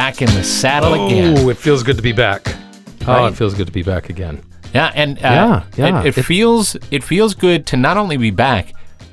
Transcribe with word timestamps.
back 0.00 0.22
in 0.22 0.28
the 0.34 0.42
saddle 0.42 0.94
again. 0.94 1.36
Oh, 1.36 1.50
it 1.50 1.58
feels 1.58 1.82
good 1.82 1.96
to 1.96 2.02
be 2.02 2.12
back. 2.12 2.46
Oh, 3.06 3.26
it 3.26 3.34
feels 3.34 3.52
good 3.52 3.66
to 3.66 3.72
be 3.72 3.82
back 3.82 4.08
again. 4.08 4.42
Yeah, 4.72 4.90
and 4.94 5.18
uh, 5.18 5.20
Yeah, 5.20 5.64
yeah. 5.76 6.00
It, 6.00 6.06
it 6.06 6.18
It- 6.18 6.22
feels 6.22 6.74
it 6.90 7.04
feels 7.04 7.34
good 7.34 7.66
to 7.66 7.76
not 7.76 7.98
only 7.98 8.16
be 8.16 8.30
back, 8.30 8.72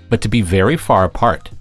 but 0.10 0.22
to 0.22 0.30
be 0.30 0.42
very 0.42 0.78
far 0.78 1.04
apart. 1.04 1.52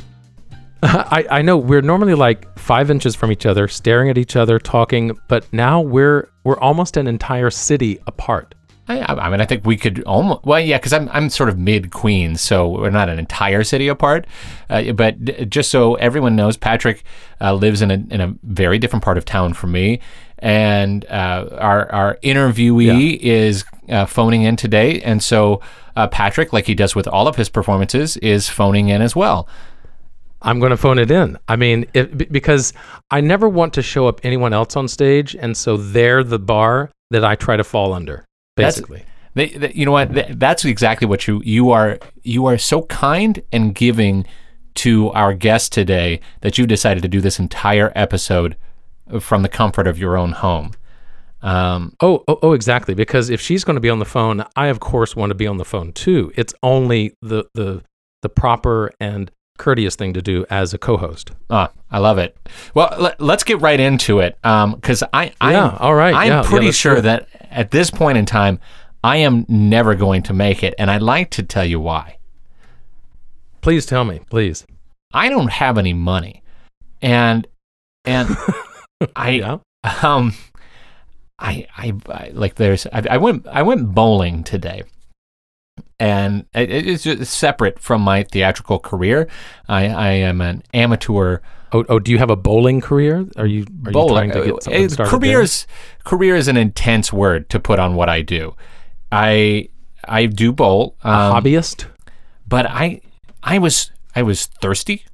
I, 0.84 1.26
I 1.28 1.42
know 1.42 1.56
we're 1.56 1.80
normally 1.82 2.14
like 2.14 2.56
five 2.56 2.88
inches 2.88 3.16
from 3.16 3.32
each 3.32 3.46
other, 3.46 3.66
staring 3.66 4.10
at 4.10 4.16
each 4.16 4.36
other, 4.36 4.60
talking, 4.60 5.18
but 5.26 5.52
now 5.52 5.80
we're 5.80 6.28
we're 6.44 6.60
almost 6.60 6.96
an 6.96 7.08
entire 7.08 7.50
city 7.50 7.98
apart. 8.06 8.54
I, 8.88 8.98
I 9.00 9.26
I 9.26 9.30
mean, 9.30 9.40
I 9.40 9.44
think 9.44 9.66
we 9.66 9.76
could 9.76 10.02
almost. 10.04 10.44
Well, 10.44 10.60
yeah, 10.60 10.78
because 10.78 10.92
I'm 10.92 11.08
I'm 11.10 11.28
sort 11.30 11.48
of 11.48 11.58
mid 11.58 11.90
Queens, 11.90 12.40
so 12.40 12.68
we're 12.68 12.90
not 12.90 13.08
an 13.08 13.18
entire 13.18 13.62
city 13.64 13.88
apart. 13.88 14.26
Uh, 14.70 14.92
but 14.92 15.24
d- 15.24 15.44
just 15.44 15.70
so 15.70 15.94
everyone 15.96 16.34
knows, 16.36 16.56
Patrick 16.56 17.02
uh, 17.40 17.52
lives 17.54 17.82
in 17.82 17.90
a 17.90 17.94
in 18.10 18.20
a 18.20 18.34
very 18.42 18.78
different 18.78 19.04
part 19.04 19.18
of 19.18 19.24
town 19.24 19.52
from 19.54 19.72
me, 19.72 20.00
and 20.38 21.04
uh, 21.06 21.48
our 21.58 21.92
our 21.92 22.18
interviewee 22.22 23.18
is 23.18 23.64
uh, 23.88 24.06
phoning 24.06 24.42
in 24.42 24.56
today, 24.56 25.00
and 25.02 25.22
so 25.22 25.60
uh, 25.96 26.06
Patrick, 26.08 26.52
like 26.52 26.66
he 26.66 26.74
does 26.74 26.94
with 26.94 27.06
all 27.08 27.28
of 27.28 27.36
his 27.36 27.48
performances, 27.48 28.16
is 28.18 28.48
phoning 28.48 28.88
in 28.88 29.02
as 29.02 29.14
well. 29.14 29.48
I'm 30.40 30.60
going 30.60 30.70
to 30.70 30.76
phone 30.76 31.00
it 31.00 31.10
in. 31.10 31.36
I 31.48 31.56
mean, 31.56 31.86
it, 31.94 32.16
be- 32.16 32.26
because 32.26 32.72
I 33.10 33.20
never 33.20 33.48
want 33.48 33.74
to 33.74 33.82
show 33.82 34.06
up 34.06 34.20
anyone 34.22 34.52
else 34.52 34.76
on 34.76 34.86
stage, 34.86 35.34
and 35.34 35.56
so 35.56 35.76
they're 35.76 36.22
the 36.22 36.38
bar 36.38 36.90
that 37.10 37.24
I 37.24 37.34
try 37.34 37.56
to 37.56 37.64
fall 37.64 37.92
under, 37.92 38.24
basically. 38.64 39.04
They, 39.34 39.48
they- 39.48 39.72
you 39.72 39.84
know 39.86 39.92
what? 39.92 40.12
Th- 40.14 40.26
That's 40.30 40.64
exactly 40.64 41.06
what 41.06 41.26
you 41.28 41.40
you 41.44 41.70
are. 41.70 41.98
You 42.22 42.46
are 42.46 42.58
so 42.58 42.82
kind 42.82 43.42
and 43.52 43.74
giving 43.74 44.26
to 44.76 45.10
our 45.10 45.34
guest 45.34 45.72
today 45.72 46.20
that 46.40 46.56
you 46.58 46.66
decided 46.66 47.02
to 47.02 47.08
do 47.08 47.20
this 47.20 47.38
entire 47.38 47.92
episode 47.96 48.56
from 49.20 49.42
the 49.42 49.48
comfort 49.48 49.86
of 49.86 49.98
your 49.98 50.16
own 50.16 50.32
home. 50.32 50.72
Um, 51.40 51.94
Oh, 52.00 52.24
oh, 52.26 52.38
oh, 52.42 52.52
exactly. 52.52 52.94
Because 52.94 53.30
if 53.30 53.40
she's 53.40 53.64
going 53.64 53.74
to 53.76 53.80
be 53.80 53.90
on 53.90 53.98
the 54.00 54.04
phone, 54.04 54.44
I 54.56 54.66
of 54.66 54.80
course 54.80 55.14
want 55.14 55.30
to 55.30 55.34
be 55.34 55.46
on 55.46 55.56
the 55.56 55.64
phone 55.64 55.92
too. 55.92 56.32
It's 56.36 56.54
only 56.62 57.14
the 57.22 57.44
the 57.54 57.82
the 58.22 58.28
proper 58.28 58.90
and 59.00 59.30
courteous 59.58 59.94
thing 59.96 60.12
to 60.14 60.22
do 60.22 60.44
as 60.50 60.72
a 60.74 60.78
co-host. 60.78 61.30
ah, 61.50 61.70
I 61.90 61.98
love 61.98 62.18
it. 62.18 62.36
Well, 62.74 62.94
let, 62.98 63.20
let's 63.20 63.42
get 63.44 63.60
right 63.60 63.78
into 63.80 64.20
it 64.20 64.36
because 64.42 65.02
I, 65.12 65.32
I, 65.40 65.52
Yeah, 65.52 65.76
all 65.80 65.94
right, 65.96 66.14
I'm 66.14 66.26
yeah, 66.28 66.42
yeah, 66.42 66.48
pretty 66.48 66.66
let's 66.66 66.78
sure 66.78 67.00
that 67.00 67.28
at 67.50 67.70
this 67.70 67.90
point 67.90 68.18
in 68.18 68.26
time, 68.26 68.58
I 69.02 69.18
am 69.18 69.44
never 69.48 69.94
going 69.94 70.22
to 70.24 70.32
make 70.32 70.62
it, 70.62 70.74
and 70.78 70.90
I'd 70.90 71.02
like 71.02 71.30
to 71.30 71.42
tell 71.42 71.64
you 71.64 71.80
why. 71.80 72.18
Please 73.60 73.86
tell 73.86 74.04
me, 74.04 74.20
please. 74.30 74.66
I 75.12 75.28
don't 75.28 75.50
have 75.52 75.78
any 75.78 75.92
money, 75.94 76.42
and 77.00 77.46
and 78.04 78.28
I 79.16 79.30
Yeah. 79.30 79.58
um 80.02 80.34
I, 81.38 81.66
I 81.76 81.92
I 82.08 82.30
like 82.32 82.56
there's 82.56 82.86
I, 82.86 83.02
I 83.10 83.16
went 83.16 83.46
I 83.46 83.62
went 83.62 83.94
bowling 83.94 84.42
today 84.42 84.82
and 86.00 86.46
it, 86.54 86.70
it's 86.70 87.04
just 87.04 87.32
separate 87.32 87.78
from 87.78 88.02
my 88.02 88.24
theatrical 88.24 88.78
career 88.80 89.28
I, 89.68 89.86
I 89.88 90.08
am 90.10 90.40
an 90.40 90.62
amateur 90.74 91.38
Oh, 91.72 91.84
oh, 91.88 91.98
do 91.98 92.10
you 92.10 92.18
have 92.18 92.30
a 92.30 92.36
bowling 92.36 92.80
career? 92.80 93.26
Are 93.36 93.46
you 93.46 93.62
are 93.84 93.90
you 93.90 93.92
bowler 93.92 94.26
trying 94.26 94.30
to 94.32 94.44
get 94.44 94.62
something 94.62 95.00
Uh, 95.00 95.10
careers 95.10 95.66
career 96.04 96.34
is 96.36 96.48
an 96.48 96.56
intense 96.56 97.12
word 97.12 97.48
to 97.50 97.60
put 97.60 97.78
on 97.78 97.94
what 97.94 98.08
I 98.08 98.22
do 98.22 98.54
I 99.12 99.68
I 100.04 100.26
do 100.26 100.52
bowl 100.52 100.96
um, 101.02 101.12
a 101.12 101.40
hobbyist? 101.40 101.86
but 102.46 102.66
I 102.66 103.00
I 103.42 103.58
was 103.58 103.90
I 104.16 104.22
was 104.22 104.46
thirsty 104.46 105.04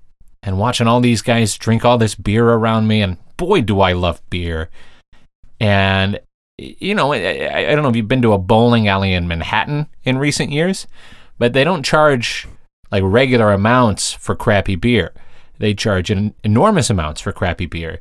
and 0.43 0.59
watching 0.59 0.87
all 0.87 1.01
these 1.01 1.23
guys 1.23 1.57
drink 1.59 1.85
all 1.85 1.99
this 1.99 2.15
beer 2.15 2.49
around 2.49 2.87
me 2.87 3.03
and 3.03 3.17
boy 3.37 3.61
do 3.63 3.81
I 3.81 3.93
love 3.93 4.23
beer. 4.31 4.71
And 5.61 6.21
you 6.59 6.95
know, 6.95 7.13
I 7.13 7.69
I 7.69 7.75
don't 7.75 7.83
know 7.83 7.89
if 7.89 7.97
you've 7.97 8.09
been 8.09 8.23
to 8.23 8.33
a 8.33 8.39
bowling 8.39 8.87
alley 8.87 9.13
in 9.13 9.27
Manhattan 9.27 9.87
in 10.05 10.19
recent 10.19 10.53
years, 10.53 10.87
but 11.39 11.53
they 11.53 11.65
don't 11.65 11.83
charge 11.85 12.47
like 12.93 13.03
regular 13.05 13.51
amounts 13.51 14.13
for 14.13 14.37
crappy 14.37 14.77
beer. 14.77 15.13
They 15.65 15.73
charge 15.73 16.11
an 16.11 16.35
enormous 16.45 16.91
amounts 16.91 17.23
for 17.23 17.33
crappy 17.33 17.65
beer. 17.65 18.01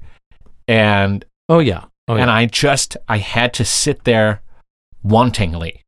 And 0.68 1.24
Oh 1.48 1.60
yeah. 1.60 1.86
Oh 2.10 2.16
and 2.16 2.28
yeah. 2.28 2.36
I 2.36 2.46
just 2.46 2.98
I 3.08 3.20
had 3.20 3.54
to 3.54 3.64
sit 3.64 4.04
there 4.04 4.42
wantingly 5.02 5.80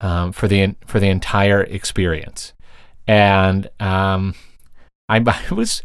um, 0.00 0.32
for 0.32 0.48
the 0.48 0.74
for 0.86 0.98
the 0.98 1.10
entire 1.10 1.62
experience, 1.62 2.54
and 3.06 3.68
um, 3.80 4.34
I, 5.10 5.16
I 5.50 5.54
was 5.54 5.82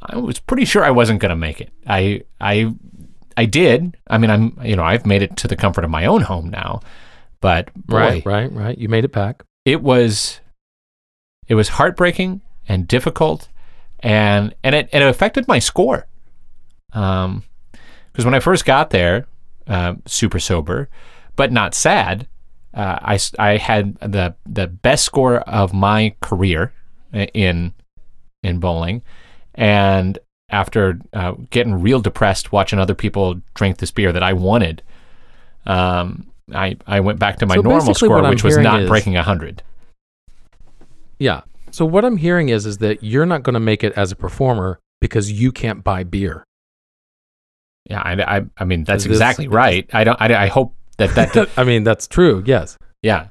I 0.00 0.16
was 0.16 0.38
pretty 0.38 0.64
sure 0.64 0.84
I 0.84 0.92
wasn't 0.92 1.18
going 1.18 1.30
to 1.30 1.36
make 1.36 1.60
it. 1.60 1.72
I 1.84 2.22
I 2.40 2.72
I 3.36 3.46
did. 3.46 3.96
I 4.08 4.18
mean, 4.18 4.30
I'm 4.30 4.56
you 4.62 4.76
know 4.76 4.84
I've 4.84 5.06
made 5.06 5.22
it 5.22 5.36
to 5.38 5.48
the 5.48 5.56
comfort 5.56 5.82
of 5.82 5.90
my 5.90 6.06
own 6.06 6.20
home 6.20 6.50
now, 6.50 6.82
but 7.40 7.74
boy, 7.74 7.96
right, 7.96 8.24
right, 8.24 8.52
right. 8.52 8.78
You 8.78 8.88
made 8.88 9.04
it 9.04 9.12
back. 9.12 9.42
it 9.64 9.82
was 9.82 10.38
it 11.48 11.56
was 11.56 11.70
heartbreaking 11.70 12.42
and 12.68 12.86
difficult 12.86 13.48
and 14.00 14.54
and 14.62 14.74
it, 14.74 14.88
and 14.92 15.02
it 15.04 15.08
affected 15.08 15.46
my 15.48 15.58
score. 15.58 16.06
Um 16.92 17.42
because 18.12 18.24
when 18.24 18.34
i 18.34 18.40
first 18.40 18.64
got 18.64 18.90
there 18.90 19.26
uh, 19.68 19.94
super 20.06 20.40
sober 20.40 20.88
but 21.36 21.52
not 21.52 21.72
sad 21.74 22.26
uh, 22.74 22.98
I, 23.00 23.18
I 23.38 23.56
had 23.58 23.94
the 24.00 24.34
the 24.46 24.66
best 24.66 25.04
score 25.04 25.40
of 25.40 25.72
my 25.72 26.14
career 26.20 26.72
in 27.12 27.72
in 28.42 28.60
bowling. 28.60 29.02
And 29.54 30.18
after 30.50 30.98
uh, 31.12 31.32
getting 31.50 31.80
real 31.80 32.00
depressed 32.00 32.50
watching 32.52 32.78
other 32.78 32.94
people 32.94 33.40
drink 33.54 33.78
this 33.78 33.90
beer 33.90 34.12
that 34.12 34.22
i 34.22 34.32
wanted 34.32 34.82
um, 35.66 36.26
I, 36.54 36.76
I 36.86 37.00
went 37.00 37.18
back 37.18 37.36
to 37.38 37.46
my 37.46 37.56
So 37.56 37.60
normal 37.60 37.94
score 37.94 38.22
which 38.28 38.42
was 38.44 38.56
not 38.58 38.82
is- 38.82 38.88
breaking 38.88 39.14
100 39.14 39.62
Yeah. 41.18 41.42
So 41.70 41.84
what 41.84 42.04
I'm 42.04 42.16
hearing 42.16 42.48
is 42.48 42.66
is 42.66 42.78
that 42.78 43.02
you're 43.02 43.26
not 43.26 43.42
going 43.42 43.54
to 43.54 43.60
make 43.60 43.82
it 43.84 43.92
as 43.94 44.12
a 44.12 44.16
performer 44.16 44.78
because 45.00 45.30
you 45.30 45.52
can't 45.52 45.84
buy 45.84 46.04
beer. 46.04 46.44
Yeah, 47.88 48.02
I, 48.02 48.36
I, 48.38 48.42
I 48.58 48.64
mean 48.64 48.84
that's 48.84 49.04
this- 49.04 49.12
exactly 49.12 49.48
right. 49.48 49.88
I 49.92 50.04
don't. 50.04 50.20
I, 50.20 50.44
I 50.44 50.46
hope 50.48 50.74
that 50.98 51.14
that. 51.14 51.48
I 51.56 51.64
mean, 51.64 51.84
that's 51.84 52.06
true. 52.06 52.42
Yes. 52.46 52.76
yeah. 53.02 53.28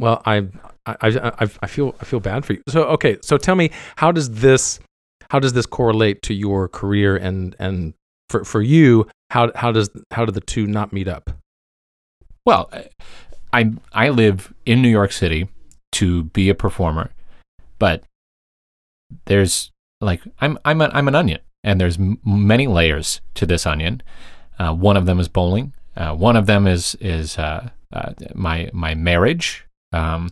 Well, 0.00 0.22
I, 0.24 0.46
I, 0.86 0.96
I, 1.02 1.08
I- 1.40 1.48
I 1.62 1.66
feel, 1.66 1.94
I 2.00 2.04
feel 2.04 2.20
bad 2.20 2.44
for 2.46 2.52
you. 2.52 2.62
So, 2.68 2.84
okay. 2.84 3.18
So, 3.20 3.36
tell 3.36 3.56
me, 3.56 3.70
how 3.96 4.12
does 4.12 4.30
this, 4.30 4.78
how 5.30 5.40
does 5.40 5.52
this 5.54 5.66
correlate 5.66 6.22
to 6.22 6.34
your 6.34 6.68
career 6.68 7.16
and 7.16 7.56
and 7.58 7.94
for 8.30 8.44
for 8.44 8.62
you, 8.62 9.08
how 9.30 9.50
how 9.56 9.72
does 9.72 9.90
how 10.12 10.24
do 10.24 10.32
the 10.32 10.40
two 10.40 10.66
not 10.66 10.92
meet 10.92 11.08
up? 11.08 11.30
Well, 12.46 12.70
I 13.52 13.72
I 13.92 14.08
live 14.10 14.54
in 14.64 14.80
New 14.80 14.88
York 14.88 15.12
City 15.12 15.48
to 15.92 16.24
be 16.24 16.48
a 16.48 16.54
performer, 16.54 17.10
but 17.78 18.04
there's 19.26 19.70
like 20.00 20.22
I'm 20.40 20.58
I'm 20.64 20.80
a, 20.80 20.90
I'm 20.92 21.08
an 21.08 21.14
onion, 21.14 21.40
and 21.64 21.80
there's 21.80 21.98
m- 21.98 22.18
many 22.24 22.66
layers 22.66 23.20
to 23.34 23.46
this 23.46 23.66
onion. 23.66 24.02
Uh, 24.58 24.74
one 24.74 24.96
of 24.96 25.06
them 25.06 25.20
is 25.20 25.28
bowling. 25.28 25.72
Uh, 25.96 26.14
one 26.14 26.36
of 26.36 26.46
them 26.46 26.66
is 26.66 26.96
is 27.00 27.38
uh, 27.38 27.70
uh, 27.92 28.12
my 28.34 28.70
my 28.72 28.94
marriage. 28.94 29.64
Um, 29.92 30.30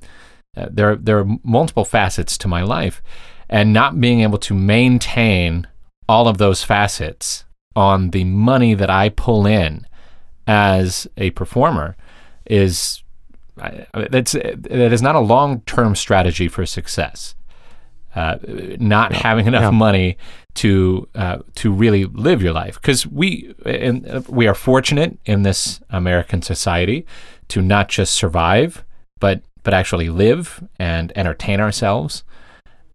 uh, 0.57 0.67
there 0.71 0.97
there 0.97 1.19
are 1.19 1.27
multiple 1.43 1.85
facets 1.85 2.39
to 2.39 2.49
my 2.49 2.63
life, 2.63 3.03
and 3.49 3.73
not 3.73 4.01
being 4.01 4.21
able 4.21 4.39
to 4.39 4.55
maintain 4.55 5.67
all 6.09 6.29
of 6.29 6.39
those 6.39 6.63
facets 6.63 7.45
on 7.75 8.11
the 8.11 8.25
money 8.25 8.75
that 8.75 8.91
I 8.91 9.11
pull 9.11 9.47
in 9.47 9.87
as 10.47 11.07
a 11.17 11.31
performer 11.31 11.97
is 12.47 13.03
that's 13.57 14.33
that 14.33 14.93
is 14.93 15.03
not 15.03 15.17
a 15.17 15.21
long 15.21 15.61
term 15.63 15.95
strategy 15.95 16.49
for 16.49 16.67
success. 16.67 17.35
Uh, 18.17 18.39
not 18.81 19.13
having 19.13 19.47
enough 19.47 19.63
Yeah. 19.71 19.71
money 19.71 20.17
to 20.55 21.07
uh, 21.15 21.39
to 21.57 21.71
really 21.71 22.07
live 22.07 22.43
your 22.43 22.55
life 22.55 22.81
because 22.81 23.07
we 23.07 23.55
and 23.67 24.09
uh, 24.09 24.23
we 24.29 24.49
are 24.49 24.55
fortunate 24.55 25.19
in 25.27 25.43
this 25.43 25.81
American 25.91 26.41
society 26.41 27.05
to 27.49 27.61
not 27.61 27.91
just 27.91 28.15
survive 28.15 28.83
but 29.21 29.43
but 29.65 29.75
actually 29.75 30.09
live 30.09 30.65
and 30.79 31.13
entertain 31.15 31.61
ourselves 31.61 32.25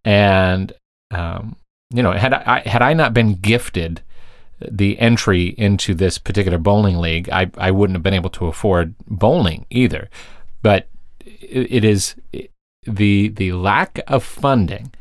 and 0.04 0.72
um, 1.12 1.54
you 1.94 2.02
know 2.02 2.12
had 2.12 2.32
I 2.34 2.60
had 2.66 2.82
I 2.82 2.92
not 2.94 3.14
been 3.14 3.34
gifted 3.34 4.02
the 4.70 4.98
entry 4.98 5.54
into 5.58 5.94
this 5.94 6.18
particular 6.18 6.56
bowling 6.58 6.98
league, 6.98 7.28
I, 7.30 7.50
I 7.58 7.72
wouldn't 7.72 7.96
have 7.96 8.02
been 8.04 8.14
able 8.14 8.30
to 8.30 8.46
afford 8.46 8.94
bowling 9.08 9.66
either. 9.70 10.08
But 10.62 10.86
it, 11.20 11.66
it 11.78 11.84
is 11.84 12.14
the 12.86 13.28
the 13.28 13.52
lack 13.52 14.00
of 14.06 14.22
funding 14.24 14.92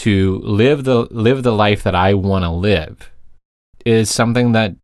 to 0.00 0.38
live 0.38 0.84
the 0.84 1.06
live 1.10 1.42
the 1.42 1.52
life 1.52 1.82
that 1.82 1.94
I 1.94 2.14
want 2.14 2.44
to 2.44 2.50
live 2.50 3.10
is 3.84 4.10
something 4.10 4.52
that, 4.52 4.74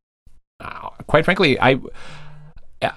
uh, 0.60 0.90
quite 1.06 1.24
frankly, 1.24 1.58
I 1.58 1.80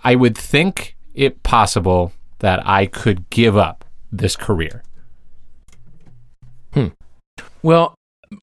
I 0.04 0.16
would 0.16 0.38
think 0.38 0.98
it 1.14 1.44
possible 1.44 2.12
that 2.40 2.66
I 2.68 2.88
could 2.88 3.30
give 3.30 3.56
up 3.56 3.86
this 4.12 4.36
career. 4.36 4.84
Hmm. 6.74 6.88
Well, 7.64 7.96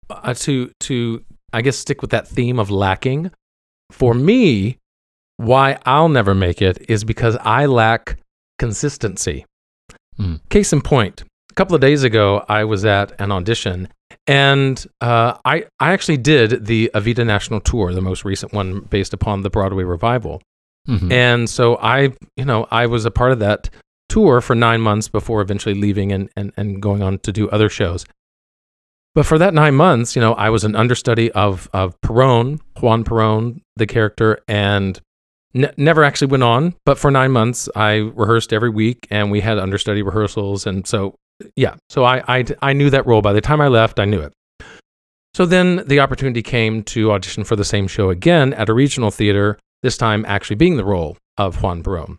uh, 0.09 0.35
to 0.35 0.73
to 0.81 1.25
I 1.53 1.63
guess 1.63 1.77
stick 1.77 2.03
with 2.03 2.11
that 2.11 2.27
theme 2.27 2.59
of 2.59 2.71
lacking. 2.71 3.31
For 3.93 4.15
me, 4.15 4.79
why 5.37 5.79
I'll 5.87 6.09
never 6.09 6.35
make 6.35 6.61
it 6.61 6.85
is 6.89 7.05
because 7.05 7.37
I 7.41 7.67
lack 7.67 8.19
consistency. 8.59 9.47
Mm. 10.19 10.41
Case 10.49 10.73
in 10.73 10.83
point, 10.83 11.25
couple 11.61 11.75
of 11.75 11.83
days 11.83 12.05
ago, 12.05 12.43
I 12.49 12.65
was 12.65 12.87
at 12.87 13.13
an 13.21 13.31
audition 13.31 13.87
and 14.27 14.83
uh, 15.03 15.35
I, 15.45 15.67
I 15.79 15.93
actually 15.93 16.17
did 16.17 16.65
the 16.65 16.91
Evita 16.95 17.27
National 17.27 17.61
Tour, 17.61 17.93
the 17.93 18.01
most 18.01 18.25
recent 18.25 18.55
one 18.55 18.81
based 18.81 19.13
upon 19.13 19.43
the 19.43 19.51
Broadway 19.51 19.85
revival. 19.85 20.41
Mhm. 20.89 21.13
And 21.13 21.51
so 21.51 21.77
I, 21.77 22.15
you 22.35 22.47
know, 22.47 22.67
I 22.71 22.87
was 22.87 23.05
a 23.05 23.11
part 23.11 23.33
of 23.33 23.41
that 23.41 23.69
tour 24.09 24.41
for 24.41 24.55
nine 24.55 24.81
months 24.81 25.09
before 25.09 25.43
eventually 25.43 25.75
leaving 25.75 26.13
and, 26.13 26.31
and, 26.35 26.51
and 26.57 26.81
going 26.81 27.03
on 27.03 27.19
to 27.19 27.31
do 27.31 27.47
other 27.51 27.69
shows. 27.69 28.07
But 29.15 29.27
for 29.27 29.37
that 29.37 29.53
nine 29.53 29.75
months, 29.75 30.17
you 30.17 30.23
know, 30.23 30.33
I 30.33 30.49
was 30.49 30.65
an 30.65 30.75
understudy 30.75 31.31
of, 31.33 31.69
of 31.75 32.01
Perón, 32.01 32.61
Juan 32.81 33.05
Perón, 33.05 33.61
the 33.77 33.87
character, 33.87 34.39
and 34.49 34.99
ne- 35.53 35.75
never 35.77 36.05
actually 36.05 36.29
went 36.29 36.43
on. 36.43 36.75
But 36.87 36.97
for 36.97 37.11
nine 37.11 37.33
months, 37.33 37.69
I 37.77 37.97
rehearsed 37.97 38.55
every 38.55 38.71
week 38.71 39.07
and 39.11 39.31
we 39.31 39.41
had 39.43 39.59
understudy 39.59 40.01
rehearsals. 40.01 40.67
And 40.67 40.87
so, 40.87 41.17
yeah, 41.57 41.77
so 41.89 42.05
I, 42.05 42.23
I, 42.29 42.45
I 42.63 42.73
knew 42.73 42.91
that 42.91 43.07
role. 43.07 43.23
By 43.23 43.33
the 43.33 43.41
time 43.41 43.61
I 43.61 43.69
left, 43.69 43.99
I 43.99 44.05
knew 44.05 44.21
it. 44.21 44.33
So 45.35 45.47
then 45.47 45.85
the 45.87 46.01
opportunity 46.01 46.43
came 46.43 46.83
to 46.85 47.13
audition 47.13 47.45
for 47.45 47.57
the 47.57 47.65
same 47.65 47.87
show 47.87 48.11
again 48.11 48.53
at 48.55 48.69
a 48.69 48.75
regional 48.75 49.11
theater, 49.11 49.59
this 49.83 49.97
time 49.97 50.25
actually 50.27 50.57
being 50.57 50.77
the 50.77 50.85
role 50.85 51.17
of 51.39 51.63
Juan 51.63 51.83
Perón. 51.83 52.19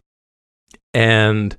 And 0.94 1.56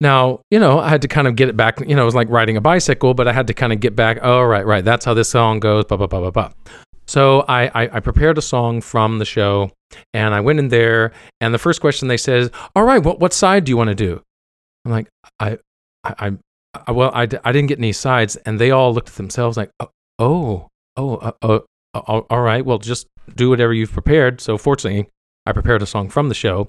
now, 0.00 0.40
you 0.50 0.58
know, 0.58 0.80
I 0.80 0.88
had 0.88 1.02
to 1.02 1.08
kind 1.08 1.28
of 1.28 1.36
get 1.36 1.48
it 1.48 1.56
back. 1.56 1.80
You 1.80 1.94
know, 1.94 2.02
it 2.02 2.06
was 2.06 2.14
like 2.14 2.28
riding 2.28 2.56
a 2.56 2.60
bicycle, 2.60 3.14
but 3.14 3.28
I 3.28 3.32
had 3.32 3.46
to 3.46 3.54
kind 3.54 3.72
of 3.72 3.80
get 3.80 3.94
back. 3.94 4.18
Oh, 4.22 4.42
right, 4.42 4.66
right. 4.66 4.84
That's 4.84 5.04
how 5.04 5.14
this 5.14 5.28
song 5.28 5.60
goes. 5.60 5.84
Blah, 5.84 5.96
blah, 5.96 6.06
blah, 6.08 6.20
blah, 6.20 6.30
blah. 6.30 6.52
So 7.06 7.44
I, 7.48 7.66
I, 7.68 7.96
I 7.96 8.00
prepared 8.00 8.38
a 8.38 8.42
song 8.42 8.80
from 8.80 9.18
the 9.18 9.24
show 9.24 9.70
and 10.12 10.34
I 10.34 10.40
went 10.40 10.58
in 10.58 10.68
there. 10.68 11.12
And 11.40 11.54
the 11.54 11.58
first 11.58 11.80
question 11.80 12.08
they 12.08 12.16
said 12.16 12.40
is, 12.42 12.50
All 12.74 12.84
right, 12.84 13.02
what, 13.02 13.20
what 13.20 13.32
side 13.32 13.64
do 13.64 13.70
you 13.70 13.76
want 13.76 13.88
to 13.88 13.94
do? 13.94 14.22
I'm 14.84 14.92
like, 14.92 15.08
I, 15.38 15.58
I 16.04 16.32
well, 16.88 17.10
I, 17.14 17.22
I 17.22 17.52
didn't 17.52 17.66
get 17.66 17.78
any 17.78 17.92
sides. 17.92 18.36
And 18.36 18.58
they 18.60 18.70
all 18.70 18.92
looked 18.94 19.08
at 19.08 19.14
themselves 19.14 19.56
like, 19.56 19.70
Oh, 20.18 20.68
oh, 20.96 21.16
uh, 21.16 21.32
uh, 21.42 21.60
all- 21.94 22.40
right. 22.42 22.64
Well, 22.64 22.78
just 22.78 23.06
do 23.34 23.50
whatever 23.50 23.72
you've 23.72 23.92
prepared. 23.92 24.40
So 24.40 24.58
fortunately, 24.58 25.08
I 25.46 25.52
prepared 25.52 25.82
a 25.82 25.86
song 25.86 26.08
from 26.08 26.28
the 26.28 26.34
show. 26.34 26.68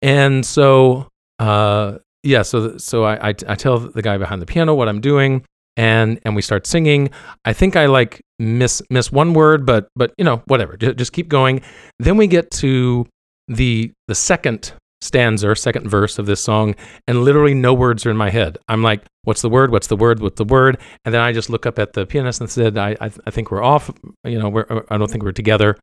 And 0.00 0.44
so, 0.44 1.08
uh, 1.38 1.98
yeah, 2.24 2.42
so 2.42 2.76
so 2.78 3.04
I, 3.04 3.28
I 3.28 3.34
I 3.48 3.54
tell 3.54 3.78
the 3.78 4.02
guy 4.02 4.18
behind 4.18 4.42
the 4.42 4.46
piano 4.46 4.74
what 4.74 4.88
I'm 4.88 5.00
doing, 5.00 5.44
and 5.76 6.20
and 6.24 6.36
we 6.36 6.42
start 6.42 6.66
singing. 6.66 7.10
I 7.44 7.52
think 7.52 7.76
I 7.76 7.86
like 7.86 8.20
miss 8.38 8.82
miss 8.90 9.10
one 9.12 9.34
word, 9.34 9.64
but 9.66 9.88
but 9.96 10.12
you 10.18 10.24
know 10.24 10.42
whatever. 10.46 10.76
Just 10.76 11.12
keep 11.12 11.28
going. 11.28 11.62
Then 11.98 12.16
we 12.16 12.26
get 12.26 12.50
to 12.52 13.06
the 13.48 13.92
the 14.08 14.14
second 14.14 14.72
stanza, 15.02 15.48
or 15.50 15.54
second 15.54 15.88
verse 15.88 16.18
of 16.18 16.26
this 16.26 16.40
song, 16.40 16.74
and 17.08 17.22
literally 17.24 17.54
no 17.54 17.74
words 17.74 18.06
are 18.06 18.10
in 18.10 18.16
my 18.16 18.30
head. 18.30 18.56
I'm 18.68 18.82
like, 18.82 19.02
what's 19.24 19.42
the 19.42 19.48
word? 19.50 19.70
What's 19.72 19.88
the 19.88 19.96
word? 19.96 20.20
What's 20.20 20.36
the 20.38 20.44
word? 20.44 20.78
And 21.04 21.12
then 21.14 21.20
I 21.20 21.32
just 21.32 21.50
look 21.50 21.66
up 21.66 21.78
at 21.78 21.92
the 21.94 22.06
pianist 22.06 22.40
and 22.40 22.48
said, 22.50 22.78
I 22.78 22.96
I, 23.00 23.10
I 23.26 23.30
think 23.30 23.50
we're 23.50 23.62
off. 23.62 23.90
You 24.24 24.38
know, 24.38 24.48
we're 24.48 24.66
I 24.90 24.96
don't 24.98 25.10
think 25.10 25.24
we're 25.24 25.32
together. 25.32 25.76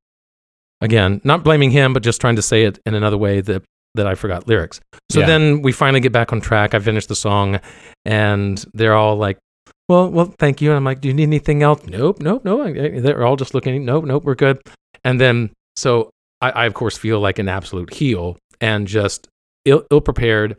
Again, 0.82 1.20
not 1.26 1.44
blaming 1.44 1.72
him, 1.72 1.94
but 1.94 2.04
just 2.04 2.22
trying 2.22 2.38
to 2.38 2.42
say 2.42 2.64
it 2.64 2.80
in 2.86 2.96
another 2.96 3.18
way 3.18 3.42
that 3.42 3.64
that 3.96 4.08
I 4.08 4.16
forgot 4.16 4.48
lyrics. 4.48 4.80
So 5.12 5.20
Yeah. 5.20 5.26
then 5.26 5.62
we 5.62 5.72
finally 5.72 6.00
get 6.00 6.12
back 6.14 6.32
on 6.32 6.40
track. 6.40 6.74
I 6.74 6.80
finish 6.80 7.06
the 7.08 7.16
song, 7.16 7.60
and 8.06 8.64
they're 8.74 8.94
all 8.94 9.18
like, 9.18 9.38
"Well, 9.90 10.10
well, 10.10 10.34
thank 10.40 10.62
you." 10.62 10.70
And 10.70 10.78
I'm 10.78 10.86
like, 10.86 11.02
"Do 11.02 11.08
you 11.10 11.14
need 11.14 11.24
anything 11.24 11.64
else?" 11.64 11.86
Nope, 11.86 12.22
nope, 12.22 12.46
no. 12.46 12.62
I- 12.62 12.68
I- 12.96 13.00
They're 13.02 13.26
all 13.26 13.36
just 13.36 13.54
looking. 13.54 13.84
Nope, 13.84 14.06
nope, 14.06 14.24
we're 14.24 14.36
good. 14.36 14.60
And 15.04 15.20
then 15.20 15.50
so 15.76 16.12
I, 16.42 16.52
I 16.52 16.66
of 16.66 16.74
course 16.76 16.98
feel 16.98 17.20
like 17.20 17.40
an 17.40 17.50
absolute 17.50 17.94
heel 17.94 18.38
and 18.62 18.88
just 18.88 19.28
ill, 19.66 19.84
prepared 20.02 20.58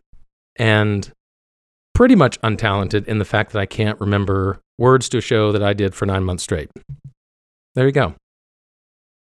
and 0.56 1.12
pretty 1.94 2.14
much 2.14 2.41
untalented 2.41 3.06
in 3.06 3.19
the 3.19 3.25
fact 3.25 3.52
that 3.52 3.61
I 3.61 3.67
can't 3.67 4.00
remember 4.00 4.61
words 4.79 5.08
to 5.11 5.19
a 5.19 5.20
show 5.20 5.52
that 5.52 5.62
I 5.62 5.73
did 5.73 5.94
for 5.94 6.06
nine 6.06 6.25
months 6.25 6.43
straight. 6.43 6.70
There 7.75 7.87
you 7.87 7.93
go. 7.93 8.14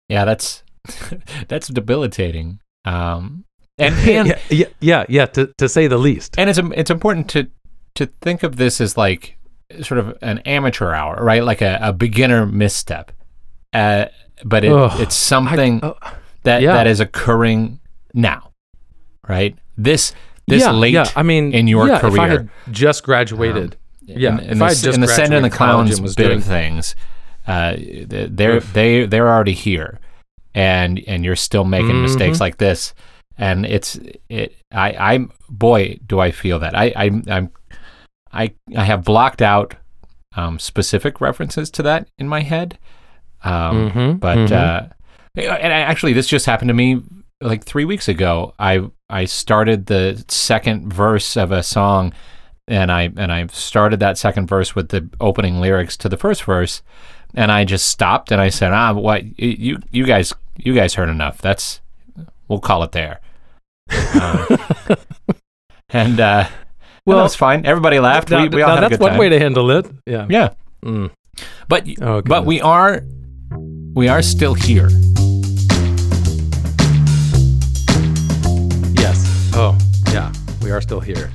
Yeah, 0.08 0.24
that's 0.24 0.62
that's 1.48 1.68
debilitating. 1.68 2.60
Um, 2.84 3.44
and 3.78 3.94
and, 4.08 4.28
yeah, 4.28 4.38
yeah, 4.50 4.66
yeah, 4.80 5.04
yeah, 5.08 5.26
to, 5.26 5.52
to 5.58 5.68
say 5.68 5.86
the 5.86 5.98
least. 5.98 6.34
and 6.38 6.50
it's 6.50 6.60
it's 6.74 6.90
important 6.90 7.28
to 7.30 7.48
to 7.94 8.06
think 8.20 8.42
of 8.42 8.56
this 8.56 8.80
as 8.80 8.96
like 8.96 9.38
sort 9.82 9.98
of 9.98 10.18
an 10.20 10.38
amateur 10.40 10.92
hour, 10.92 11.22
right? 11.22 11.42
Like 11.42 11.62
a, 11.62 11.78
a 11.80 11.92
beginner 11.92 12.46
misstep. 12.46 13.12
Uh, 13.72 14.06
but 14.44 14.64
it, 14.64 14.72
it's 15.00 15.14
something 15.14 15.80
oh, 15.82 15.96
that 16.42 16.62
yeah. 16.62 16.72
that 16.74 16.86
is 16.86 17.00
occurring 17.00 17.80
now, 18.12 18.43
right? 19.28 19.56
This 19.76 20.12
this 20.46 20.62
yeah, 20.62 20.70
late 20.72 20.92
yeah, 20.94 21.10
I 21.16 21.22
mean, 21.22 21.52
in 21.52 21.66
your 21.68 21.88
yeah, 21.88 21.96
If 21.96 22.04
I 22.04 22.10
career. 22.10 22.28
had 22.28 22.50
just 22.70 23.02
graduated, 23.02 23.76
yeah, 24.02 24.38
in, 24.38 24.40
if 24.40 24.50
I 24.52 24.54
the, 24.54 24.64
had 24.66 24.76
just 24.76 24.94
in 24.94 25.00
the 25.00 25.08
Send 25.08 25.32
in 25.34 25.42
the 25.42 25.50
Clowns 25.50 26.00
was 26.00 26.14
bit 26.14 26.24
doing- 26.26 26.38
of 26.38 26.44
things, 26.44 26.94
uh, 27.46 27.74
they're 28.06 28.56
Oof. 28.56 28.72
they 28.72 29.06
they're 29.06 29.28
already 29.28 29.54
here, 29.54 29.98
and 30.54 31.02
and 31.06 31.24
you're 31.24 31.36
still 31.36 31.64
making 31.64 32.02
mistakes 32.02 32.38
Mhm. 32.38 32.40
like 32.40 32.56
this, 32.58 32.94
and 33.38 33.64
it's 33.66 33.98
it. 34.28 34.54
I 34.72 34.94
I'm 35.14 35.30
boy 35.48 35.98
do 36.06 36.20
I 36.20 36.30
feel 36.30 36.58
that 36.60 36.76
I 36.76 36.92
I 36.96 37.10
I'm 37.30 37.50
I 38.32 38.52
I 38.76 38.84
have 38.84 39.04
blocked 39.04 39.40
out 39.42 39.74
um, 40.36 40.58
specific 40.58 41.20
references 41.20 41.70
to 41.70 41.82
that 41.84 42.08
in 42.18 42.28
my 42.28 42.40
head, 42.40 42.76
um, 43.44 43.90
Mhm, 43.90 44.20
but 44.20 44.36
mhm. 44.38 44.52
uh, 44.52 44.86
and 45.36 45.72
actually 45.72 46.12
this 46.12 46.26
just 46.26 46.44
happened 46.46 46.68
to 46.68 46.74
me 46.74 47.00
like 47.40 47.64
three 47.64 47.84
weeks 47.84 48.08
ago. 48.08 48.54
I 48.58 48.88
I 49.08 49.24
started 49.26 49.86
the 49.86 50.24
second 50.28 50.92
verse 50.92 51.36
of 51.36 51.52
a 51.52 51.62
song, 51.62 52.12
and 52.68 52.90
I 52.92 53.10
and 53.16 53.32
I 53.32 53.46
started 53.48 54.00
that 54.00 54.18
second 54.18 54.46
verse 54.46 54.74
with 54.74 54.88
the 54.90 55.08
opening 55.20 55.60
lyrics 55.60 55.96
to 55.98 56.08
the 56.08 56.16
first 56.16 56.44
verse, 56.44 56.82
and 57.34 57.50
I 57.52 57.64
just 57.64 57.86
stopped 57.88 58.30
and 58.32 58.40
I 58.40 58.48
said, 58.48 58.72
ah, 58.72 58.92
what 58.92 59.38
you 59.38 59.78
you 59.90 60.04
guys 60.04 60.32
you 60.56 60.74
guys 60.74 60.94
heard 60.94 61.08
enough. 61.08 61.38
That's 61.42 61.80
we'll 62.48 62.60
call 62.60 62.82
it 62.82 62.92
there. 62.92 63.20
Um, 64.20 64.96
and 65.90 66.18
uh, 66.20 66.48
well, 67.06 67.18
that's 67.18 67.34
fine. 67.36 67.66
Everybody 67.66 67.98
laughed. 68.00 68.30
Now- 68.30 68.42
we, 68.42 68.48
we 68.48 68.62
all 68.62 68.70
now 68.70 68.74
had 68.76 68.84
a 68.84 68.88
that's 68.88 68.98
good 68.98 69.02
one 69.02 69.10
time. 69.12 69.18
way 69.20 69.28
to 69.28 69.38
handle 69.38 69.70
it. 69.70 69.86
Yeah. 70.06 70.26
yeah, 70.30 70.48
Mm. 70.84 71.10
but 71.68 71.86
Oh, 72.00 72.22
but 72.22 72.44
we 72.46 72.60
are 72.60 73.02
we 73.94 74.08
are 74.08 74.22
still 74.22 74.54
here. 74.54 74.88
Still 80.84 81.00
here. 81.00 81.32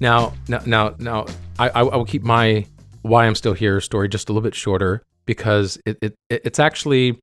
Now, 0.00 0.32
now, 0.48 0.62
now, 0.64 0.94
now. 0.98 1.26
I, 1.58 1.68
I, 1.70 1.82
will 1.82 2.04
keep 2.04 2.22
my 2.22 2.64
why 3.02 3.26
I'm 3.26 3.34
still 3.34 3.52
here 3.52 3.80
story 3.80 4.08
just 4.08 4.28
a 4.28 4.32
little 4.32 4.44
bit 4.48 4.54
shorter 4.54 5.02
because 5.26 5.76
it, 5.84 5.98
it 6.00 6.14
it- 6.30 6.42
it's 6.44 6.60
actually 6.60 7.18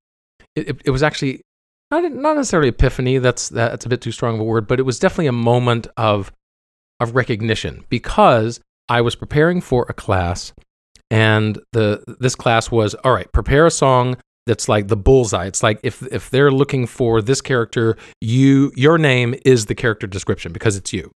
it, 0.55 0.69
it, 0.69 0.81
it 0.85 0.89
was 0.91 1.01
actually 1.01 1.41
not 1.89 2.03
not 2.12 2.35
necessarily 2.35 2.67
epiphany. 2.69 3.17
That's 3.17 3.47
that's 3.47 3.85
a 3.85 3.89
bit 3.89 4.01
too 4.01 4.12
strong 4.12 4.35
of 4.35 4.41
a 4.41 4.43
word, 4.43 4.67
but 4.67 4.79
it 4.79 4.83
was 4.83 5.00
definitely 5.00 5.27
a 5.27 5.31
moment 5.31 5.88
of 5.95 6.33
of 7.00 7.15
recognition 7.15 7.85
because 7.88 8.59
I 8.89 9.00
was 9.00 9.15
preparing 9.15 9.62
for 9.62 9.85
a 9.88 9.93
class, 9.93 10.51
and 11.09 11.57
the 11.71 12.03
this 12.19 12.35
class 12.35 12.69
was 12.69 12.93
all 13.05 13.13
right. 13.13 13.31
Prepare 13.31 13.65
a 13.67 13.71
song 13.71 14.17
that's 14.45 14.67
like 14.67 14.89
the 14.89 14.97
bullseye. 14.97 15.45
It's 15.45 15.63
like 15.63 15.79
if 15.81 16.03
if 16.12 16.29
they're 16.29 16.51
looking 16.51 16.88
for 16.88 17.21
this 17.21 17.39
character, 17.39 17.95
you 18.19 18.74
your 18.75 18.97
name 18.97 19.33
is 19.45 19.67
the 19.67 19.75
character 19.75 20.07
description 20.07 20.51
because 20.51 20.75
it's 20.75 20.91
you. 20.91 21.12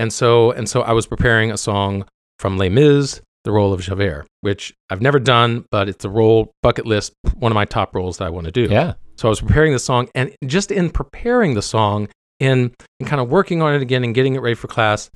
And 0.00 0.10
so 0.10 0.50
and 0.52 0.66
so 0.66 0.80
I 0.80 0.92
was 0.92 1.06
preparing 1.06 1.52
a 1.52 1.58
song 1.58 2.06
from 2.38 2.56
Les 2.56 2.70
Mis, 2.70 3.20
the 3.44 3.52
role 3.52 3.74
of 3.74 3.82
Javert, 3.82 4.26
which 4.40 4.72
I've 4.88 5.02
never 5.02 5.18
done, 5.18 5.66
but 5.70 5.90
it's 5.90 6.06
a 6.06 6.08
role 6.08 6.52
bucket 6.62 6.86
list, 6.86 7.12
one 7.34 7.52
of 7.52 7.54
my 7.54 7.66
top 7.66 7.94
roles 7.94 8.16
that 8.16 8.24
I 8.24 8.30
want 8.30 8.46
to 8.46 8.50
do. 8.50 8.62
Yeah. 8.62 8.94
So 9.16 9.28
I 9.28 9.30
was 9.30 9.42
preparing 9.42 9.74
the 9.74 9.78
song, 9.78 10.08
and 10.14 10.34
just 10.46 10.70
in 10.70 10.88
preparing 10.88 11.52
the 11.52 11.60
song, 11.60 12.08
in, 12.38 12.72
in 12.98 13.06
kind 13.06 13.20
of 13.20 13.28
working 13.28 13.60
on 13.60 13.74
it 13.74 13.82
again 13.82 14.02
and 14.02 14.14
getting 14.14 14.36
it 14.36 14.38
ready 14.38 14.54
for 14.54 14.68
class, 14.68 15.10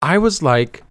I 0.00 0.16
was 0.16 0.42
like 0.42 0.82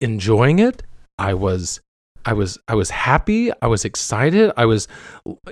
enjoying 0.00 0.58
it. 0.58 0.82
I 1.18 1.34
was, 1.34 1.82
I 2.24 2.32
was, 2.32 2.58
I 2.68 2.74
was 2.74 2.90
happy. 2.90 3.50
I 3.62 3.66
was 3.66 3.84
excited. 3.84 4.52
I 4.56 4.66
was, 4.66 4.88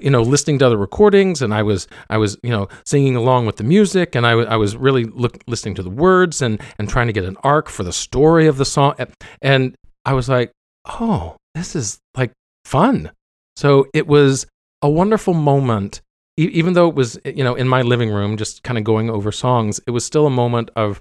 you 0.01 0.11
know, 0.11 0.23
listening 0.23 0.59
to 0.61 0.67
other 0.67 0.77
recordings, 0.77 1.43
and 1.43 1.53
I 1.53 1.63
was, 1.63 1.89
I 2.09 2.19
was, 2.19 2.39
you 2.43 2.51
know, 2.51 2.69
singing 2.85 3.17
along 3.17 3.47
with 3.47 3.57
the 3.57 3.65
music, 3.65 4.15
and 4.15 4.27
I, 4.27 4.33
I 4.33 4.57
was 4.57 4.77
really 4.77 5.05
look, 5.05 5.39
listening 5.47 5.75
to 5.77 5.83
the 5.83 5.91
words 5.91 6.43
and 6.43 6.61
and 6.79 6.89
trying 6.89 7.07
to 7.07 7.13
get 7.13 7.25
an 7.25 7.37
arc 7.43 7.69
for 7.69 7.83
the 7.83 7.93
story 7.93 8.47
of 8.47 8.57
the 8.57 8.65
song, 8.65 8.95
and 9.43 9.75
I 10.05 10.15
was 10.15 10.29
like, 10.29 10.53
oh, 10.87 11.37
this 11.55 11.77
is 11.77 11.99
like 12.17 12.33
fun. 12.65 13.11
So 13.57 13.87
it 13.93 14.07
was 14.07 14.47
a 14.83 14.89
wonderful 14.89 15.35
moment 15.35 16.01
e- 16.39 16.51
even 16.53 16.73
though 16.73 16.89
it 16.89 16.95
was 16.95 17.19
you 17.25 17.45
know 17.45 17.55
in 17.55 17.69
my 17.69 17.83
living 17.83 18.11
room 18.11 18.37
just 18.37 18.63
kind 18.63 18.79
of 18.79 18.85
going 18.85 19.11
over 19.11 19.31
songs 19.31 19.81
it 19.87 19.91
was 19.91 20.05
still 20.05 20.27
a 20.27 20.31
moment 20.31 20.71
of 20.77 21.01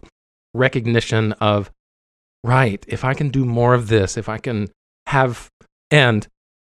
recognition 0.53 1.33
of 1.33 1.71
right 2.43 2.83
if 2.87 3.03
i 3.03 3.13
can 3.13 3.29
do 3.29 3.45
more 3.45 3.73
of 3.73 3.87
this 3.87 4.17
if 4.17 4.27
i 4.27 4.37
can 4.37 4.67
have 5.07 5.49
and 5.91 6.27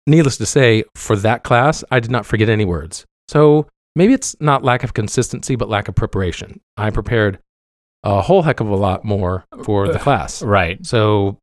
needless 0.08 0.38
to 0.38 0.46
say, 0.46 0.84
for 0.96 1.16
that 1.18 1.44
class, 1.44 1.84
I 1.92 2.00
did 2.00 2.12
not 2.12 2.26
forget 2.26 2.50
any 2.50 2.66
words. 2.66 3.06
So 3.28 3.68
maybe 3.96 4.14
it's 4.14 4.36
not 4.40 4.64
lack 4.64 4.84
of 4.84 4.94
consistency, 4.94 5.56
but 5.56 5.70
lack 5.70 5.88
of 5.88 5.96
preparation. 5.96 6.60
I 6.78 6.90
prepared 6.90 7.40
a 8.04 8.22
whole 8.22 8.42
heck 8.42 8.60
of 8.60 8.68
a 8.68 8.76
lot 8.76 9.06
more 9.06 9.46
for 9.64 9.88
the 9.88 10.00
class. 10.00 10.42
Right. 10.42 10.84
So 10.86 11.38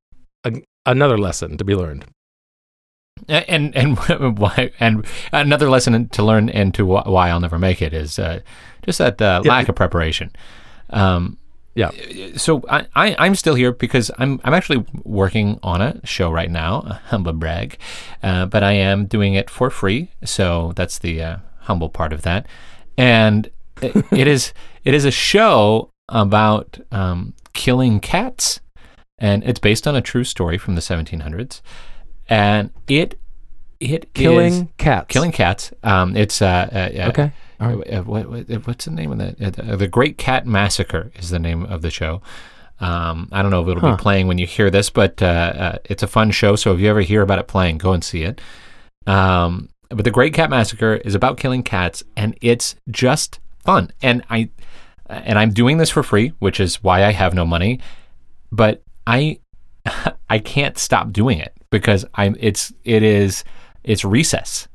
a, 0.44 0.52
another 0.86 1.16
lesson 1.18 1.56
to 1.58 1.64
be 1.64 1.74
learned. 1.74 2.04
And 3.28 3.74
and 3.76 3.98
why 4.38 4.70
and 4.78 5.04
another 5.32 5.68
lesson 5.68 6.08
to 6.10 6.22
learn 6.22 6.48
into 6.48 6.84
wh- 6.86 7.06
why 7.06 7.30
I'll 7.30 7.40
never 7.40 7.58
make 7.58 7.82
it 7.82 7.92
is 7.92 8.18
uh, 8.18 8.40
just 8.84 8.98
that 8.98 9.20
uh, 9.20 9.42
Yeah. 9.44 9.50
lack 9.50 9.68
of 9.68 9.74
preparation. 9.74 10.30
Um, 10.90 11.36
Yeah. 11.74 11.90
So 12.38 12.62
I, 12.70 12.86
I 12.94 13.16
I'm 13.18 13.34
still 13.34 13.54
here 13.54 13.72
because 13.72 14.10
I'm 14.18 14.40
I'm 14.44 14.54
actually 14.54 14.84
working 15.04 15.58
on 15.62 15.82
a 15.82 16.00
show 16.06 16.30
right 16.30 16.50
now, 16.50 16.80
a 16.86 16.94
humble 17.08 17.32
brag, 17.34 17.76
uh, 18.22 18.46
but 18.46 18.62
I 18.62 18.72
am 18.72 19.06
doing 19.06 19.34
it 19.34 19.50
for 19.50 19.68
free. 19.70 20.10
So 20.24 20.72
that's 20.76 20.98
the 20.98 21.22
uh, 21.22 21.36
humble 21.60 21.90
part 21.90 22.12
of 22.14 22.22
that, 22.22 22.46
and 22.96 23.50
it, 23.82 23.94
it 24.12 24.26
is 24.26 24.52
it 24.84 24.94
is 24.94 25.04
a 25.04 25.10
show 25.10 25.90
about 26.08 26.78
um, 26.90 27.34
killing 27.52 28.00
cats, 28.00 28.60
and 29.18 29.44
it's 29.44 29.60
based 29.60 29.86
on 29.86 29.94
a 29.94 30.00
true 30.00 30.24
story 30.24 30.56
from 30.56 30.74
the 30.74 30.80
1700s, 30.80 31.60
and 32.28 32.70
it 32.88 33.18
it 33.80 34.12
Killing 34.14 34.52
is- 34.52 34.64
cats. 34.78 35.06
killing 35.08 35.32
cats. 35.32 35.72
Um, 35.82 36.16
it's 36.16 36.40
uh, 36.42 36.46
uh, 36.72 37.00
uh, 37.04 37.08
Okay. 37.10 37.32
All 37.60 37.74
right. 37.74 37.92
uh, 37.92 38.02
what, 38.04 38.28
what, 38.30 38.66
what's 38.66 38.84
the 38.84 38.90
name 38.92 39.10
of 39.12 39.18
that? 39.18 39.40
Uh, 39.42 39.50
the, 39.50 39.76
the 39.76 39.88
Great 39.88 40.16
Cat 40.18 40.46
Massacre 40.46 41.10
is 41.16 41.30
the 41.30 41.38
name 41.38 41.64
of 41.64 41.82
the 41.82 41.90
show. 41.90 42.22
Um, 42.80 43.28
I 43.32 43.42
don't 43.42 43.50
know 43.50 43.62
if 43.62 43.68
it'll 43.68 43.80
Huh. 43.80 43.96
be 43.96 44.00
playing 44.02 44.28
when 44.28 44.38
you 44.38 44.46
hear 44.46 44.70
this, 44.70 44.88
but 44.90 45.20
uh, 45.20 45.26
uh, 45.26 45.78
it's 45.84 46.02
a 46.04 46.06
fun 46.06 46.30
show. 46.30 46.54
So 46.54 46.72
if 46.72 46.78
you 46.80 46.88
ever 46.88 47.00
hear 47.00 47.22
about 47.22 47.40
it 47.40 47.48
playing, 47.48 47.78
go 47.78 47.92
and 47.92 48.04
see 48.04 48.22
it. 48.22 48.40
Um, 49.06 49.70
but 49.88 50.04
the 50.04 50.10
Great 50.10 50.34
Cat 50.34 50.50
Massacre 50.50 50.94
is 50.96 51.14
about 51.14 51.38
killing 51.38 51.62
cats, 51.62 52.04
and 52.16 52.36
it's 52.40 52.76
just 52.90 53.40
fun. 53.64 53.90
And 54.02 54.22
I 54.30 54.50
and 55.08 55.38
I'm 55.38 55.50
doing 55.50 55.78
this 55.78 55.88
for 55.90 56.02
free, 56.02 56.28
which 56.38 56.60
is 56.60 56.82
why 56.82 57.04
I 57.04 57.12
have 57.12 57.32
no 57.34 57.46
money. 57.46 57.80
But 58.52 58.82
I 59.06 59.40
I 60.30 60.38
can't 60.38 60.78
stop 60.78 61.10
doing 61.12 61.38
it 61.38 61.52
because 61.70 62.04
I'm 62.14 62.36
it's 62.38 62.72
it 62.84 63.02
is 63.02 63.42
it's 63.82 64.04
recess. 64.04 64.68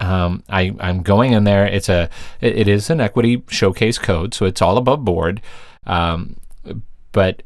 Um, 0.00 0.42
I 0.48 0.74
I'm 0.80 1.02
going 1.02 1.32
in 1.32 1.44
there. 1.44 1.66
It's 1.66 1.88
a 1.88 2.08
it, 2.40 2.58
it 2.58 2.68
is 2.68 2.90
an 2.90 3.00
equity 3.00 3.42
showcase 3.48 3.98
code, 3.98 4.34
so 4.34 4.46
it's 4.46 4.62
all 4.62 4.76
above 4.76 5.04
board. 5.04 5.42
Um, 5.86 6.36
but 7.12 7.42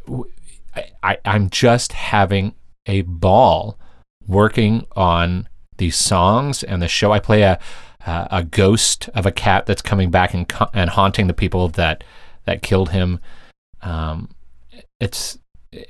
I'm 1.02 1.50
just 1.50 1.92
having 1.92 2.54
a 2.86 3.02
ball 3.02 3.78
working 4.26 4.86
on 4.96 5.48
these 5.78 5.96
songs 5.96 6.62
and 6.62 6.80
the 6.80 6.88
show. 6.88 7.12
I 7.12 7.18
play 7.18 7.42
a 7.42 7.58
uh, 8.06 8.28
a 8.30 8.44
ghost 8.44 9.08
of 9.14 9.26
a 9.26 9.32
cat 9.32 9.66
that's 9.66 9.82
coming 9.82 10.10
back 10.10 10.34
and 10.34 10.50
and 10.72 10.90
haunting 10.90 11.26
the 11.26 11.34
people 11.34 11.68
that 11.70 12.04
that 12.44 12.62
killed 12.62 12.90
him. 12.90 13.20
Um, 13.82 14.30
it's 15.00 15.38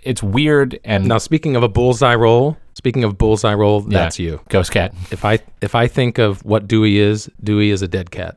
it's 0.03 0.23
weird 0.23 0.79
and 0.85 1.07
Now, 1.07 1.19
speaking 1.19 1.57
of 1.57 1.63
a 1.63 1.69
bullseye 1.69 2.15
roll, 2.15 2.57
speaking 2.75 3.05
of 3.05 3.19
bullseye 3.19 3.55
roll, 3.55 3.81
that's 3.81 4.19
you. 4.19 4.41
ghost 4.49 4.73
cat. 4.73 4.95
If 5.11 5.25
I 5.25 5.39
if 5.61 5.75
I 5.75 5.87
think 5.89 6.19
of 6.19 6.45
what 6.45 6.67
Dewey 6.67 6.99
is, 6.99 7.29
Dewey 7.43 7.71
is 7.71 7.83
a 7.83 7.89
dead 7.89 8.11
cat. 8.11 8.37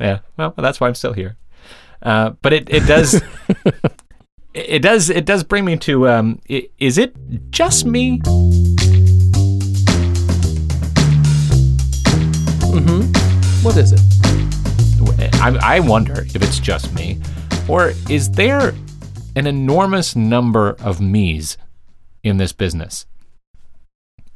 Yeah, 0.00 0.18
well, 0.36 0.52
that's 0.56 0.80
why 0.80 0.88
I'm 0.88 0.94
still 0.96 1.12
here. 1.12 1.36
Uh, 2.02 2.30
but 2.42 2.52
it, 2.52 2.68
it 2.68 2.84
does 2.86 3.22
it 4.54 4.82
does 4.82 5.08
it 5.08 5.24
does 5.24 5.44
bring 5.44 5.64
me 5.64 5.76
to 5.78 6.08
um, 6.08 6.40
is 6.48 6.98
it 6.98 7.14
just 7.50 7.86
me? 7.86 8.18
Mm-hmm. 12.74 13.02
what 13.62 13.76
is 13.76 13.92
it? 13.92 14.00
I, 15.40 15.76
I 15.76 15.80
wonder 15.80 16.22
if 16.22 16.36
it's 16.42 16.58
just 16.58 16.92
me, 16.92 17.20
or 17.68 17.92
is 18.10 18.30
there 18.30 18.72
an 19.36 19.46
enormous 19.46 20.14
number 20.16 20.76
of 20.80 21.00
me's 21.00 21.56
in 22.22 22.36
this 22.38 22.52
business? 22.52 23.06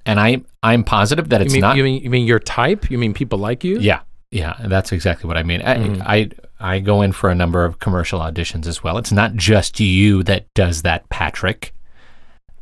And 0.07 0.19
I 0.19 0.43
I'm 0.63 0.85
positive 0.85 1.29
that 1.29 1.41
You 1.41 1.45
it's 1.45 1.53
mean, 1.53 1.61
not. 1.61 1.77
you 1.77 1.85
mean 1.85 2.03
you 2.03 2.11
mean 2.11 2.27
your 2.27 2.39
type? 2.39 2.91
You 2.91 2.99
mean 2.99 3.13
people 3.15 3.39
like 3.39 3.63
you? 3.65 3.79
Yeah, 3.79 4.01
yeah, 4.31 4.55
that's 4.67 4.91
exactly 4.93 5.29
what 5.29 5.37
I 5.37 5.43
mean. 5.43 5.63
I, 5.63 5.75
Mm-hmm. 5.77 6.03
I 6.05 6.31
I 6.61 6.79
go 6.81 7.03
in 7.03 7.13
for 7.13 7.31
a 7.31 7.35
number 7.37 7.65
of 7.65 7.79
commercial 7.79 8.19
auditions 8.19 8.67
as 8.67 8.83
well. 8.83 8.99
It's 8.99 9.13
not 9.13 9.35
just 9.35 9.79
you 9.79 10.23
that 10.25 10.53
does 10.55 10.83
that, 10.83 11.09
Patrick. 11.09 11.73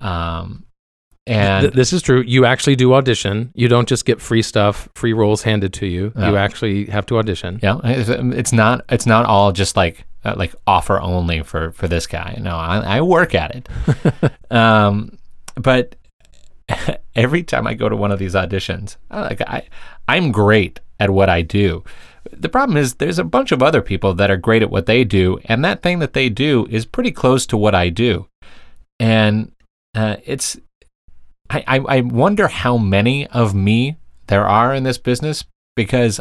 Um, 0.02 0.65
and 1.26 1.62
Th- 1.62 1.75
this 1.75 1.92
is 1.92 2.02
true. 2.02 2.23
You 2.23 2.45
actually 2.45 2.76
do 2.76 2.95
audition. 2.95 3.50
You 3.54 3.68
don't 3.68 3.88
just 3.88 4.04
get 4.04 4.21
free 4.21 4.42
stuff, 4.42 4.88
free 4.95 5.12
roles 5.12 5.42
handed 5.42 5.73
to 5.75 5.87
you. 5.87 6.12
No. 6.14 6.30
You 6.30 6.37
actually 6.37 6.87
have 6.87 7.06
to 7.06 7.18
audition. 7.18 7.59
yeah, 7.62 7.80
it's, 7.85 8.09
it's 8.09 8.52
not 8.52 8.85
it's 8.88 9.06
not 9.06 9.26
all 9.26 9.52
just 9.52 9.76
like 9.76 10.04
uh, 10.25 10.35
like 10.37 10.54
offer 10.66 11.00
only 11.00 11.42
for 11.42 11.73
for 11.73 11.88
this 11.88 12.06
guy. 12.06 12.38
No, 12.40 12.56
I, 12.56 12.99
I 12.99 13.00
work 13.00 13.35
at 13.35 13.54
it. 13.54 13.68
um, 14.52 15.18
but 15.56 15.97
every 17.16 17.42
time 17.42 17.66
I 17.66 17.75
go 17.75 17.88
to 17.88 17.97
one 17.97 18.12
of 18.12 18.18
these 18.18 18.35
auditions, 18.35 18.97
I, 19.11 19.21
like 19.23 19.40
I 19.40 19.62
I'm 20.06 20.30
great 20.30 20.80
at 21.00 21.11
what 21.11 21.28
I 21.28 21.42
do. 21.42 21.83
The 22.33 22.49
problem 22.49 22.76
is 22.76 22.95
there's 22.95 23.18
a 23.18 23.25
bunch 23.25 23.52
of 23.52 23.62
other 23.62 23.83
people 23.83 24.14
that 24.14 24.30
are 24.30 24.37
great 24.37 24.62
at 24.62 24.71
what 24.71 24.87
they 24.87 25.04
do, 25.04 25.38
and 25.47 25.64
that 25.64 25.83
thing 25.83 25.99
that 26.00 26.12
they 26.12 26.28
do 26.28 26.66
is 26.71 26.85
pretty 26.87 27.11
close 27.12 27.47
to 27.47 27.56
what 27.56 27.75
I 27.75 27.88
do, 27.88 28.26
and 29.00 29.52
uh, 29.95 30.16
it's 30.25 30.59
I, 31.50 31.64
I 31.66 31.76
I 31.78 32.00
wonder 32.00 32.48
how 32.48 32.76
many 32.76 33.26
of 33.28 33.54
me 33.54 33.96
there 34.26 34.46
are 34.46 34.74
in 34.74 34.84
this 34.84 34.98
business 34.98 35.44
because 35.74 36.20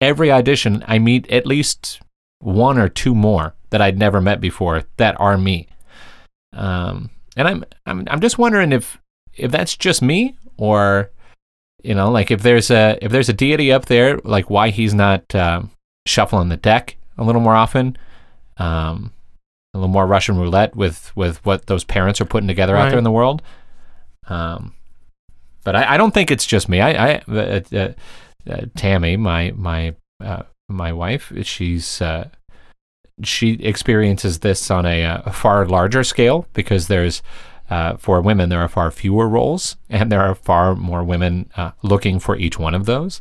every 0.00 0.30
audition 0.30 0.84
I 0.86 0.98
meet 0.98 1.30
at 1.30 1.46
least 1.46 2.00
one 2.40 2.78
or 2.78 2.88
two 2.88 3.14
more 3.14 3.54
that 3.70 3.80
I'd 3.80 3.98
never 3.98 4.20
met 4.20 4.40
before 4.40 4.84
that 4.96 5.18
are 5.20 5.38
me. 5.38 5.68
Um, 6.52 7.10
and 7.36 7.46
I'm 7.46 7.64
I'm 7.86 8.06
I'm 8.10 8.20
just 8.20 8.38
wondering 8.38 8.72
if 8.72 8.98
if 9.34 9.50
that's 9.50 9.76
just 9.76 10.02
me 10.02 10.36
or 10.56 11.10
you 11.82 11.94
know 11.94 12.10
like 12.10 12.30
if 12.30 12.42
there's 12.42 12.70
a 12.70 12.98
if 13.00 13.12
there's 13.12 13.28
a 13.28 13.34
deity 13.34 13.72
up 13.72 13.86
there 13.86 14.18
like 14.24 14.50
why 14.50 14.70
he's 14.70 14.94
not 14.94 15.34
um 15.34 15.70
shuffling 16.06 16.48
the 16.48 16.56
deck 16.56 16.96
a 17.18 17.24
little 17.24 17.40
more 17.40 17.54
often. 17.54 17.96
Um, 18.56 19.12
a 19.72 19.78
little 19.78 19.92
more 19.92 20.06
Russian 20.06 20.36
roulette 20.36 20.74
with 20.74 21.14
with 21.16 21.44
what 21.46 21.66
those 21.66 21.84
parents 21.84 22.20
are 22.20 22.24
putting 22.24 22.48
together 22.48 22.76
out 22.76 22.86
there 22.90 22.98
in 22.98 23.04
the 23.04 23.12
world. 23.12 23.40
Um, 24.30 24.74
but 25.64 25.76
I, 25.76 25.94
I 25.94 25.96
don't 25.98 26.14
think 26.14 26.30
it's 26.30 26.46
just 26.46 26.68
me. 26.68 26.80
I, 26.80 26.90
I 26.90 27.22
uh, 27.28 27.60
uh, 27.72 27.92
uh, 28.48 28.60
Tammy, 28.76 29.16
my 29.16 29.52
my 29.54 29.94
uh, 30.24 30.44
my 30.68 30.92
wife, 30.92 31.32
she's 31.42 32.00
uh, 32.00 32.28
she 33.22 33.54
experiences 33.54 34.38
this 34.38 34.70
on 34.70 34.86
a, 34.86 35.04
uh, 35.04 35.22
a 35.26 35.32
far 35.32 35.66
larger 35.66 36.04
scale 36.04 36.46
because 36.52 36.88
there's 36.88 37.22
uh, 37.68 37.96
for 37.96 38.20
women 38.20 38.48
there 38.48 38.60
are 38.60 38.68
far 38.68 38.90
fewer 38.90 39.28
roles 39.28 39.76
and 39.90 40.10
there 40.10 40.22
are 40.22 40.34
far 40.34 40.74
more 40.74 41.04
women 41.04 41.50
uh, 41.56 41.72
looking 41.82 42.18
for 42.18 42.36
each 42.36 42.58
one 42.58 42.74
of 42.74 42.86
those. 42.86 43.20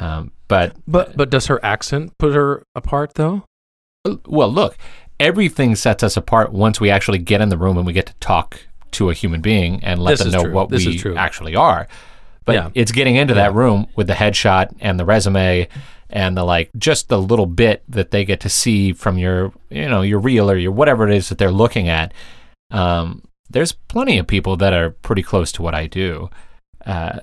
Um, 0.00 0.32
but 0.48 0.74
But 0.86 1.16
but 1.16 1.30
does 1.30 1.46
her 1.46 1.64
accent 1.64 2.16
put 2.18 2.34
her 2.34 2.64
apart 2.74 3.14
though? 3.14 3.44
well, 4.26 4.52
look, 4.52 4.76
everything 5.20 5.76
sets 5.76 6.02
us 6.02 6.16
apart 6.16 6.52
once 6.52 6.80
we 6.80 6.90
actually 6.90 7.18
get 7.18 7.40
in 7.40 7.50
the 7.50 7.58
room 7.58 7.76
and 7.76 7.86
we 7.86 7.92
get 7.92 8.06
to 8.06 8.14
talk 8.14 8.60
to 8.92 9.10
a 9.10 9.14
human 9.14 9.40
being 9.40 9.82
and 9.82 10.00
let 10.02 10.12
This 10.12 10.20
them 10.20 10.30
know 10.32 10.42
true. 10.44 10.52
what 10.52 10.68
This 10.68 10.86
we 10.86 11.16
actually 11.16 11.54
are. 11.56 11.88
But 12.44 12.54
Yeah. 12.54 12.70
it's 12.74 12.92
getting 12.92 13.16
into 13.16 13.34
that 13.34 13.54
room 13.54 13.86
with 13.96 14.06
the 14.08 14.14
headshot 14.14 14.74
and 14.80 14.98
the 14.98 15.04
resume 15.04 15.68
and 16.10 16.36
the 16.36 16.44
like 16.44 16.70
just 16.76 17.08
the 17.08 17.20
little 17.20 17.46
bit 17.46 17.82
that 17.88 18.10
they 18.10 18.24
get 18.24 18.40
to 18.40 18.48
see 18.48 18.92
from 18.92 19.16
your 19.18 19.52
you 19.70 19.88
know 19.88 20.02
your 20.02 20.18
reel 20.18 20.50
or 20.50 20.56
your 20.56 20.72
whatever 20.72 21.08
it 21.08 21.14
is 21.14 21.28
that 21.28 21.38
they're 21.38 21.50
looking 21.52 21.88
at. 21.88 22.12
Um, 22.70 23.22
there's 23.50 23.72
plenty 23.72 24.18
of 24.18 24.26
people 24.26 24.56
that 24.56 24.72
are 24.72 24.90
pretty 24.90 25.22
close 25.22 25.52
to 25.52 25.62
what 25.62 25.74
I 25.74 25.86
do. 25.86 26.30
Uh, 26.86 27.20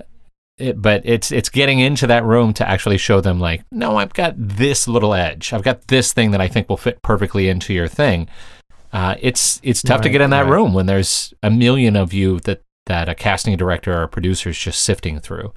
it, 0.58 0.80
but 0.80 1.02
it's 1.04 1.32
it's 1.32 1.48
getting 1.48 1.80
into 1.80 2.06
that 2.06 2.24
room 2.24 2.52
to 2.54 2.68
actually 2.68 2.98
show 2.98 3.20
them 3.20 3.40
like, 3.40 3.62
no, 3.72 3.96
I've 3.96 4.12
got 4.14 4.34
this 4.36 4.86
little 4.88 5.14
edge. 5.14 5.52
I've 5.52 5.62
got 5.62 5.88
this 5.88 6.12
thing 6.12 6.30
that 6.32 6.40
I 6.40 6.48
think 6.48 6.68
will 6.68 6.76
fit 6.76 7.02
perfectly 7.02 7.48
into 7.48 7.72
your 7.72 7.88
thing. 7.88 8.28
Uh, 8.92 9.14
it's 9.20 9.60
it's 9.62 9.82
tough 9.82 10.00
to 10.02 10.08
get 10.10 10.20
in 10.20 10.30
that 10.30 10.42
right. 10.46 10.50
room 10.50 10.74
when 10.74 10.86
there's 10.86 11.32
a 11.42 11.50
million 11.50 11.96
of 11.96 12.12
you 12.12 12.40
that 12.40 12.62
that 12.86 13.08
a 13.08 13.14
casting 13.14 13.56
director 13.56 13.92
or 13.92 14.02
a 14.02 14.08
producer 14.08 14.50
is 14.50 14.58
just 14.58 14.82
sifting 14.82 15.20
through. 15.20 15.52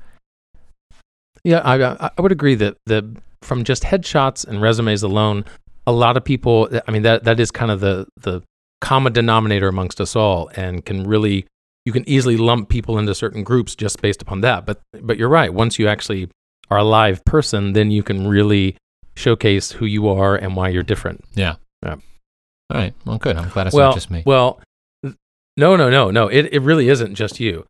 Yeah, 1.44 1.60
I 1.60 1.82
I- 1.84 2.12
I 2.18 2.22
would 2.22 2.32
agree 2.32 2.56
that 2.56 2.78
that 2.86 3.06
from 3.42 3.64
just 3.64 3.84
headshots 3.84 4.48
and 4.48 4.62
resumes 4.62 5.04
alone, 5.04 5.46
a 5.88 5.92
lot 5.92 6.16
of 6.18 6.24
people. 6.24 6.70
I 6.88 6.92
mean 6.92 7.02
that 7.04 7.24
that 7.24 7.40
is 7.40 7.52
kind 7.52 7.72
of 7.72 7.80
the 7.80 8.08
the 8.18 8.42
common 8.82 9.14
denominator 9.14 9.68
amongst 9.68 10.00
us 10.00 10.16
all, 10.16 10.50
and 10.56 10.86
can 10.86 11.04
really 11.06 11.48
you 11.86 11.92
can 11.92 12.08
easily 12.08 12.38
lump 12.38 12.70
people 12.70 12.98
into 12.98 13.14
certain 13.16 13.44
groups 13.44 13.76
just 13.76 14.02
based 14.02 14.22
upon 14.22 14.42
that. 14.42 14.66
But 14.66 14.80
but 15.02 15.18
you're 15.18 15.28
right. 15.30 15.54
Once 15.54 15.80
you 15.80 15.88
actually 15.88 16.30
are 16.70 16.78
a 16.78 16.84
live 16.84 17.24
person, 17.26 17.74
then 17.74 17.92
you 17.92 18.04
can 18.04 18.28
really 18.28 18.78
showcase 19.16 19.72
who 19.72 19.86
you 19.86 20.08
are 20.08 20.36
and 20.36 20.56
why 20.56 20.70
you're 20.70 20.84
different. 20.84 21.24
Yeah. 21.36 21.56
Yeah. 21.84 21.96
All 22.70 22.80
right. 22.80 22.94
Well, 23.06 23.18
good. 23.18 23.38
I'm 23.38 23.50
glad 23.50 23.68
it's 23.68 23.76
well, 23.76 23.90
not 23.90 23.96
just 23.96 24.12
me. 24.12 24.24
Well, 24.26 24.60
no, 25.56 25.76
no, 25.76 25.90
no, 25.90 26.12
no. 26.12 26.28
It 26.28 26.50
it 26.52 26.62
really 26.62 26.90
isn't 26.90 27.16
just 27.16 27.40
you. 27.40 27.66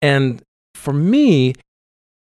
And 0.00 0.42
for 0.74 0.92
me, 0.92 1.54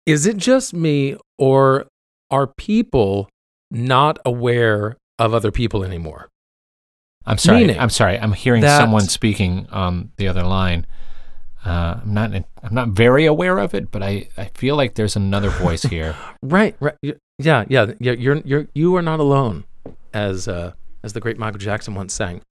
is 0.05 0.25
it 0.25 0.37
just 0.37 0.73
me 0.73 1.15
or 1.37 1.87
are 2.29 2.47
people 2.47 3.29
not 3.69 4.19
aware 4.25 4.97
of 5.19 5.33
other 5.33 5.51
people 5.51 5.83
anymore? 5.83 6.29
I'm 7.25 7.37
sorry. 7.37 7.61
Meaning 7.61 7.79
I'm 7.79 7.89
sorry. 7.89 8.17
I'm 8.19 8.33
hearing 8.33 8.63
someone 8.63 9.03
speaking 9.03 9.67
on 9.71 10.11
the 10.17 10.27
other 10.27 10.43
line. 10.43 10.87
Uh, 11.63 11.99
I'm 12.01 12.13
not. 12.13 12.33
I'm 12.33 12.73
not 12.73 12.89
very 12.89 13.25
aware 13.25 13.59
of 13.59 13.75
it, 13.75 13.91
but 13.91 14.01
I, 14.01 14.27
I 14.35 14.45
feel 14.55 14.75
like 14.75 14.95
there's 14.95 15.15
another 15.15 15.49
voice 15.49 15.83
here. 15.83 16.15
Right, 16.43 16.75
right. 16.79 16.95
Yeah, 17.03 17.13
yeah, 17.37 17.93
yeah. 17.99 18.13
You're 18.13 18.37
you're 18.37 18.67
you 18.73 18.95
are 18.95 19.03
not 19.03 19.19
alone, 19.19 19.65
as 20.11 20.47
uh, 20.47 20.73
as 21.03 21.13
the 21.13 21.19
great 21.19 21.37
Michael 21.37 21.59
Jackson 21.59 21.95
once 21.95 22.13
sang. 22.13 22.41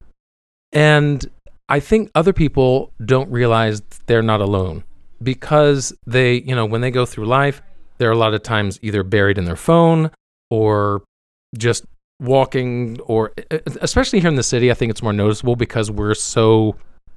And 0.71 1.29
I 1.69 1.79
think 1.79 2.11
other 2.15 2.33
people 2.33 2.91
don't 3.03 3.29
realize 3.31 3.81
they're 4.07 4.21
not 4.21 4.41
alone 4.41 4.83
because 5.21 5.93
they, 6.05 6.35
you 6.41 6.55
know, 6.55 6.65
when 6.65 6.81
they 6.81 6.91
go 6.91 7.05
through 7.05 7.25
life, 7.25 7.61
they're 7.97 8.11
a 8.11 8.17
lot 8.17 8.33
of 8.33 8.43
times 8.43 8.79
either 8.81 9.03
buried 9.03 9.37
in 9.37 9.45
their 9.45 9.55
phone 9.55 10.11
or 10.49 11.03
just 11.57 11.85
walking 12.19 12.99
or 13.01 13.31
especially 13.81 14.19
here 14.19 14.29
in 14.29 14.35
the 14.35 14.43
city, 14.43 14.69
I 14.71 14.73
think 14.73 14.89
it's 14.91 15.01
more 15.03 15.13
noticeable 15.13 15.55
because 15.55 15.89
we're 15.91 16.13
so 16.13 16.75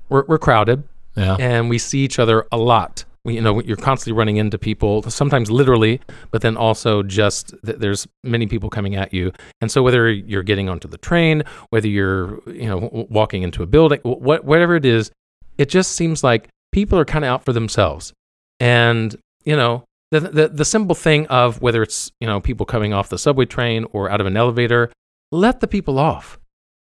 we're, 0.08 0.24
we're 0.26 0.38
crowded 0.38 0.82
Yeah. 1.16 1.36
and 1.38 1.68
we 1.68 1.78
see 1.78 2.00
each 2.00 2.18
other 2.18 2.46
a 2.52 2.56
lot. 2.56 3.04
You 3.26 3.40
know, 3.40 3.62
you're 3.62 3.78
constantly 3.78 4.18
running 4.18 4.36
into 4.36 4.58
people, 4.58 5.02
sometimes 5.02 5.50
literally, 5.50 6.00
but 6.30 6.42
then 6.42 6.58
also 6.58 7.02
just 7.02 7.54
th- 7.64 7.78
there's 7.78 8.06
many 8.22 8.46
people 8.46 8.68
coming 8.68 8.96
at 8.96 9.14
you. 9.14 9.32
And 9.62 9.70
so 9.70 9.82
whether 9.82 10.10
you're 10.10 10.42
getting 10.42 10.68
onto 10.68 10.88
the 10.88 10.98
train, 10.98 11.42
whether 11.70 11.88
you're 11.88 12.40
you 12.46 12.68
know 12.68 12.80
w- 12.80 13.06
walking 13.08 13.42
into 13.42 13.62
a 13.62 13.66
building, 13.66 14.00
wh- 14.00 14.44
whatever 14.44 14.76
it 14.76 14.84
is, 14.84 15.10
it 15.56 15.70
just 15.70 15.92
seems 15.92 16.22
like 16.22 16.48
people 16.72 16.98
are 16.98 17.04
kind 17.06 17.24
of 17.24 17.30
out 17.30 17.44
for 17.44 17.54
themselves. 17.54 18.12
And 18.60 19.16
you 19.44 19.56
know, 19.56 19.84
the, 20.10 20.20
the 20.20 20.48
the 20.48 20.64
simple 20.64 20.94
thing 20.94 21.26
of 21.28 21.62
whether 21.62 21.82
it's 21.82 22.12
you 22.20 22.26
know 22.26 22.40
people 22.40 22.66
coming 22.66 22.92
off 22.92 23.08
the 23.08 23.18
subway 23.18 23.46
train 23.46 23.86
or 23.92 24.10
out 24.10 24.20
of 24.20 24.26
an 24.26 24.36
elevator, 24.36 24.92
let 25.32 25.60
the 25.60 25.66
people 25.66 25.98
off 25.98 26.38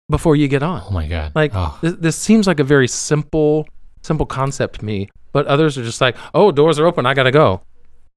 before 0.10 0.36
you 0.36 0.48
get 0.48 0.64
on. 0.64 0.84
Oh 0.88 0.92
my 0.92 1.08
god. 1.08 1.34
Like 1.36 1.52
oh. 1.54 1.78
this, 1.82 1.94
this 1.94 2.16
seems 2.16 2.48
like 2.48 2.60
a 2.60 2.64
very 2.64 2.88
simple, 2.88 3.68
simple 4.02 4.26
concept 4.26 4.80
to 4.80 4.86
me, 4.86 5.10
but 5.32 5.46
others 5.48 5.78
are 5.78 5.84
just 5.84 6.02
like, 6.02 6.16
"Oh, 6.34 6.52
doors 6.52 6.80
are 6.80 6.86
open, 6.88 7.06
I 7.06 7.14
gotta 7.14 7.32
go." 7.32 7.62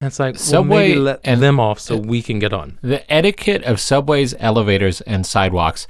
And 0.01 0.09
it's 0.09 0.19
like, 0.19 0.35
well, 0.51 0.65
maybe 0.65 0.93
Subway 0.93 0.95
let 0.95 1.21
and- 1.25 1.41
them 1.43 1.61
off 1.61 1.79
so 1.79 1.97
we 1.97 2.23
can 2.23 2.39
get 2.41 2.53
on. 2.53 2.79
the 2.83 3.11
etiquette 3.13 3.63
of 3.65 3.79
subways, 3.79 4.35
elevators, 4.41 5.01
and 5.03 5.25
sidewalks. 5.25 5.87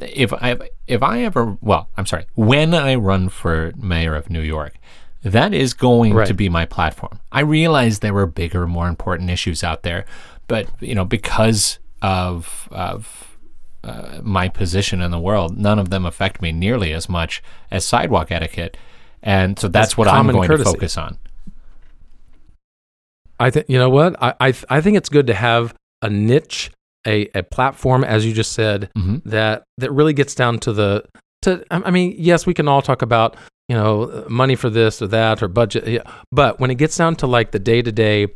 If 0.00 0.32
I 0.32 0.56
if 0.86 1.02
I 1.02 1.22
ever 1.22 1.56
well, 1.60 1.88
I'm 1.96 2.06
sorry, 2.06 2.26
when 2.34 2.74
I 2.74 2.94
run 2.94 3.28
for 3.28 3.72
mayor 3.76 4.14
of 4.14 4.28
New 4.30 4.42
York, 4.42 4.74
that 5.22 5.52
is 5.54 5.72
going 5.74 6.12
Right. 6.14 6.26
to 6.28 6.34
be 6.34 6.48
my 6.48 6.64
platform. 6.66 7.18
I 7.32 7.40
realize 7.40 7.98
there 7.98 8.14
were 8.14 8.26
bigger, 8.26 8.66
more 8.66 8.88
important 8.88 9.30
issues 9.30 9.64
out 9.64 9.82
there, 9.82 10.04
but 10.48 10.68
you 10.80 10.94
know, 10.94 11.04
because 11.06 11.78
of 12.02 12.68
of 12.70 13.36
uh, 13.82 14.18
my 14.22 14.48
position 14.48 15.00
in 15.00 15.10
the 15.10 15.18
world, 15.18 15.56
none 15.56 15.78
of 15.78 15.90
them 15.90 16.04
affect 16.04 16.42
me 16.42 16.52
nearly 16.52 16.92
as 16.92 17.08
much 17.08 17.42
as 17.70 17.84
sidewalk 17.86 18.30
etiquette, 18.30 18.76
and 19.26 19.58
so 19.58 19.68
that's 19.68 19.96
what 19.98 20.08
I'm 20.08 20.26
going 20.28 20.48
courtesy. 20.48 20.64
to 20.64 20.70
focus 20.72 20.96
on. 20.96 21.18
I 23.38 23.50
think 23.50 23.66
you 23.68 23.78
know 23.78 23.90
what 23.90 24.16
I 24.22 24.34
I, 24.40 24.52
th- 24.52 24.64
I 24.70 24.80
think 24.80 24.96
it's 24.96 25.08
good 25.08 25.26
to 25.26 25.34
have 25.34 25.74
a 26.02 26.08
niche, 26.08 26.70
a, 27.06 27.28
a 27.34 27.42
platform, 27.42 28.04
as 28.04 28.24
you 28.24 28.32
just 28.32 28.52
said, 28.52 28.90
Mhm. 28.96 29.22
that 29.24 29.64
that 29.78 29.92
really 29.92 30.12
gets 30.14 30.34
down 30.34 30.58
to 30.60 30.72
the 30.72 31.04
to. 31.42 31.62
I 31.70 31.82
I 31.86 31.90
mean, 31.90 32.14
yes, 32.18 32.46
we 32.46 32.54
can 32.54 32.68
all 32.68 32.80
talk 32.82 33.02
about 33.02 33.36
you 33.68 33.76
know 33.76 34.24
money 34.28 34.54
for 34.56 34.70
this 34.70 35.02
or 35.02 35.08
that 35.08 35.42
or 35.42 35.48
budget, 35.48 35.86
yeah, 35.86 36.02
but 36.32 36.58
when 36.60 36.70
it 36.70 36.76
gets 36.76 36.96
down 36.96 37.16
to 37.16 37.26
like 37.26 37.50
the 37.50 37.58
day 37.58 37.82
to 37.82 37.92
day 37.92 38.28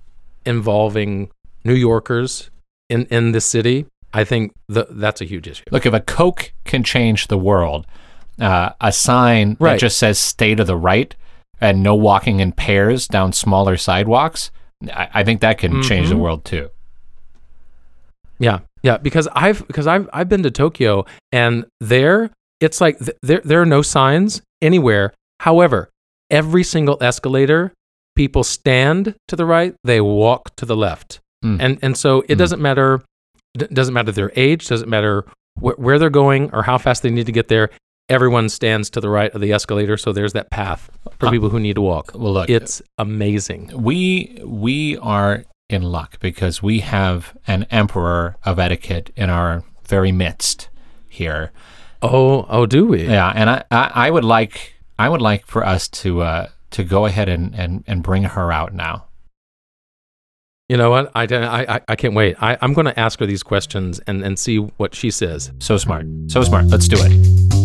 involving 0.44 1.30
New 1.64 1.74
Yorkers 1.74 2.50
in 2.90 3.06
in 3.06 3.32
the 3.32 3.40
city, 3.40 3.86
I 4.12 4.24
think 4.24 4.52
the, 4.68 4.86
that's 4.90 5.20
a 5.22 5.24
huge 5.24 5.48
issue. 5.48 5.64
Look, 5.70 5.86
if 5.86 5.94
a 5.94 6.00
Coke 6.00 6.52
can 6.64 6.82
change 6.82 7.28
the 7.28 7.38
world, 7.38 7.86
uh, 8.40 8.72
a 8.80 8.92
sign 8.92 9.56
that 9.60 9.78
just 9.78 9.98
says 9.98 10.18
"Stay 10.18 10.54
to 10.54 10.64
the 10.64 10.76
right" 10.76 11.14
and 11.60 11.82
no 11.82 11.94
walking 11.94 12.40
in 12.40 12.52
pairs 12.52 13.06
down 13.06 13.32
smaller 13.32 13.76
sidewalks, 13.76 14.50
I, 14.92 15.08
I 15.14 15.24
think 15.24 15.40
that 15.42 15.58
can 15.58 15.82
change 15.82 16.08
the 16.08 16.14
Mhm. 16.14 16.20
world 16.20 16.44
too. 16.44 16.70
Yeah, 18.38 18.60
yeah, 18.82 18.96
because 18.96 19.28
I've 19.34 19.66
because 19.66 19.86
I've 19.86 20.08
I've 20.12 20.28
been 20.28 20.42
to 20.44 20.50
Tokyo 20.50 21.04
and 21.32 21.66
there 21.80 22.30
it's 22.60 22.80
like 22.80 22.98
th- 22.98 23.16
there 23.22 23.40
there 23.44 23.60
are 23.60 23.66
no 23.66 23.82
signs 23.82 24.40
anywhere. 24.62 25.12
However, 25.40 25.90
every 26.30 26.62
single 26.64 26.96
escalator, 27.02 27.72
people 28.16 28.44
stand 28.44 29.14
to 29.28 29.36
the 29.36 29.44
right, 29.44 29.74
they 29.84 30.00
walk 30.00 30.54
to 30.56 30.64
the 30.66 30.76
left, 30.76 31.20
Hmm. 31.42 31.56
and 31.60 31.78
and 31.82 31.96
so 31.96 32.20
it 32.22 32.34
Hmm. 32.34 32.38
doesn't 32.38 32.62
matter 32.62 33.02
d- 33.58 33.66
doesn't 33.72 33.94
matter 33.94 34.12
their 34.12 34.32
age, 34.36 34.68
doesn't 34.68 34.88
matter 34.88 35.24
wh- 35.60 35.78
where 35.78 35.98
they're 35.98 36.08
going 36.08 36.48
or 36.54 36.62
how 36.62 36.78
fast 36.78 37.02
they 37.02 37.10
need 37.10 37.26
to 37.26 37.32
get 37.32 37.48
there. 37.48 37.68
Everyone 38.10 38.48
stands 38.48 38.90
to 38.90 39.00
the 39.00 39.08
right 39.08 39.32
of 39.32 39.40
the 39.40 39.52
escalator, 39.52 39.96
so 39.96 40.12
there's 40.12 40.32
that 40.32 40.50
path 40.50 40.90
for 41.18 41.26
Uh, 41.28 41.30
people 41.30 41.48
who 41.48 41.60
need 41.60 41.74
to 41.74 41.80
walk. 41.80 42.10
Well, 42.14 42.32
look, 42.32 42.50
It's 42.50 42.82
amazing. 42.98 43.70
we 43.72 44.36
we 44.44 44.98
are 44.98 45.44
in 45.68 45.82
luck 45.82 46.18
because 46.18 46.60
we 46.60 46.80
have 46.80 47.36
an 47.46 47.66
emperor 47.70 48.36
of 48.44 48.58
etiquette 48.58 49.12
in 49.14 49.30
our 49.30 49.62
very 49.86 50.10
midst 50.10 50.68
here. 51.08 51.52
Oh, 52.02 52.46
oh, 52.48 52.66
do 52.66 52.84
we? 52.86 53.04
Yeah, 53.06 53.30
and 53.34 53.48
I, 53.48 53.62
I, 53.70 53.90
I 54.06 54.10
would 54.10 54.24
like 54.24 54.74
I 54.98 55.08
would 55.08 55.22
like 55.22 55.46
for 55.46 55.64
us 55.64 55.86
to 56.02 56.22
uh, 56.22 56.48
to 56.72 56.82
go 56.82 57.06
ahead 57.06 57.28
and, 57.28 57.54
and, 57.54 57.84
and 57.86 58.02
bring 58.02 58.24
her 58.24 58.50
out 58.50 58.74
now. 58.74 59.04
You 60.68 60.76
know 60.76 60.90
what? 60.90 61.10
I, 61.14 61.24
I, 61.30 61.76
I- 61.76 61.80
I 61.88 61.96
can't 61.96 62.14
wait. 62.14 62.36
I, 62.42 62.56
I'm 62.60 62.74
going 62.74 62.86
to 62.86 62.98
ask 62.98 63.18
her 63.20 63.26
these 63.26 63.42
questions 63.42 64.00
and, 64.06 64.22
and 64.24 64.38
see 64.38 64.58
what 64.58 64.94
she 64.94 65.10
says. 65.10 65.50
So 65.58 65.76
smart, 65.78 66.06
so 66.28 66.42
smart. 66.44 66.66
Let's 66.66 66.86
do 66.88 66.96
it. 67.00 67.59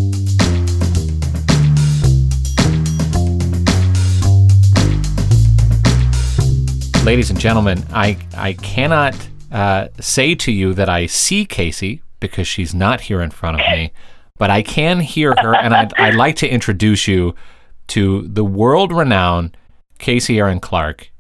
Ladies 7.06 7.30
and 7.30 7.40
gentlemen, 7.40 7.84
I 7.94 8.18
I 8.36 8.54
cannot 8.54 9.16
uh, 9.52 9.90
say 10.00 10.34
to 10.36 10.52
you 10.52 10.74
that 10.74 10.90
I 10.90 11.06
see 11.06 11.46
Casey 11.46 12.02
because 12.20 12.48
she's 12.48 12.74
not 12.74 13.00
here 13.02 13.22
in 13.22 13.30
front 13.30 13.62
of 13.62 13.68
me, 13.68 13.92
but 14.40 14.50
I 14.50 14.64
can 14.64 15.00
hear 15.02 15.36
her, 15.40 15.54
and 15.56 15.74
I'd, 15.76 15.94
I'd 16.00 16.16
like 16.16 16.36
to 16.38 16.50
introduce 16.50 17.08
you 17.08 17.36
to 17.90 18.24
the 18.28 18.44
world-renowned 18.44 19.56
Casey 20.00 20.40
Erin 20.40 20.60
Clark. 20.60 21.12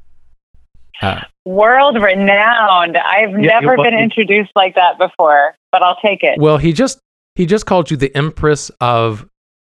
Uh, 1.03 1.21
World 1.45 2.01
renowned. 2.01 2.97
I've 2.97 3.31
Yeah, 3.39 3.59
never 3.59 3.77
been 3.77 3.93
introduced 3.93 4.51
like 4.55 4.73
that 4.75 4.97
before, 4.97 5.55
but 5.71 5.83
I'll 5.83 5.97
take 5.97 6.23
it. 6.23 6.39
Well, 6.39 6.57
he 6.57 6.73
just 6.73 6.97
he 7.35 7.45
just 7.45 7.67
called 7.67 7.91
you 7.91 7.97
the 7.97 8.13
Empress 8.17 8.71
of 8.81 9.29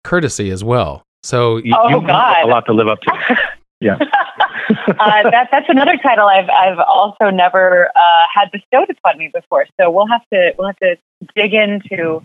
Courtesy 0.04 0.50
as 0.50 0.64
well. 0.64 1.02
So 1.22 1.58
You, 1.58 1.74
Oh, 1.78 1.88
you 1.90 1.96
have 2.00 2.06
God. 2.06 2.44
a 2.44 2.46
lot 2.46 2.64
to 2.66 2.72
live 2.72 2.88
up 2.88 3.00
to. 3.02 3.36
Yeah. 3.80 3.96
Uh, 4.70 5.30
that, 5.30 5.48
that's 5.50 5.68
another 5.68 5.96
title 6.02 6.26
I've 6.26 6.48
I've 6.48 6.78
also 6.78 7.30
never 7.30 7.88
uh, 7.94 8.24
had 8.32 8.50
bestowed 8.50 8.90
upon 8.90 9.18
me 9.18 9.30
before. 9.32 9.66
So 9.80 9.90
we'll 9.90 10.08
have 10.08 10.22
to 10.32 10.52
we'll 10.58 10.68
have 10.68 10.78
to 10.78 10.96
dig 11.34 11.54
into 11.54 12.22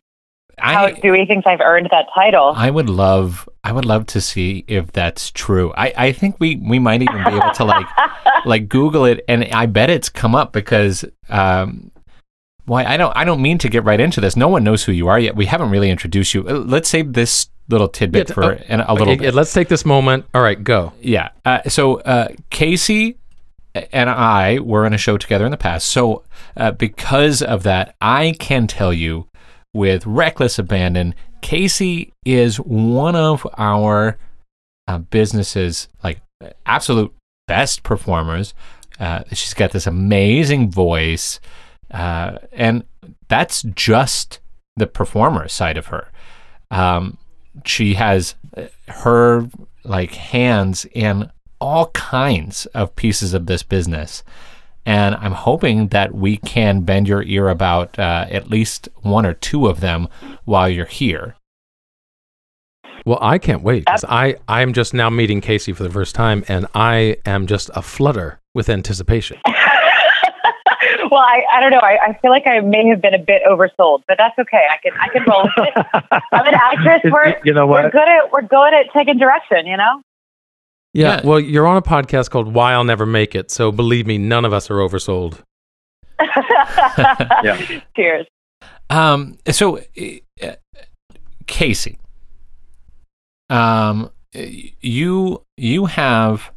how 0.58 0.86
I 0.86 0.92
Dewey 0.92 1.26
thinks 1.26 1.48
I've 1.48 1.62
earned 1.62 1.90
that 1.92 2.08
title. 2.14 2.54
I 2.56 2.70
would 2.70 2.90
love 2.90 3.48
I 3.64 3.72
would 3.72 3.86
love 3.86 4.06
to 4.08 4.22
see 4.22 4.64
if 4.68 4.92
that's 4.92 5.32
true. 5.32 5.74
I, 5.76 5.94
I 5.98 6.12
think 6.12 6.40
we, 6.40 6.58
we 6.58 6.80
might 6.80 7.02
even 7.02 7.24
be 7.24 7.32
able 7.32 7.52
to 7.52 7.66
like 7.66 7.88
like 8.46 8.70
Google 8.70 9.06
it 9.06 9.24
and 9.28 9.46
I 9.46 9.66
bet 9.66 9.90
it's 9.90 10.10
come 10.10 10.36
up 10.36 10.54
because 10.54 11.06
um 11.30 11.92
why 12.66 12.86
I 12.86 12.98
don't 12.98 13.16
I 13.16 13.24
don't 13.24 13.42
mean 13.42 13.58
to 13.60 13.70
get 13.70 13.84
right 13.84 14.00
into 14.00 14.22
this. 14.22 14.36
No 14.36 14.48
one 14.48 14.64
knows 14.64 14.84
who 14.84 14.92
you 14.92 15.08
are 15.08 15.20
yet. 15.20 15.36
We 15.36 15.46
haven't 15.46 15.70
really 15.70 15.90
introduced 15.90 16.34
you. 16.34 16.48
Uh, 16.48 16.54
Let's 16.54 16.90
save 16.90 17.14
this 17.14 17.48
little 17.70 17.88
tidbit 17.88 18.30
Yeah, 18.30 18.34
for 18.34 18.44
oh, 18.44 18.58
an, 18.68 18.82
a 18.82 18.94
little 18.94 19.14
Okay, 19.14 19.26
bit. 19.26 19.34
let's 19.34 19.54
take 19.54 19.68
this 19.70 19.86
moment. 19.86 20.26
All 20.34 20.42
right, 20.42 20.62
go. 20.62 20.94
Yeah. 21.02 21.30
Uh, 21.46 21.62
so 21.70 22.00
uh, 22.02 22.30
Casey 22.50 23.18
and 23.92 24.10
I 24.10 24.60
were 24.60 24.86
in 24.86 24.94
a 24.94 24.98
show 24.98 25.18
together 25.18 25.46
in 25.46 25.52
the 25.52 25.58
past. 25.58 25.88
So 25.90 26.24
uh, 26.58 26.72
because 26.72 27.42
of 27.42 27.64
that, 27.64 27.96
I 28.02 28.36
can 28.40 28.68
tell 28.68 28.94
you 28.94 29.28
with 29.74 30.06
reckless 30.06 30.60
abandon, 30.60 31.16
Casey 31.42 32.14
is 32.26 32.58
one 32.58 33.16
of 33.16 33.48
our 33.58 34.18
uh, 34.88 35.00
business's 35.00 35.88
like 36.04 36.22
absolute 36.66 37.14
best 37.48 37.84
performers. 37.84 38.54
Uh, 39.00 39.24
she's 39.32 39.54
got 39.54 39.72
this 39.72 39.88
amazing 39.88 40.70
voice, 40.70 41.40
uh, 41.92 42.38
and 42.52 42.84
that's 43.28 43.64
just 43.76 44.40
the 44.76 44.86
performer 44.86 45.48
side 45.48 45.78
of 45.78 45.88
her. 45.88 46.10
Um, 46.70 47.18
she 47.66 47.94
has 47.96 48.36
uh, 48.56 48.64
her 48.88 49.48
like 49.84 50.14
hands 50.14 50.86
in 50.94 51.32
all 51.60 51.88
kinds 51.92 52.66
of 52.68 52.96
pieces 52.96 53.34
of 53.34 53.46
this 53.46 53.64
business. 53.64 54.24
And 54.86 55.16
I'm 55.16 55.32
hoping 55.32 55.88
that 55.90 56.14
we 56.14 56.38
can 56.38 56.82
bend 56.82 57.08
your 57.08 57.24
ear 57.24 57.48
about 57.48 57.98
uh, 57.98 58.26
at 58.30 58.50
least 58.50 58.90
one 59.02 59.26
or 59.26 59.34
two 59.34 59.68
of 59.68 59.80
them 59.80 60.10
while 60.44 60.68
you're 60.68 60.86
here. 60.86 61.36
Well, 63.06 63.20
I 63.22 63.38
can't 63.38 63.64
wait 63.64 63.86
because 63.86 64.06
I 64.08 64.36
I 64.48 64.62
am 64.62 64.74
just 64.74 64.94
now 64.94 65.10
meeting 65.10 65.42
Casey 65.42 65.74
for 65.74 65.84
the 65.84 65.90
first 65.90 66.16
time, 66.16 66.46
and 66.48 66.68
I 66.74 67.18
am 67.26 67.48
just 67.48 67.70
a 67.76 67.82
flutter 67.82 68.40
with 68.54 68.70
anticipation. 68.70 69.40
well, 71.14 71.22
I, 71.22 71.44
I 71.52 71.60
don't 71.62 71.72
know. 71.72 71.80
I, 71.80 71.98
I 72.08 72.20
feel 72.22 72.32
like 72.32 72.48
I 72.48 72.60
may 72.60 72.88
have 72.88 73.02
been 73.02 73.14
a 73.14 73.20
bit 73.20 73.44
oversold, 73.48 74.04
but 74.08 74.18
that's 74.18 74.38
okay. 74.40 74.66
I 74.70 74.78
can 74.78 74.94
I 75.00 75.08
can 75.10 75.24
roll 75.30 75.44
with 75.44 75.68
it. 75.68 75.86
I'm 76.32 76.46
an 76.48 76.56
actress. 76.56 77.02
We're 77.12 77.40
you 77.44 77.54
know 77.54 77.68
we're 77.68 77.90
good 77.90 78.08
at 78.08 78.32
we're 78.32 78.42
good 78.42 78.74
at 78.74 78.92
taking 78.94 79.18
direction. 79.18 79.68
You 79.68 79.78
know. 79.78 80.02
Yeah, 80.94 81.22
Yeah. 81.22 81.22
Well, 81.28 81.40
you're 81.40 81.68
on 81.68 81.78
a 81.78 81.82
podcast 81.82 82.30
called 82.30 82.54
Why 82.54 82.74
I'll 82.74 82.84
Never 82.84 83.06
Make 83.06 83.36
It, 83.36 83.50
so 83.52 83.72
believe 83.72 84.06
me, 84.06 84.18
none 84.18 84.46
of 84.46 84.54
us 84.54 84.70
are 84.70 84.76
oversold. 84.76 85.40
Yeah. 86.20 87.82
Cheers. 87.96 88.28
Um, 88.90 89.38
so, 89.50 89.80
uh, 89.80 90.52
Casey, 91.48 92.00
um, 93.50 94.12
you 94.34 95.44
you 95.58 95.86
have 95.88 96.52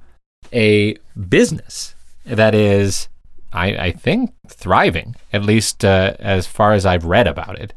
a 0.53 0.97
business 1.29 1.95
that 2.25 2.55
is, 2.55 3.09
I, 3.57 3.87
I 3.87 3.92
think, 3.92 4.35
thriving. 4.49 5.16
At 5.33 5.42
least 5.42 5.85
uh, 5.85 6.14
as 6.19 6.47
far 6.47 6.73
as 6.75 6.85
I've 6.85 7.05
read 7.05 7.27
about 7.27 7.59
it, 7.59 7.73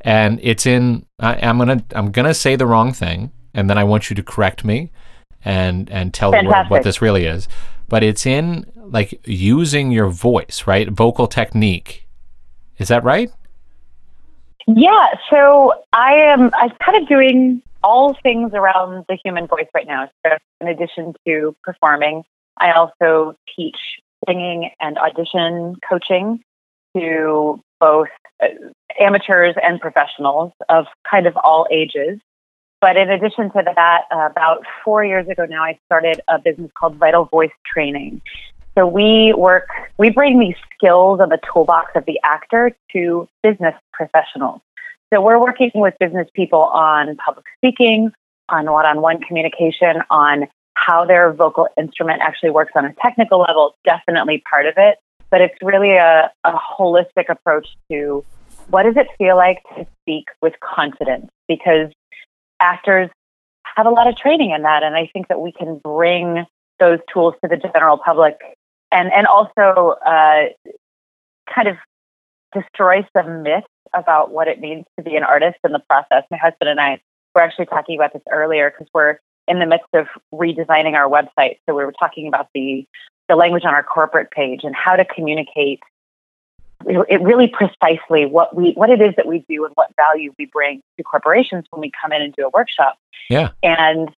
and 0.00 0.40
it's 0.42 0.66
in. 0.66 1.06
I, 1.18 1.34
I'm 1.46 1.58
gonna 1.58 1.84
I'm 1.94 2.10
gonna 2.10 2.34
say 2.34 2.56
the 2.56 2.66
wrong 2.66 2.92
thing, 2.92 3.30
and 3.54 3.68
then 3.68 3.78
I 3.78 3.84
want 3.84 4.10
you 4.10 4.16
to 4.16 4.22
correct 4.22 4.64
me, 4.64 4.90
and 5.44 5.90
and 5.90 6.14
tell 6.14 6.30
the 6.30 6.42
world 6.44 6.70
what 6.70 6.82
this 6.82 7.02
really 7.02 7.26
is. 7.26 7.48
But 7.88 8.02
it's 8.02 8.24
in 8.24 8.64
like 8.76 9.20
using 9.26 9.90
your 9.90 10.08
voice, 10.08 10.64
right? 10.66 10.88
Vocal 10.88 11.26
technique. 11.26 12.08
Is 12.78 12.88
that 12.88 13.04
right? 13.04 13.30
Yeah, 14.66 15.08
so 15.30 15.74
I 15.92 16.14
am 16.14 16.50
I'm 16.54 16.70
kind 16.82 17.02
of 17.02 17.08
doing 17.08 17.62
all 17.82 18.16
things 18.22 18.52
around 18.54 19.04
the 19.08 19.18
human 19.22 19.46
voice 19.46 19.68
right 19.74 19.86
now. 19.86 20.08
So 20.24 20.32
in 20.60 20.68
addition 20.68 21.14
to 21.26 21.54
performing, 21.62 22.22
I 22.58 22.72
also 22.72 23.36
teach 23.56 23.76
singing 24.30 24.70
and 24.80 24.96
audition 24.98 25.76
coaching 25.88 26.40
to 26.96 27.60
both 27.78 28.08
uh, 28.42 28.46
amateurs 28.98 29.54
and 29.62 29.80
professionals 29.80 30.52
of 30.68 30.86
kind 31.10 31.26
of 31.26 31.36
all 31.36 31.66
ages. 31.70 32.18
But 32.80 32.96
in 32.96 33.10
addition 33.10 33.50
to 33.52 33.62
that, 33.74 34.02
about 34.10 34.64
four 34.84 35.04
years 35.04 35.28
ago 35.28 35.44
now, 35.44 35.62
I 35.62 35.78
started 35.86 36.20
a 36.28 36.38
business 36.38 36.70
called 36.78 36.96
Vital 36.96 37.26
Voice 37.26 37.50
Training. 37.70 38.22
So 38.78 38.86
we 38.86 39.34
work, 39.36 39.68
we 39.98 40.10
bring 40.10 40.38
these 40.38 40.54
skills 40.74 41.20
and 41.20 41.30
the 41.30 41.38
toolbox 41.52 41.92
of 41.94 42.04
the 42.06 42.18
actor 42.24 42.74
to 42.92 43.28
business 43.42 43.74
professionals. 43.92 44.60
So 45.12 45.20
we're 45.20 45.40
working 45.40 45.72
with 45.74 45.94
business 46.00 46.28
people 46.34 46.60
on 46.60 47.16
public 47.16 47.44
speaking, 47.58 48.12
on 48.48 48.70
one-on-one 48.70 49.20
communication, 49.22 49.96
on 50.08 50.46
how 50.86 51.04
their 51.04 51.32
vocal 51.32 51.68
instrument 51.76 52.20
actually 52.22 52.50
works 52.50 52.72
on 52.74 52.84
a 52.84 52.94
technical 52.94 53.40
level. 53.40 53.68
is 53.68 53.74
Definitely 53.84 54.42
part 54.48 54.66
of 54.66 54.74
it, 54.76 54.98
but 55.30 55.40
it's 55.40 55.54
really 55.62 55.92
a, 55.92 56.30
a 56.44 56.52
holistic 56.52 57.28
approach 57.28 57.68
to 57.90 58.24
what 58.70 58.84
does 58.84 58.96
it 58.96 59.08
feel 59.18 59.36
like 59.36 59.62
to 59.76 59.86
speak 60.00 60.26
with 60.40 60.54
confidence? 60.60 61.28
Because 61.48 61.90
actors 62.60 63.10
have 63.76 63.86
a 63.86 63.90
lot 63.90 64.08
of 64.08 64.16
training 64.16 64.52
in 64.52 64.62
that, 64.62 64.82
and 64.82 64.94
I 64.94 65.10
think 65.12 65.28
that 65.28 65.40
we 65.40 65.52
can 65.52 65.80
bring 65.82 66.46
those 66.78 66.98
tools 67.12 67.34
to 67.42 67.48
the 67.48 67.56
general 67.56 67.98
public 67.98 68.38
and 68.90 69.12
and 69.12 69.26
also 69.26 69.96
uh, 70.04 70.44
kind 71.52 71.68
of 71.68 71.76
destroy 72.54 73.06
some 73.16 73.42
myths 73.42 73.66
about 73.92 74.30
what 74.30 74.48
it 74.48 74.60
means 74.60 74.84
to 74.96 75.04
be 75.04 75.16
an 75.16 75.24
artist 75.24 75.58
in 75.64 75.72
the 75.72 75.82
process. 75.88 76.24
My 76.30 76.38
husband 76.38 76.70
and 76.70 76.80
I 76.80 77.00
were 77.34 77.42
actually 77.42 77.66
talking 77.66 77.96
about 77.96 78.12
this 78.12 78.22
earlier 78.30 78.70
because 78.70 78.88
we're 78.94 79.18
in 79.50 79.58
the 79.58 79.66
midst 79.66 79.88
of 79.94 80.06
redesigning 80.32 80.94
our 80.94 81.10
website. 81.10 81.58
So 81.66 81.74
we 81.74 81.84
were 81.84 81.92
talking 81.92 82.28
about 82.28 82.48
the 82.54 82.86
the 83.28 83.36
language 83.36 83.64
on 83.64 83.74
our 83.74 83.82
corporate 83.82 84.30
page 84.30 84.60
and 84.64 84.74
how 84.74 84.96
to 84.96 85.04
communicate 85.04 85.80
it 86.86 87.20
really 87.20 87.46
precisely 87.46 88.24
what 88.26 88.56
we 88.56 88.72
what 88.72 88.90
it 88.90 89.00
is 89.00 89.14
that 89.16 89.26
we 89.26 89.44
do 89.48 89.64
and 89.64 89.72
what 89.74 89.94
value 89.96 90.32
we 90.38 90.46
bring 90.46 90.80
to 90.96 91.02
corporations 91.02 91.64
when 91.70 91.80
we 91.80 91.90
come 92.00 92.12
in 92.12 92.22
and 92.22 92.34
do 92.34 92.46
a 92.46 92.50
workshop. 92.50 92.98
Yeah. 93.28 93.50
And 93.62 94.10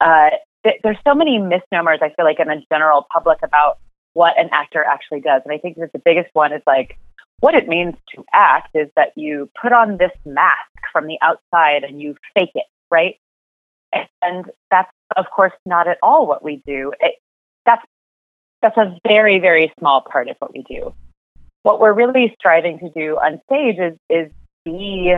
uh, 0.00 0.30
th- 0.64 0.80
there's 0.82 0.96
so 1.06 1.14
many 1.14 1.38
misnomers 1.38 1.98
I 2.02 2.10
feel 2.10 2.24
like 2.24 2.40
in 2.40 2.48
the 2.48 2.62
general 2.72 3.06
public 3.12 3.38
about 3.42 3.78
what 4.14 4.38
an 4.40 4.48
actor 4.50 4.82
actually 4.82 5.20
does, 5.20 5.42
and 5.44 5.52
I 5.52 5.58
think 5.58 5.76
that 5.76 5.92
the 5.92 5.98
biggest 5.98 6.30
one 6.32 6.52
is 6.52 6.62
like 6.66 6.98
what 7.40 7.54
it 7.54 7.68
means 7.68 7.94
to 8.14 8.24
act 8.32 8.74
is 8.74 8.88
that 8.96 9.12
you 9.14 9.50
put 9.60 9.72
on 9.72 9.98
this 9.98 10.12
mask 10.24 10.70
from 10.90 11.06
the 11.06 11.18
outside 11.20 11.84
and 11.84 12.00
you 12.00 12.16
fake 12.34 12.52
it, 12.54 12.64
right? 12.90 13.16
And 14.22 14.46
that's 14.70 14.90
of 15.16 15.26
course 15.34 15.52
not 15.64 15.88
at 15.88 15.98
all 16.02 16.26
what 16.26 16.42
we 16.42 16.62
do. 16.66 16.92
It, 17.00 17.16
that's 17.64 17.84
that's 18.62 18.76
a 18.76 18.98
very 19.06 19.38
very 19.38 19.72
small 19.78 20.00
part 20.00 20.28
of 20.28 20.36
what 20.38 20.52
we 20.52 20.62
do 20.62 20.94
what 21.66 21.80
we're 21.80 21.92
really 21.92 22.32
striving 22.38 22.78
to 22.78 22.88
do 22.90 23.16
on 23.16 23.40
stage 23.44 23.76
is 23.78 23.98
is 24.08 24.30
be 24.64 25.14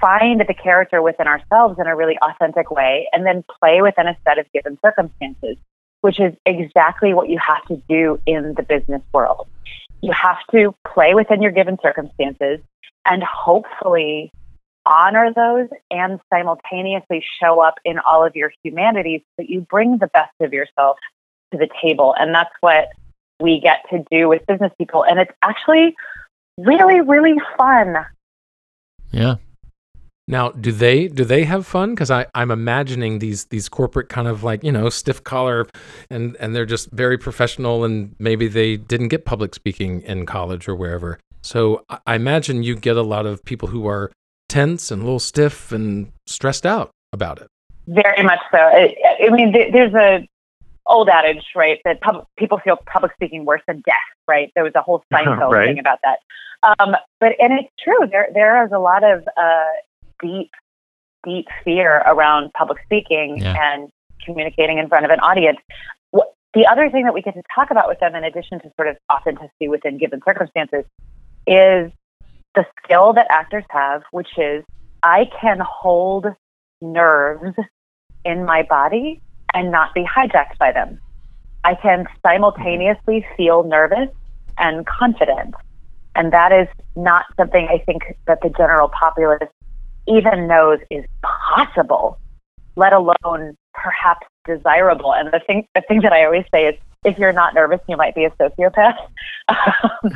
find 0.00 0.40
the 0.40 0.54
character 0.54 1.02
within 1.02 1.26
ourselves 1.26 1.78
in 1.80 1.86
a 1.88 1.96
really 1.96 2.16
authentic 2.22 2.70
way 2.70 3.08
and 3.12 3.26
then 3.26 3.44
play 3.60 3.82
within 3.82 4.06
a 4.06 4.16
set 4.24 4.38
of 4.38 4.46
given 4.52 4.78
circumstances 4.84 5.56
which 6.00 6.18
is 6.20 6.32
exactly 6.46 7.12
what 7.12 7.28
you 7.28 7.38
have 7.38 7.62
to 7.64 7.82
do 7.88 8.20
in 8.24 8.54
the 8.54 8.62
business 8.62 9.02
world 9.12 9.48
you 10.00 10.12
have 10.12 10.38
to 10.52 10.74
play 10.86 11.12
within 11.14 11.42
your 11.42 11.50
given 11.50 11.76
circumstances 11.82 12.60
and 13.04 13.22
hopefully 13.24 14.30
honor 14.86 15.32
those 15.34 15.68
and 15.90 16.20
simultaneously 16.32 17.24
show 17.40 17.60
up 17.60 17.74
in 17.84 17.98
all 17.98 18.24
of 18.24 18.34
your 18.34 18.52
humanities 18.62 19.20
so 19.20 19.42
that 19.42 19.50
you 19.50 19.60
bring 19.60 19.98
the 19.98 20.08
best 20.08 20.32
of 20.40 20.52
yourself 20.52 20.98
to 21.52 21.58
the 21.58 21.68
table 21.82 22.14
and 22.18 22.34
that's 22.34 22.50
what 22.60 22.88
we 23.40 23.60
get 23.60 23.84
to 23.90 24.04
do 24.10 24.28
with 24.28 24.46
business 24.46 24.72
people. 24.78 25.04
And 25.04 25.18
it's 25.18 25.32
actually 25.42 25.96
really, 26.58 27.00
really 27.00 27.34
fun. 27.56 27.96
Yeah. 29.12 29.36
Now, 30.28 30.50
do 30.50 30.70
they 30.70 31.08
do 31.08 31.24
they 31.24 31.42
have 31.44 31.66
fun? 31.66 31.90
Because 31.90 32.10
I 32.10 32.26
I'm 32.34 32.52
imagining 32.52 33.18
these 33.18 33.46
these 33.46 33.68
corporate 33.68 34.08
kind 34.08 34.28
of 34.28 34.44
like 34.44 34.62
you 34.62 34.70
know 34.70 34.88
stiff 34.88 35.24
collar, 35.24 35.66
and 36.08 36.36
and 36.38 36.54
they're 36.54 36.66
just 36.66 36.88
very 36.92 37.18
professional, 37.18 37.82
and 37.82 38.14
maybe 38.20 38.46
they 38.46 38.76
didn't 38.76 39.08
get 39.08 39.24
public 39.24 39.56
speaking 39.56 40.02
in 40.02 40.26
college 40.26 40.68
or 40.68 40.76
wherever. 40.76 41.18
So 41.42 41.84
I- 41.88 41.98
I 42.06 42.14
imagine 42.14 42.62
you 42.62 42.76
get 42.76 42.96
a 42.96 43.02
lot 43.02 43.26
of 43.26 43.44
people 43.44 43.68
who 43.68 43.88
are 43.88 44.12
tense 44.50 44.90
and 44.90 45.00
a 45.00 45.04
little 45.04 45.18
stiff 45.20 45.72
and 45.72 46.12
stressed 46.26 46.66
out 46.66 46.90
about 47.12 47.40
it. 47.40 47.48
Very 47.86 48.22
much 48.22 48.40
so. 48.52 48.58
I, 48.58 48.94
I 49.26 49.30
mean, 49.30 49.52
th- 49.52 49.72
there's 49.72 49.94
a 49.94 50.28
old 50.86 51.08
adage, 51.08 51.44
right, 51.56 51.78
that 51.84 52.00
pub- 52.00 52.26
people 52.36 52.58
feel 52.58 52.76
public 52.86 53.12
speaking 53.14 53.44
worse 53.44 53.62
than 53.66 53.80
death, 53.86 53.94
right? 54.28 54.50
There 54.54 54.64
was 54.64 54.72
a 54.74 54.82
whole 54.82 55.02
Seinfeld 55.12 55.50
Right. 55.52 55.68
thing 55.68 55.78
about 55.78 55.98
that. 56.02 56.18
Um, 56.62 56.94
but 57.20 57.32
and 57.38 57.58
it's 57.58 57.70
true. 57.82 58.06
There 58.10 58.28
there 58.34 58.64
is 58.66 58.72
a 58.72 58.78
lot 58.78 59.02
of 59.02 59.26
uh, 59.36 59.64
deep, 60.20 60.50
deep 61.24 61.46
fear 61.64 62.02
around 62.06 62.52
public 62.52 62.78
speaking 62.84 63.38
Yeah. 63.38 63.54
and 63.72 63.88
communicating 64.24 64.78
in 64.78 64.88
front 64.88 65.04
of 65.06 65.10
an 65.10 65.20
audience. 65.20 65.58
What, 66.10 66.34
the 66.54 66.66
other 66.66 66.90
thing 66.90 67.04
that 67.04 67.14
we 67.14 67.22
get 67.22 67.34
to 67.34 67.42
talk 67.54 67.70
about 67.70 67.88
with 67.88 67.98
them, 68.00 68.14
in 68.14 68.24
addition 68.24 68.60
to 68.60 68.70
sort 68.76 68.88
of 68.88 68.96
authenticity 69.10 69.68
within 69.68 69.96
given 69.96 70.20
circumstances, 70.24 70.84
is 71.46 71.90
the 72.54 72.64
skill 72.82 73.12
that 73.14 73.26
actors 73.30 73.64
have, 73.70 74.02
which 74.10 74.38
is 74.38 74.64
I 75.02 75.30
can 75.40 75.60
hold 75.60 76.26
nerves 76.80 77.56
in 78.24 78.44
my 78.44 78.62
body 78.62 79.20
and 79.54 79.70
not 79.70 79.94
be 79.94 80.04
hijacked 80.04 80.58
by 80.58 80.72
them. 80.72 81.00
I 81.64 81.74
can 81.74 82.06
simultaneously 82.22 83.26
feel 83.36 83.64
nervous 83.64 84.08
and 84.58 84.86
confident. 84.86 85.54
And 86.14 86.32
that 86.32 86.52
is 86.52 86.68
not 86.96 87.26
something 87.36 87.68
I 87.70 87.78
think 87.78 88.02
that 88.26 88.40
the 88.42 88.50
general 88.50 88.88
populace 88.88 89.48
even 90.08 90.48
knows 90.48 90.80
is 90.90 91.04
possible, 91.22 92.18
let 92.76 92.92
alone 92.92 93.56
perhaps 93.74 94.26
desirable. 94.44 95.14
And 95.14 95.28
the 95.28 95.40
thing, 95.46 95.66
the 95.74 95.82
thing 95.82 96.00
that 96.02 96.12
I 96.12 96.24
always 96.24 96.44
say 96.52 96.66
is, 96.66 96.74
if 97.04 97.18
you're 97.18 97.32
not 97.32 97.54
nervous, 97.54 97.80
you 97.88 97.96
might 97.96 98.14
be 98.14 98.24
a 98.24 98.30
sociopath, 98.30 98.96
Um, 99.48 99.56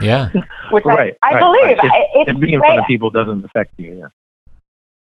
Yeah. 0.00 0.30
which 0.70 0.84
Right, 0.84 1.16
I, 1.22 1.30
I 1.30 1.34
right, 1.34 1.40
believe. 1.40 1.78
right. 1.78 1.90
I, 1.92 2.06
it's 2.16 2.30
And 2.30 2.40
being 2.40 2.54
in 2.54 2.60
way- 2.60 2.68
front 2.68 2.80
of 2.80 2.86
people 2.86 3.10
doesn't 3.10 3.44
affect 3.44 3.72
you. 3.78 3.98
Yeah. 3.98 4.08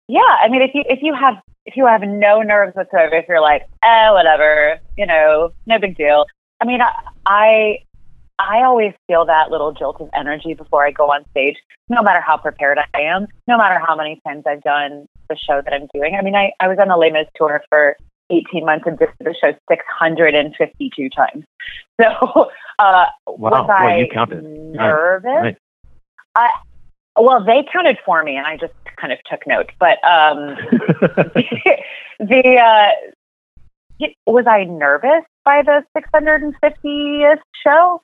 yeah, 0.07 0.37
I 0.41 0.47
mean, 0.49 0.61
if 0.61 0.71
you 0.73 0.83
if 0.87 0.99
you 1.01 1.13
have 1.13 1.35
if 1.65 1.75
you 1.77 1.85
have 1.87 2.01
no 2.01 2.41
nerves 2.41 2.75
whatsoever, 2.75 3.15
if 3.15 3.25
you're 3.27 3.41
like, 3.41 3.63
eh, 3.83 4.11
whatever, 4.11 4.79
you 4.97 5.05
know, 5.05 5.51
no 5.65 5.79
big 5.79 5.95
deal. 5.97 6.25
I 6.61 6.65
mean, 6.65 6.81
I 6.81 6.91
I, 7.25 7.77
I 8.39 8.63
always 8.63 8.93
feel 9.07 9.25
that 9.25 9.49
little 9.49 9.71
jolt 9.71 9.99
of 10.01 10.09
energy 10.13 10.53
before 10.53 10.85
I 10.85 10.91
go 10.91 11.05
on 11.11 11.23
stage, 11.31 11.55
no 11.89 12.01
matter 12.03 12.19
how 12.21 12.37
prepared 12.37 12.77
I 12.93 13.01
am, 13.01 13.27
no 13.47 13.57
matter 13.57 13.79
how 13.85 13.95
many 13.95 14.19
times 14.27 14.43
I've 14.45 14.61
done 14.63 15.07
the 15.29 15.37
show 15.37 15.61
that 15.61 15.73
I'm 15.73 15.87
doing. 15.93 16.15
I 16.15 16.21
mean, 16.21 16.35
I, 16.35 16.51
I 16.59 16.67
was 16.67 16.77
on 16.79 16.87
the 16.89 16.97
Les 16.97 17.11
Mis 17.11 17.27
tour 17.35 17.63
for 17.69 17.95
18 18.29 18.65
months 18.65 18.85
and 18.87 18.97
did 18.97 19.09
the 19.19 19.35
show 19.39 19.53
652 19.69 21.09
times. 21.09 21.43
So, 22.01 22.49
uh, 22.79 23.05
Wow. 23.27 23.65
was 23.67 23.67
Well, 23.67 23.71
I 23.71 23.97
you 23.97 24.07
counted. 24.11 24.43
nervous? 24.43 25.29
Right. 25.31 25.57
I 26.35 26.49
well, 27.15 27.43
they 27.45 27.63
counted 27.71 27.99
for 28.03 28.23
me, 28.23 28.35
and 28.35 28.47
I 28.47 28.57
just 28.57 28.73
kind 28.99 29.13
of 29.13 29.19
took 29.29 29.45
note. 29.45 29.69
But 29.79 30.03
um, 30.03 30.57
the 32.19 32.57
uh, 32.59 34.07
was 34.25 34.45
I 34.47 34.63
nervous 34.63 35.23
by 35.45 35.61
the 35.61 35.83
650th 35.95 37.39
show? 37.63 38.01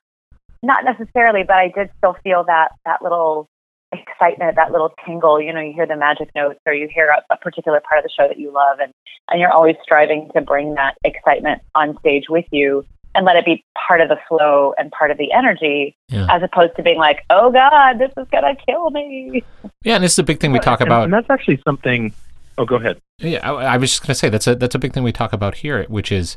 Not 0.62 0.84
necessarily, 0.84 1.42
but 1.42 1.56
I 1.56 1.68
did 1.74 1.90
still 1.98 2.16
feel 2.22 2.44
that 2.44 2.72
that 2.84 3.02
little 3.02 3.48
excitement, 3.92 4.56
that 4.56 4.72
little 4.72 4.92
tingle. 5.06 5.40
You 5.40 5.52
know, 5.52 5.60
you 5.60 5.72
hear 5.72 5.86
the 5.86 5.96
magic 5.96 6.30
notes, 6.34 6.60
or 6.66 6.72
you 6.74 6.88
hear 6.92 7.08
a, 7.08 7.34
a 7.34 7.36
particular 7.36 7.80
part 7.80 7.98
of 7.98 8.04
the 8.04 8.10
show 8.10 8.28
that 8.28 8.38
you 8.38 8.52
love, 8.52 8.78
and 8.80 8.92
and 9.30 9.40
you're 9.40 9.52
always 9.52 9.76
striving 9.82 10.30
to 10.34 10.40
bring 10.40 10.74
that 10.74 10.96
excitement 11.04 11.62
on 11.74 11.98
stage 12.00 12.24
with 12.28 12.46
you 12.50 12.84
and 13.14 13.26
let 13.26 13.34
it 13.34 13.44
be 13.44 13.64
part 13.88 14.00
of 14.00 14.08
the 14.08 14.18
flow 14.28 14.72
and 14.78 14.92
part 14.92 15.10
of 15.10 15.18
the 15.18 15.32
energy, 15.32 15.96
Yeah. 16.08 16.26
as 16.30 16.42
opposed 16.44 16.76
to 16.76 16.82
being 16.82 16.98
like, 16.98 17.24
"Oh 17.30 17.50
God, 17.50 17.98
this 17.98 18.12
is 18.16 18.26
gonna 18.30 18.54
kill 18.66 18.90
me." 18.90 19.42
Yeah, 19.82 19.96
and 19.96 20.04
it's 20.04 20.16
the 20.16 20.22
big 20.22 20.38
thing 20.40 20.52
we 20.52 20.60
talk 20.60 20.80
And- 20.80 20.88
about. 20.88 21.04
and 21.04 21.12
that's 21.12 21.28
actually 21.30 21.60
something. 21.64 22.12
Oh, 22.58 22.64
go 22.66 22.76
ahead. 22.76 23.00
Yeah, 23.18 23.38
I, 23.50 23.74
I 23.74 23.76
was 23.78 23.90
just 23.90 24.02
going 24.02 24.08
to 24.08 24.14
say 24.14 24.28
that's 24.28 24.46
a 24.46 24.54
that's 24.54 24.74
a 24.74 24.78
big 24.78 24.92
thing 24.92 25.02
we 25.02 25.12
talk 25.12 25.32
about 25.32 25.56
here, 25.56 25.84
which 25.88 26.12
is 26.12 26.36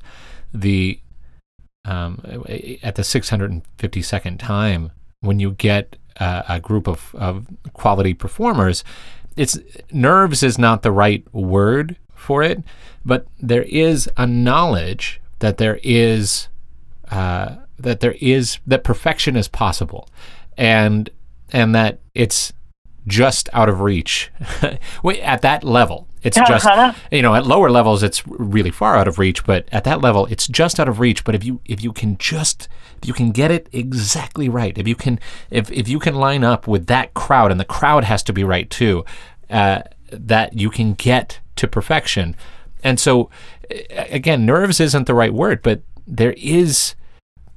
the 0.54 1.00
um, 1.86 2.22
at 2.82 2.96
the 2.96 3.02
652nd 3.02 4.40
time 4.40 4.92
when 5.20 5.40
you 5.40 5.52
get 5.52 5.98
uh, 6.20 6.44
a 6.48 6.60
group 6.60 6.88
of, 6.88 7.14
of 7.16 7.46
quality 7.74 8.14
performers, 8.14 8.84
it's 9.36 9.58
nerves 9.92 10.44
is 10.44 10.58
not 10.58 10.82
the 10.84 10.92
right 10.92 11.24
word 11.34 11.96
for 12.14 12.44
it, 12.44 12.64
but 13.04 13.26
there 13.40 13.64
is 13.64 14.10
a 14.18 14.26
knowledge 14.28 15.20
that 15.40 15.58
there 15.58 15.80
is 15.84 16.48
uh, 17.12 17.56
that 17.78 18.00
there 18.00 18.16
is 18.22 18.60
that 18.68 18.84
perfection 18.84 19.36
is 19.36 19.48
possible, 19.48 20.08
and 20.58 21.10
and 21.52 21.74
that 21.76 22.00
it's 22.14 22.54
just 23.08 23.50
out 23.54 23.68
of 23.70 23.82
reach. 23.82 24.32
Wait, 25.04 25.20
at 25.20 25.42
that 25.42 25.64
level, 25.64 26.08
it's 26.22 26.38
just 26.48 26.66
Uh-huh. 26.66 26.94
you 27.12 27.22
know 27.22 27.36
at 27.36 27.46
lower 27.46 27.70
levels 27.70 28.04
it's 28.04 28.26
really 28.28 28.72
far 28.72 28.96
out 28.96 29.08
of 29.08 29.20
reach, 29.20 29.44
but 29.44 29.68
at 29.72 29.84
that 29.84 30.00
level 30.02 30.26
it's 30.28 30.48
just 30.48 30.80
out 30.80 30.88
of 30.88 31.00
reach. 31.00 31.24
But 31.24 31.36
if 31.36 31.44
you 31.44 31.60
if 31.66 31.84
you 31.84 31.92
can 31.92 32.18
just 32.18 32.70
you 33.06 33.14
can 33.14 33.32
get 33.32 33.52
it 33.52 33.68
exactly 33.72 34.50
right, 34.50 34.78
if 34.78 34.88
you 34.88 34.96
can 34.96 35.20
if 35.50 35.72
if 35.72 35.88
you 35.88 36.00
can 36.00 36.16
line 36.16 36.44
up 36.44 36.68
with 36.68 36.88
that 36.88 37.14
crowd, 37.14 37.52
and 37.52 37.60
the 37.60 37.66
crowd 37.66 38.04
has 38.04 38.24
to 38.24 38.34
be 38.34 38.44
right 38.44 38.70
too, 38.70 39.06
uh, 39.50 39.82
that 40.12 40.58
you 40.58 40.70
can 40.70 40.94
get 40.94 41.40
to 41.56 41.68
perfection. 41.68 42.36
And 42.84 43.00
so, 43.00 43.30
again, 43.92 44.46
nerves 44.46 44.80
isn't 44.80 45.08
the 45.08 45.14
right 45.14 45.34
word, 45.34 45.62
but 45.62 45.82
there 46.06 46.34
is 46.38 46.96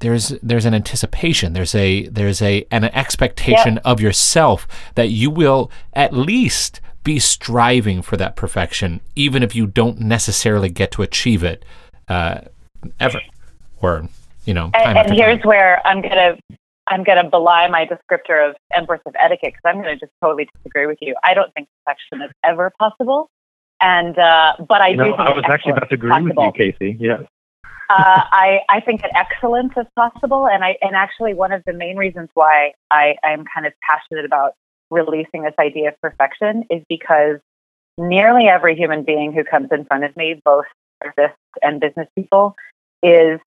there's 0.01 0.29
there's 0.43 0.67
an 0.67 0.75
anticipation. 0.75 1.53
There's 1.53 1.75
a 1.75 2.09
there's 2.09 2.43
a 2.43 2.67
an 2.71 2.85
expectation 2.85 3.79
of 3.79 4.01
yourself 4.01 4.69
that 4.95 5.11
you 5.11 5.31
will 5.31 5.71
at 5.95 6.13
least 6.13 6.81
be 7.07 7.19
striving 7.21 8.03
for 8.03 8.17
that 8.17 8.35
perfection 8.35 9.01
even 9.15 9.45
if 9.45 9.55
you 9.55 9.65
don't 9.65 10.01
necessarily 10.01 10.69
get 10.69 10.91
to 10.91 11.03
achieve 11.03 11.45
it 11.45 11.65
uh, 12.09 12.41
ever 12.99 13.21
or 13.81 14.09
you 14.47 14.55
know 14.55 14.71
And, 14.75 14.99
and 14.99 15.13
here's 15.13 15.39
time. 15.41 15.49
where 15.49 15.87
I'm 15.87 16.01
gonna 16.03 16.37
I'm 16.87 17.03
gonna 17.05 17.29
belie 17.29 17.69
my 17.69 17.85
descriptor 17.87 18.49
of 18.49 18.57
Empress 18.75 19.01
of 19.07 19.15
Etiquette 19.19 19.55
because 19.55 19.63
I'm 19.65 19.77
gonna 19.83 19.97
just 19.99 20.13
totally 20.23 20.49
disagree 20.57 20.87
with 20.87 20.99
you. 21.01 21.15
I 21.25 21.35
don't 21.35 21.53
think 21.55 21.69
perfection 21.85 22.23
is 22.23 22.31
ever 22.45 22.73
possible, 22.79 23.29
and 23.81 24.17
uh, 24.19 24.55
but 24.69 24.81
I 24.81 24.89
You 24.89 24.97
do 24.97 25.03
know, 25.03 25.17
think 25.17 25.21
I 25.29 25.33
was 25.35 25.45
actually 25.49 25.73
about 25.73 25.89
to 25.89 25.95
agree 25.97 26.11
possible. 26.11 26.47
with 26.47 26.55
you, 26.59 26.73
Casey. 26.73 26.97
Yes. 27.01 27.23
uh, 27.91 28.23
I, 28.33 28.61
I 28.69 28.81
think 28.81 29.03
that 29.03 29.11
excellence 29.17 29.73
is 29.77 29.87
possible, 29.97 30.47
and 30.49 30.63
I 30.65 30.77
and 30.81 30.95
actually 30.95 31.35
one 31.35 31.53
of 31.53 31.63
the 31.67 31.73
main 31.73 31.97
reasons 31.97 32.29
why 32.35 32.73
I 32.91 33.17
am 33.25 33.45
kind 33.53 33.67
of 33.67 33.73
passionate 33.83 34.25
about 34.25 34.53
releasing 34.91 35.43
this 35.43 35.55
idea 35.59 35.89
of 35.89 36.01
perfection 36.01 36.65
is 36.71 36.83
because 36.89 37.39
nearly 37.99 38.47
every 38.47 38.77
human 38.77 39.03
being 39.03 39.33
who 39.33 39.43
comes 39.43 39.69
in 39.73 39.85
front 39.87 40.05
of 40.05 40.17
me, 40.17 40.41
both 40.45 40.67
artists 41.05 41.37
and 41.63 41.81
business 41.81 42.07
people, 42.17 42.55
is 43.03 43.41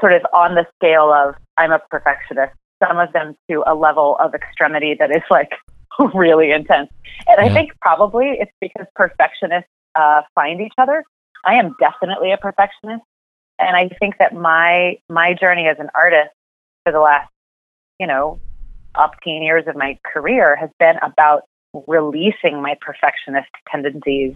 sort 0.00 0.12
of 0.12 0.22
on 0.32 0.54
the 0.54 0.66
scale 0.76 1.12
of 1.12 1.34
I'm 1.56 1.72
a 1.72 1.78
perfectionist. 1.90 2.54
Some 2.86 2.98
of 2.98 3.12
them 3.12 3.36
to 3.50 3.64
a 3.66 3.74
level 3.74 4.16
of 4.20 4.34
extremity 4.34 4.94
that 4.98 5.10
is 5.10 5.22
like 5.30 5.52
really 6.14 6.52
intense, 6.52 6.90
and 7.26 7.40
I 7.40 7.52
think 7.52 7.72
probably 7.80 8.36
it's 8.38 8.52
because 8.60 8.86
perfectionists 8.94 9.70
uh, 9.94 10.22
find 10.34 10.60
each 10.60 10.74
other. 10.76 11.04
I 11.44 11.54
am 11.54 11.74
definitely 11.80 12.32
a 12.32 12.36
perfectionist 12.36 13.02
and 13.58 13.76
I 13.76 13.88
think 13.88 14.18
that 14.18 14.34
my 14.34 14.98
my 15.08 15.34
journey 15.34 15.66
as 15.66 15.78
an 15.78 15.88
artist 15.94 16.34
for 16.84 16.92
the 16.92 17.00
last 17.00 17.30
you 17.98 18.06
know 18.06 18.40
up 18.94 19.14
teen 19.22 19.42
years 19.42 19.64
of 19.66 19.76
my 19.76 19.98
career 20.04 20.56
has 20.56 20.70
been 20.78 20.96
about 21.02 21.42
releasing 21.86 22.62
my 22.62 22.76
perfectionist 22.80 23.50
tendencies 23.70 24.34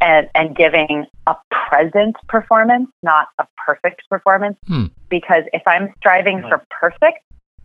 and 0.00 0.28
and 0.34 0.56
giving 0.56 1.06
a 1.26 1.36
present 1.68 2.16
performance, 2.28 2.88
not 3.02 3.28
a 3.38 3.46
perfect 3.56 4.02
performance. 4.08 4.56
Hmm. 4.66 4.86
Because 5.08 5.44
if 5.52 5.62
I'm 5.66 5.92
striving 5.98 6.40
for 6.42 6.64
perfect, 6.70 7.20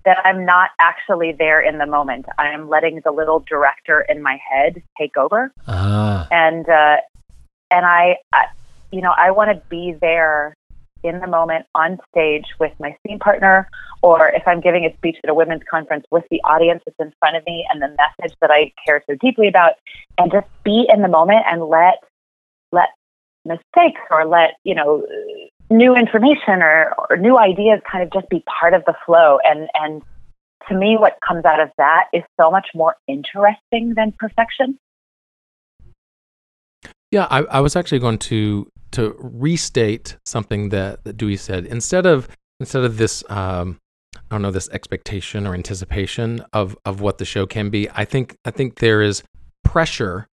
then 0.06 0.16
I'm 0.24 0.46
not 0.46 0.72
actually 0.80 1.32
there 1.32 1.62
in 1.62 1.78
the 1.78 1.86
moment. 1.86 2.26
I 2.38 2.50
am 2.50 2.70
letting 2.70 3.02
the 3.04 3.12
little 3.12 3.40
director 3.48 4.02
in 4.02 4.22
my 4.22 4.40
head 4.50 4.82
take 4.98 5.18
over 5.18 5.52
ah 5.68 6.28
and 6.32 6.68
uh, 6.68 6.98
and 7.70 7.86
I, 7.86 8.18
I 8.34 8.46
you 8.92 9.02
know 9.02 9.14
I 9.16 9.32
want 9.32 9.52
to 9.52 9.62
be 9.70 9.94
there 10.00 10.56
in 11.04 11.20
the 11.20 11.28
moment 11.28 11.66
on 11.74 12.00
stage 12.12 12.46
with 12.60 12.72
my 12.80 12.96
scene 13.02 13.18
partner 13.20 13.68
or 14.04 14.30
if 14.30 14.48
I'm 14.48 14.62
giving 14.62 14.86
a 14.86 14.96
speech 14.98 15.18
at 15.24 15.30
a 15.30 15.34
women's 15.34 15.64
conference 15.70 16.06
with 16.12 16.26
the 16.30 16.42
audience 16.44 16.84
that's 16.86 17.00
in 17.00 17.12
front 17.20 17.38
of 17.38 17.46
me 17.46 17.66
and 17.72 17.82
the 17.82 17.88
message 17.88 18.36
that 18.42 18.52
I 18.52 18.72
care 18.86 19.04
so 19.08 19.16
deeply 19.20 19.48
about 19.48 19.74
and 20.18 20.32
just 20.32 20.48
be 20.64 20.88
in 20.88 21.02
the 21.02 21.08
moment 21.08 21.44
and 21.48 21.64
let 21.64 21.96
let 22.72 22.90
mistakes 23.46 24.02
or 24.10 24.26
let 24.26 24.52
you 24.64 24.76
know 24.76 25.06
new 25.70 25.96
information 25.96 26.62
or, 26.62 26.94
or 27.10 27.18
new 27.18 27.38
ideas 27.38 27.80
kind 27.90 28.04
of 28.04 28.12
just 28.12 28.30
be 28.30 28.44
part 28.60 28.74
of 28.74 28.84
the 28.86 28.94
flow 29.06 29.40
and 29.44 29.70
and 29.74 30.02
to 30.70 30.76
me 30.76 30.96
what 30.98 31.18
comes 31.28 31.44
out 31.46 31.60
of 31.60 31.70
that 31.78 32.06
is 32.14 32.24
so 32.40 32.52
much 32.52 32.68
more 32.76 32.96
interesting 33.08 33.94
than 33.96 34.14
perfection 34.20 34.78
Yeah, 37.12 37.28
I, 37.30 37.40
I 37.44 37.60
was 37.60 37.76
actually 37.76 38.00
going 38.00 38.20
to 38.20 38.70
to 38.92 39.16
restate 39.20 40.18
something 40.26 40.70
that, 40.70 41.04
that 41.06 41.16
Dewey 41.18 41.38
said. 41.38 41.66
Instead 41.66 42.06
of 42.06 42.28
instead 42.60 42.84
of 42.84 42.98
this 42.98 43.24
um, 43.30 43.80
I 44.16 44.36
don't 44.36 44.42
know, 44.42 44.52
this 44.52 44.70
expectation 44.70 45.48
or 45.48 45.54
anticipation 45.54 46.44
of, 46.54 46.78
of 46.86 47.02
what 47.02 47.18
the 47.18 47.26
show 47.26 47.46
can 47.46 47.70
be, 47.70 47.90
I 47.90 48.06
think 48.06 48.38
I 48.46 48.52
think 48.52 48.80
there 48.80 49.02
is 49.02 49.24
pressure 49.64 50.28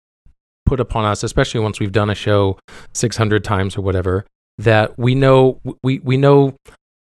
put 0.69 0.81
upon 0.81 1.05
us, 1.05 1.23
especially 1.23 1.61
once 1.61 1.81
we've 1.81 1.93
done 1.93 2.11
a 2.11 2.15
show 2.15 2.59
six 2.95 3.17
hundred 3.17 3.43
times 3.45 3.77
or 3.77 3.81
whatever, 3.83 4.25
that 4.59 4.99
we 4.99 5.15
know 5.15 5.61
we, 5.83 5.99
we 6.01 6.17
know 6.17 6.55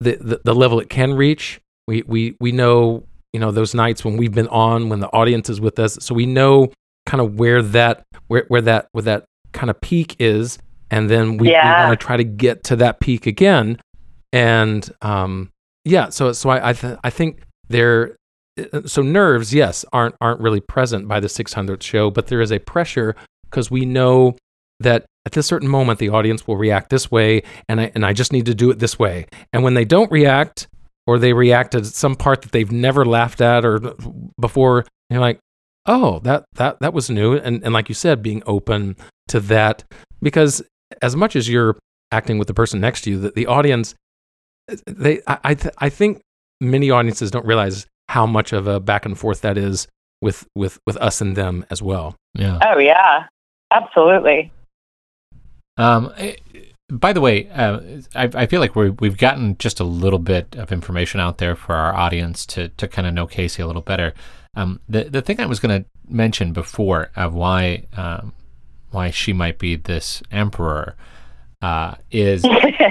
the, 0.01 0.17
the, 0.17 0.41
the 0.45 0.55
level 0.55 0.81
it 0.81 0.89
can 0.89 1.15
reach. 1.15 1.61
We, 1.87 2.03
we 2.07 2.37
we 2.41 2.53
know, 2.53 3.05
you 3.33 3.41
know, 3.41 3.51
those 3.51 3.75
nights 3.75 4.05
when 4.05 4.17
we've 4.17 4.33
been 4.35 4.49
on, 4.49 4.89
when 4.89 5.01
the 5.01 5.09
audience 5.09 5.51
is 5.51 5.61
with 5.61 5.79
us. 5.79 5.99
So 6.01 6.15
we 6.15 6.27
know 6.27 6.73
kind 7.07 7.21
of 7.21 7.39
where 7.39 7.63
that 7.63 8.05
where, 8.29 8.45
where 8.49 8.63
that 8.63 8.87
where 8.93 9.03
that 9.03 9.25
kind 9.53 9.69
of 9.71 9.81
peak 9.81 10.17
is 10.19 10.59
and 10.91 11.11
then 11.11 11.37
we, 11.37 11.51
Yeah. 11.51 11.83
we 11.85 11.89
want 11.89 12.01
to 12.01 12.07
try 12.07 12.17
to 12.17 12.25
get 12.25 12.65
to 12.65 12.77
that 12.77 13.01
peak 13.01 13.27
again 13.27 13.79
and 14.33 14.89
um 15.03 15.51
yeah 15.85 16.09
so 16.09 16.33
so 16.33 16.49
i 16.49 16.71
I, 16.71 16.73
th- 16.73 16.97
I 17.05 17.11
think 17.11 17.43
there 17.69 18.17
uh, 18.73 18.83
so 18.87 19.03
nerves 19.03 19.53
yes 19.53 19.85
aren't 19.93 20.15
aren't 20.21 20.41
really 20.41 20.61
present 20.61 21.07
by 21.09 21.21
the 21.21 21.27
600th 21.29 21.83
show 21.83 22.11
but 22.11 22.29
there 22.29 22.41
is 22.41 22.51
a 22.53 22.59
pressure 22.61 23.15
because 23.53 23.71
we 23.71 23.85
know 23.85 24.37
that 24.81 25.05
at 25.25 25.33
this 25.33 25.47
certain 25.47 25.69
moment 25.69 25.99
the 25.99 26.09
audience 26.09 26.47
will 26.47 26.57
react 26.57 26.91
this 26.91 27.11
way 27.11 27.43
and 27.69 27.81
I, 27.81 27.93
and 27.95 28.05
I 28.05 28.13
just 28.13 28.33
need 28.33 28.47
to 28.47 28.55
do 28.55 28.71
it 28.71 28.79
this 28.79 28.99
way. 28.99 29.27
And 29.53 29.63
when 29.63 29.75
they 29.75 29.85
don't 29.85 30.11
react 30.11 30.67
or 31.07 31.19
they 31.19 31.33
react 31.33 31.73
to 31.73 31.85
some 31.85 32.17
part 32.17 32.43
that 32.43 32.53
they've 32.53 32.73
never 32.73 33.05
laughed 33.05 33.41
at 33.41 33.65
or 33.65 33.95
before 34.41 34.85
you're 35.11 35.21
like 35.21 35.39
oh 35.87 36.19
that 36.21 36.45
that 36.55 36.81
that 36.81 36.93
was 36.93 37.11
new. 37.11 37.35
And 37.35 37.63
and 37.63 37.73
like 37.73 37.89
you 37.89 37.95
said 37.95 38.23
being 38.23 38.43
open 38.47 38.97
to 39.29 39.39
that 39.41 39.85
because 40.21 40.63
as 41.01 41.15
much 41.15 41.37
as 41.37 41.49
you're 41.49 41.79
acting 42.11 42.39
with 42.39 42.49
the 42.49 42.55
person 42.55 42.81
next 42.81 43.03
to 43.03 43.11
you 43.11 43.21
the, 43.21 43.31
the 43.31 43.47
audience 43.47 43.95
they 44.87 45.21
I 45.27 45.39
I, 45.45 45.55
th- 45.55 45.75
I 45.79 45.89
think 45.89 46.23
many 46.61 46.91
audiences 46.91 47.31
don't 47.31 47.47
realize 47.47 47.87
how 48.09 48.27
much 48.27 48.53
of 48.53 48.67
a 48.67 48.81
back 48.81 49.07
and 49.07 49.19
forth 49.19 49.43
that 49.43 49.57
is 49.57 49.87
with 50.23 50.47
with 50.55 50.79
with 50.87 50.97
us 50.99 51.21
and 51.21 51.37
them 51.37 51.67
as 51.69 51.83
well. 51.83 52.17
Yeah. 52.35 52.59
Oh 52.63 52.79
yeah, 52.79 53.27
absolutely. 53.73 54.53
Um, 55.77 56.13
eh, 56.17 56.37
by 56.91 57.13
the 57.13 57.21
way, 57.21 57.49
uh, 57.51 57.81
I, 58.15 58.31
I 58.35 58.47
feel 58.47 58.61
like 58.61 58.77
we 58.77 58.91
we've 58.91 59.17
gotten 59.17 59.57
just 59.59 59.81
a 59.81 59.85
little 59.85 60.19
bit 60.19 60.55
of 60.57 60.73
information 60.73 61.21
out 61.21 61.39
there 61.39 61.57
for 61.57 61.75
our 61.75 61.95
audience 61.95 62.45
to 62.47 62.69
to 62.69 62.87
kind 62.87 63.09
of 63.09 63.15
know 63.15 63.27
Casey 63.27 63.63
a 63.63 63.67
little 63.67 63.83
better. 63.83 64.13
Um, 64.55 64.81
the 64.89 65.05
the 65.05 65.23
thing 65.23 65.41
I 65.41 65.47
was 65.47 65.61
going 65.61 65.83
to 65.83 65.89
mention 66.07 66.53
before 66.53 67.11
of 67.17 67.35
why 67.35 67.85
um, 67.97 68.33
why 68.91 69.11
she 69.11 69.33
might 69.33 69.59
be 69.59 69.77
this 69.77 70.23
emperor 70.31 70.97
uh, 71.63 71.95
is 72.11 72.45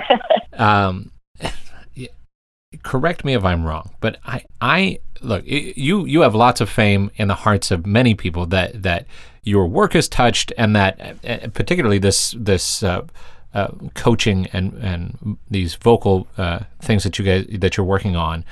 um, 0.53 1.11
correct 2.83 3.23
me 3.23 3.33
if 3.33 3.43
I'm 3.43 3.63
wrong, 3.63 3.91
but 3.99 4.17
I, 4.25 4.43
I 4.59 4.99
look, 5.21 5.43
you, 5.45 6.05
you 6.05 6.21
have 6.21 6.35
lots 6.35 6.61
of 6.61 6.69
fame 6.69 7.11
in 7.15 7.27
the 7.27 7.35
hearts 7.35 7.71
of 7.71 7.85
many 7.85 8.15
people 8.15 8.45
that, 8.47 8.83
that 8.83 9.05
your 9.43 9.67
work 9.67 9.95
is 9.95 10.07
touched, 10.07 10.53
and 10.57 10.75
that 10.75 11.17
uh, 11.27 11.47
particularly 11.49 11.97
this 11.97 12.35
this 12.37 12.83
uh, 12.83 13.05
uh, 13.53 13.69
coaching 13.93 14.47
and 14.53 14.73
and 14.73 15.37
these 15.49 15.75
vocal 15.75 16.27
uh, 16.37 16.59
things 16.79 17.03
that 17.03 17.17
you 17.17 17.25
guys 17.25 17.59
that 17.59 17.77
you're 17.77 17.85
working 17.85 18.15
on 18.15 18.45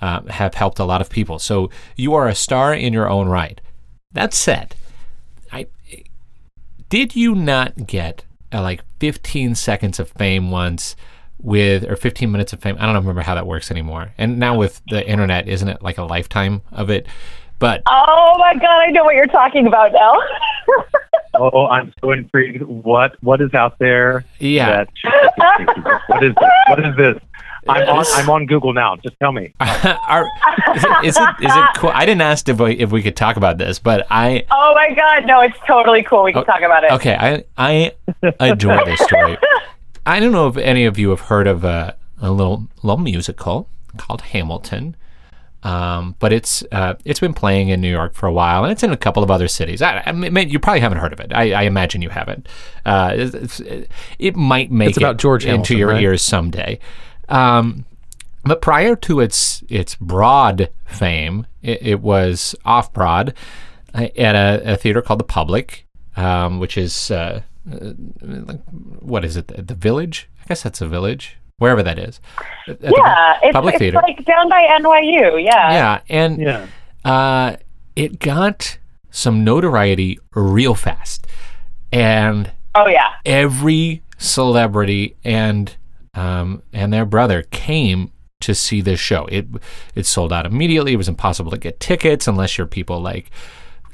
uh, 0.00 0.22
have 0.22 0.54
helped 0.54 0.78
a 0.78 0.84
lot 0.84 1.00
of 1.00 1.08
people. 1.08 1.38
So 1.38 1.70
you 1.96 2.14
are 2.14 2.28
a 2.28 2.34
star 2.34 2.74
in 2.74 2.92
your 2.92 3.08
own 3.08 3.28
right. 3.28 3.60
That 4.12 4.34
said, 4.34 4.74
I 5.50 5.68
did 6.88 7.16
you 7.16 7.34
not 7.34 7.86
get 7.86 8.24
uh, 8.52 8.60
like 8.60 8.82
15 8.98 9.54
seconds 9.54 9.98
of 9.98 10.10
fame 10.10 10.50
once 10.50 10.96
with 11.38 11.88
or 11.88 11.96
15 11.96 12.30
minutes 12.30 12.52
of 12.52 12.60
fame? 12.60 12.76
I 12.78 12.86
don't 12.86 12.96
remember 12.96 13.22
how 13.22 13.34
that 13.34 13.46
works 13.46 13.70
anymore. 13.70 14.12
And 14.18 14.38
now 14.38 14.56
with 14.56 14.82
the 14.90 15.06
internet, 15.08 15.48
isn't 15.48 15.68
it 15.68 15.82
like 15.82 15.98
a 15.98 16.04
lifetime 16.04 16.62
of 16.70 16.90
it? 16.90 17.06
But 17.62 17.84
Oh 17.86 18.34
my 18.38 18.54
god, 18.54 18.80
I 18.80 18.90
know 18.90 19.04
what 19.04 19.14
you're 19.14 19.26
talking 19.28 19.66
about 19.66 19.92
now. 19.92 20.14
Oh, 21.34 21.66
I'm 21.68 21.94
so 21.98 22.10
intrigued. 22.10 22.62
What 22.62 23.16
what 23.22 23.40
is 23.40 23.54
out 23.54 23.78
there? 23.78 24.22
yeah, 24.38 24.84
That 24.84 26.02
what 26.08 26.22
is 26.22 26.34
this? 26.34 26.44
What 26.68 26.84
is 26.84 26.96
this? 26.96 27.22
I'm 27.66 27.88
on 27.88 28.04
I'm 28.12 28.28
on 28.28 28.44
Google 28.46 28.74
now. 28.74 28.96
Just 28.96 29.18
tell 29.18 29.32
me. 29.32 29.54
Are, 29.60 30.26
is, 30.74 30.84
it, 30.84 31.04
is 31.04 31.16
it 31.16 31.28
is 31.40 31.52
it 31.56 31.68
cool? 31.76 31.90
I 31.94 32.04
didn't 32.04 32.20
ask 32.20 32.50
if 32.50 32.60
we, 32.60 32.74
if 32.74 32.92
we 32.92 33.02
could 33.02 33.16
talk 33.16 33.38
about 33.38 33.56
this, 33.56 33.78
but 33.78 34.06
I 34.10 34.44
oh 34.50 34.74
my 34.74 34.92
god, 34.94 35.24
no, 35.24 35.40
it's 35.40 35.56
totally 35.66 36.02
cool. 36.02 36.24
We 36.24 36.34
can 36.34 36.42
oh, 36.42 36.44
talk 36.44 36.60
about 36.60 36.84
it. 36.84 36.92
okay. 36.92 37.16
I 37.16 37.44
I 37.56 37.92
adore 38.38 38.84
this 38.84 39.00
story. 39.00 39.38
I 40.04 40.20
don't 40.20 40.32
know 40.32 40.48
if 40.48 40.58
any 40.58 40.84
of 40.84 40.98
you 40.98 41.08
have 41.10 41.20
heard 41.20 41.46
of 41.46 41.64
a, 41.64 41.96
a 42.20 42.30
little 42.30 42.68
little 42.82 42.98
musical 43.02 43.70
called 43.96 44.20
Hamilton, 44.20 44.96
um, 45.62 46.16
but 46.18 46.32
it's 46.32 46.64
uh, 46.72 46.94
it's 47.04 47.20
been 47.20 47.34
playing 47.34 47.68
in 47.68 47.80
New 47.80 47.90
York 47.90 48.14
for 48.14 48.26
a 48.26 48.32
while, 48.32 48.64
and 48.64 48.72
it's 48.72 48.82
in 48.82 48.90
a 48.92 48.96
couple 48.96 49.22
of 49.22 49.30
other 49.30 49.48
cities. 49.48 49.80
I, 49.82 50.02
I 50.06 50.12
mean, 50.12 50.48
you 50.48 50.58
probably 50.58 50.80
haven't 50.80 50.98
heard 50.98 51.12
of 51.12 51.20
it. 51.20 51.32
I, 51.34 51.52
I 51.52 51.62
imagine 51.62 52.02
you 52.02 52.08
haven't. 52.10 52.48
Uh, 52.84 53.30
it 54.18 54.36
might 54.36 54.70
make 54.70 54.90
It's 54.90 54.98
about 54.98 55.16
it 55.16 55.20
George 55.20 55.44
into 55.44 55.50
Hamilton, 55.50 55.78
your 55.78 55.88
right? 55.88 56.02
ears 56.02 56.22
someday. 56.22 56.78
Um, 57.28 57.84
but 58.44 58.60
prior 58.60 58.96
to 58.96 59.20
its 59.20 59.62
its 59.68 59.94
broad 59.96 60.70
fame, 60.84 61.46
it, 61.62 61.80
it 61.82 62.00
was 62.00 62.56
off 62.64 62.92
broad 62.92 63.34
uh, 63.94 64.08
at 64.16 64.34
a, 64.34 64.72
a 64.72 64.76
theater 64.76 65.00
called 65.00 65.20
the 65.20 65.24
Public, 65.24 65.86
um, 66.16 66.58
which 66.58 66.76
is 66.76 67.10
uh, 67.10 67.42
uh, 67.70 67.76
what 69.00 69.24
is 69.24 69.36
it? 69.36 69.46
The 69.46 69.74
Village? 69.74 70.28
I 70.42 70.48
guess 70.48 70.62
that's 70.64 70.80
a 70.80 70.88
village, 70.88 71.36
wherever 71.62 71.82
that 71.82 71.98
is. 71.98 72.20
At 72.68 72.80
the 72.80 72.92
Yeah, 72.94 73.38
it's, 73.42 73.52
Public 73.54 73.74
it's 73.74 73.78
theater. 73.80 74.00
like 74.02 74.22
down 74.26 74.48
by 74.50 74.62
NYU. 74.80 75.42
Yeah. 75.42 75.72
yeah, 75.72 76.00
and 76.10 76.38
Yeah. 76.38 76.66
uh, 77.04 77.56
it 77.96 78.18
got 78.18 78.78
some 79.10 79.44
notoriety 79.44 80.18
real 80.34 80.74
fast, 80.74 81.26
and 81.92 82.50
Oh 82.74 82.88
yeah. 82.88 83.12
every 83.24 84.02
celebrity 84.18 85.16
and 85.24 85.76
um, 86.14 86.62
and 86.72 86.92
their 86.92 87.06
brother 87.06 87.42
came 87.42 88.12
to 88.40 88.54
see 88.54 88.80
this 88.82 89.00
show. 89.00 89.26
It 89.26 89.46
it 89.94 90.04
sold 90.06 90.32
out 90.32 90.44
immediately. 90.46 90.92
It 90.92 90.96
was 90.96 91.08
impossible 91.08 91.50
to 91.52 91.58
get 91.58 91.80
tickets 91.80 92.26
unless 92.28 92.58
you're 92.58 92.66
people 92.66 93.00
like 93.00 93.30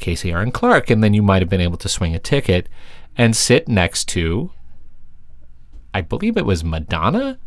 Casey 0.01 0.33
Erin 0.33 0.51
Clark, 0.53 0.91
and 0.91 1.03
then 1.05 1.13
you 1.15 1.23
might 1.23 1.43
have 1.43 1.49
been 1.49 1.61
able 1.61 1.77
to 1.79 1.89
swing 1.89 2.15
a 2.15 2.19
ticket 2.19 2.69
and 3.17 3.35
sit 3.37 3.67
next 3.69 4.07
to, 4.11 4.53
I 5.93 6.01
believe 6.03 6.37
it 6.37 6.47
was 6.47 6.63
Madonna, 6.63 7.39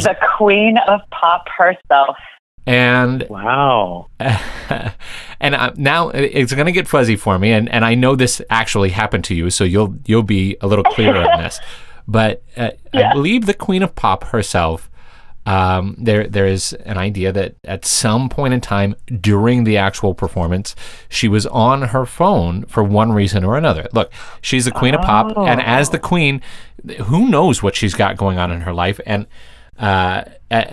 The 0.00 0.16
queen 0.36 0.78
of 0.88 1.00
pop 1.10 1.48
herself. 1.48 2.16
and 2.66 3.26
Wow. 3.28 4.08
and 4.20 5.54
uh, 5.54 5.72
now 5.76 6.08
it's 6.10 6.54
going 6.54 6.66
to 6.66 6.72
get 6.72 6.88
fuzzy 6.88 7.16
for 7.16 7.38
me, 7.38 7.52
and, 7.52 7.68
and 7.68 7.84
I 7.84 7.94
know 7.94 8.16
this 8.16 8.40
actually 8.50 8.90
happened 8.90 9.24
to 9.24 9.34
you, 9.34 9.50
so 9.50 9.64
you'll 9.64 9.96
you'll 10.06 10.22
be 10.22 10.56
a 10.60 10.66
little 10.66 10.84
clearer 10.84 11.28
on 11.28 11.42
this. 11.42 11.60
But 12.08 12.42
uh, 12.56 12.72
I 12.92 13.12
believe 13.12 13.46
the 13.46 13.54
Queen 13.54 13.82
of 13.82 13.94
Pop 13.94 14.24
herself. 14.24 14.90
Um, 15.46 15.96
there 15.98 16.26
there 16.26 16.46
is 16.46 16.72
an 16.84 16.98
idea 16.98 17.32
that 17.32 17.56
at 17.64 17.84
some 17.84 18.28
point 18.28 18.54
in 18.54 18.60
time 18.60 18.94
during 19.20 19.64
the 19.64 19.76
actual 19.76 20.14
performance, 20.14 20.74
she 21.08 21.28
was 21.28 21.46
on 21.46 21.82
her 21.82 22.04
phone 22.04 22.64
for 22.66 22.82
one 22.82 23.12
reason 23.12 23.44
or 23.44 23.56
another. 23.56 23.88
Look, 23.92 24.12
she's 24.40 24.64
the 24.64 24.72
Queen 24.72 24.94
of 24.94 25.00
Pop, 25.00 25.36
and 25.36 25.60
as 25.60 25.90
the 25.90 25.98
Queen, 25.98 26.42
who 27.04 27.28
knows 27.28 27.62
what 27.62 27.74
she's 27.74 27.94
got 27.94 28.16
going 28.16 28.38
on 28.38 28.50
in 28.50 28.62
her 28.62 28.72
life, 28.72 29.00
and 29.06 29.26
uh, 29.78 30.24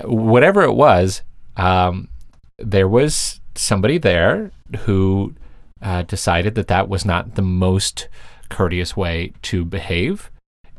whatever 0.04 0.62
it 0.64 0.74
was, 0.74 1.22
um, 1.58 2.10
there 2.58 2.88
was 2.88 3.40
somebody 3.56 3.98
there 3.98 4.52
who 4.82 5.34
uh, 5.82 6.04
decided 6.04 6.56
that 6.56 6.68
that 6.68 6.90
was 6.90 7.06
not 7.06 7.36
the 7.36 7.42
most 7.42 8.08
courteous 8.50 8.98
way 8.98 9.34
to 9.44 9.64
behave 9.64 10.30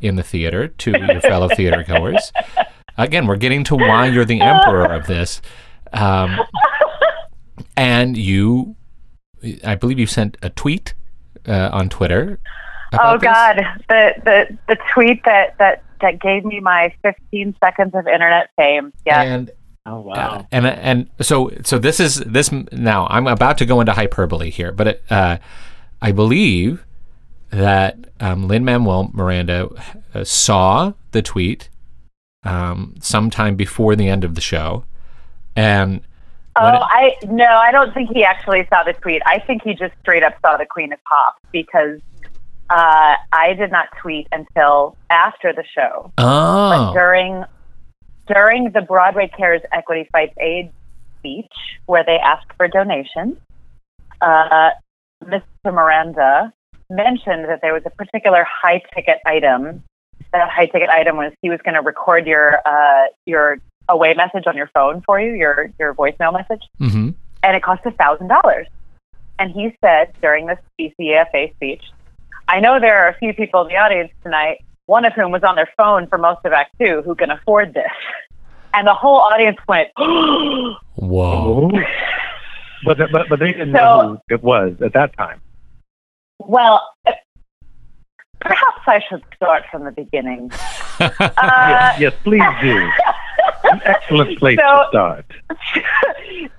in 0.01 0.17
the 0.17 0.23
theater 0.23 0.69
to 0.69 0.91
your 1.13 1.21
fellow 1.21 1.49
theater 1.49 1.83
goers. 1.83 2.33
Again, 2.97 3.27
we're 3.27 3.37
getting 3.37 3.65
to 3.65 3.77
why 3.77 4.07
you're 4.07 4.25
the 4.25 4.41
emperor 4.41 4.93
of 4.93 5.07
this. 5.07 5.41
Um, 5.93 6.39
and 7.77 8.17
you, 8.17 8.77
I 9.65 9.75
believe 9.75 9.99
you 9.99 10.07
sent 10.07 10.37
a 10.43 10.51
tweet 10.51 10.95
uh, 11.47 11.71
on 11.73 11.89
Twitter. 11.89 12.39
Oh 12.93 12.97
about 12.97 13.21
this. 13.21 13.27
God, 13.27 13.57
the, 13.89 14.13
the 14.25 14.59
the 14.69 14.79
tweet 14.93 15.25
that 15.25 15.57
that 15.59 15.85
that 16.01 16.21
gave 16.21 16.45
me 16.45 16.61
my 16.61 16.93
15 17.03 17.57
seconds 17.63 17.95
of 17.95 18.07
internet 18.07 18.51
fame. 18.57 18.93
Yeah. 19.07 19.23
And 19.23 19.51
Oh 19.87 20.01
wow. 20.01 20.15
Uh, 20.15 20.43
and 20.53 20.67
and 20.67 21.11
so 21.23 21.51
so 21.65 21.79
this 21.79 22.01
is 22.01 22.17
this 22.17 22.53
now 22.71 23.07
I'm 23.09 23.27
about 23.27 23.57
to 23.59 23.67
go 23.67 23.81
into 23.81 23.93
hyperbole 23.93 24.51
here, 24.51 24.73
but 24.73 24.87
it, 24.89 25.03
uh, 25.09 25.39
I 26.03 26.13
believe 26.13 26.85
that 27.51 27.97
um, 28.21 28.47
Lin 28.47 28.65
Manuel 28.65 29.11
Miranda 29.15 29.69
uh, 30.15 30.23
saw 30.23 30.93
the 31.13 31.23
tweet 31.23 31.71
um, 32.45 32.95
sometime 33.01 33.57
before 33.57 33.97
the 33.97 34.07
end 34.09 34.23
of 34.23 34.35
the 34.35 34.41
show, 34.41 34.85
and 35.57 36.03
Oh, 36.57 36.67
it- 36.67 36.75
I 36.83 37.17
no, 37.27 37.47
I 37.47 37.71
don't 37.73 37.95
think 37.95 38.11
he 38.13 38.23
actually 38.23 38.67
saw 38.69 38.83
the 38.83 38.93
tweet. 38.93 39.23
I 39.25 39.39
think 39.39 39.63
he 39.63 39.73
just 39.75 39.95
straight 40.01 40.23
up 40.23 40.35
saw 40.43 40.57
the 40.59 40.67
Queen 40.67 40.93
of 40.93 40.99
Pop 41.05 41.37
because 41.53 42.01
uh, 42.71 43.17
I 43.33 43.55
did 43.55 43.73
not 43.73 43.89
tweet 44.01 44.29
until 44.33 44.97
after 45.11 45.53
the 45.53 45.65
show. 45.75 46.13
oh 46.19 46.93
during 46.95 47.45
during 48.27 48.71
the 48.71 48.81
Broadway 48.81 49.31
Cares 49.37 49.63
Equity 49.73 50.09
Fights 50.13 50.35
Aid 50.39 50.71
speech, 51.19 51.53
where 51.87 52.05
they 52.05 52.17
asked 52.17 52.47
for 52.57 52.69
donations, 52.69 53.37
uh, 54.21 54.71
Mr. 55.25 55.43
Miranda 55.65 56.53
mentioned 56.89 57.45
that 57.49 57.61
there 57.61 57.75
was 57.75 57.83
a 57.87 57.91
particular 57.91 58.45
high 58.49 58.81
ticket 58.95 59.19
item. 59.27 59.83
That 60.33 60.49
high 60.49 60.67
ticket 60.67 60.89
item 60.89 61.17
was 61.17 61.33
he 61.43 61.51
was 61.51 61.59
going 61.65 61.75
to 61.75 61.83
record 61.83 62.27
your 62.27 62.61
uh, 62.65 63.07
your 63.27 63.59
away 63.89 64.15
message 64.15 64.45
on 64.47 64.57
your 64.57 64.71
phone 64.73 65.03
for 65.05 65.21
you, 65.21 65.33
your 65.33 65.73
your 65.79 65.95
voicemail 65.95 66.33
message, 66.33 66.63
hmm 66.79 67.11
and 67.43 67.57
it 67.57 67.63
cost 67.63 67.83
a 67.87 67.91
thousand 67.91 68.29
dollars. 68.29 68.67
And 69.39 69.51
he 69.53 69.75
said 69.83 70.13
during 70.21 70.47
this 70.47 70.59
BCAFA 70.79 71.55
speech, 71.57 71.83
I 72.51 72.59
know 72.61 72.81
there 72.81 72.99
are 73.05 73.09
a 73.09 73.17
few 73.19 73.33
people 73.33 73.63
in 73.63 73.69
the 73.69 73.77
audience 73.77 74.11
tonight, 74.25 74.59
one 74.87 75.05
of 75.05 75.13
whom 75.13 75.31
was 75.31 75.45
on 75.45 75.55
their 75.55 75.69
phone 75.77 76.09
for 76.09 76.19
most 76.19 76.41
of 76.45 76.53
Act 76.53 76.75
Two, 76.81 77.03
who 77.05 77.15
can 77.15 77.31
afford 77.31 77.75
this. 77.75 77.91
And 78.75 78.87
the 78.87 78.95
whole 78.95 79.19
audience 79.19 79.59
went, 79.69 79.89
whoa 79.97 80.75
Oh. 80.97 81.71
But, 82.85 82.99
but 83.13 83.29
but 83.29 83.39
they 83.39 83.53
didn't 83.53 83.73
So- 83.73 83.79
know 83.79 84.23
who 84.29 84.35
it 84.35 84.43
was 84.43 84.75
at 84.83 84.93
that 84.95 85.17
time. 85.17 85.41
well, 86.41 86.83
perhaps 88.41 88.81
I 88.87 89.01
should 89.09 89.23
start 89.37 89.65
from 89.71 89.85
the 89.85 89.93
beginning. 89.93 90.51
yes, 91.01 91.15
Uh, 91.21 91.95
yes, 92.01 92.13
please 92.25 92.43
do. 92.63 92.91
An 93.65 93.81
excellent 93.85 94.39
place 94.39 94.59
So- 94.59 94.65
to 94.65 94.87
start. 94.91 95.27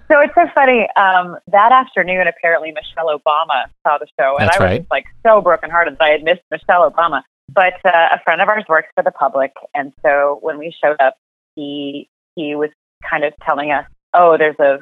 so 0.08 0.20
it's 0.20 0.34
so 0.36 0.46
funny. 0.54 0.88
Um, 0.96 1.38
that 1.48 1.72
afternoon, 1.72 2.28
apparently 2.28 2.72
Michelle 2.72 3.08
Obama 3.18 3.66
saw 3.86 3.98
the 3.98 4.08
show, 4.20 4.38
and 4.38 4.48
That's 4.48 4.58
I 4.60 4.64
was 4.64 4.70
right. 4.80 4.86
like 4.92 5.06
so 5.26 5.42
brokenhearted 5.42 5.98
that 5.98 6.04
I 6.04 6.10
had 6.10 6.24
missed 6.24 6.42
Michelle 6.52 6.90
Obama. 6.90 7.24
But 7.54 7.74
uh, 7.86 8.10
a 8.14 8.20
friend 8.24 8.40
of 8.42 8.48
ours 8.48 8.64
works 8.70 8.88
for 8.96 9.04
the 9.04 9.12
public, 9.12 9.52
and 9.74 9.92
so 10.04 10.40
when 10.42 10.58
we 10.58 10.74
showed 10.82 11.00
up, 11.02 11.16
he 11.56 12.08
he 12.36 12.56
was 12.56 12.70
kind 13.10 13.24
of 13.26 13.34
telling 13.44 13.72
us, 13.72 13.86
"Oh, 14.14 14.38
there's 14.38 14.58
a 14.60 14.80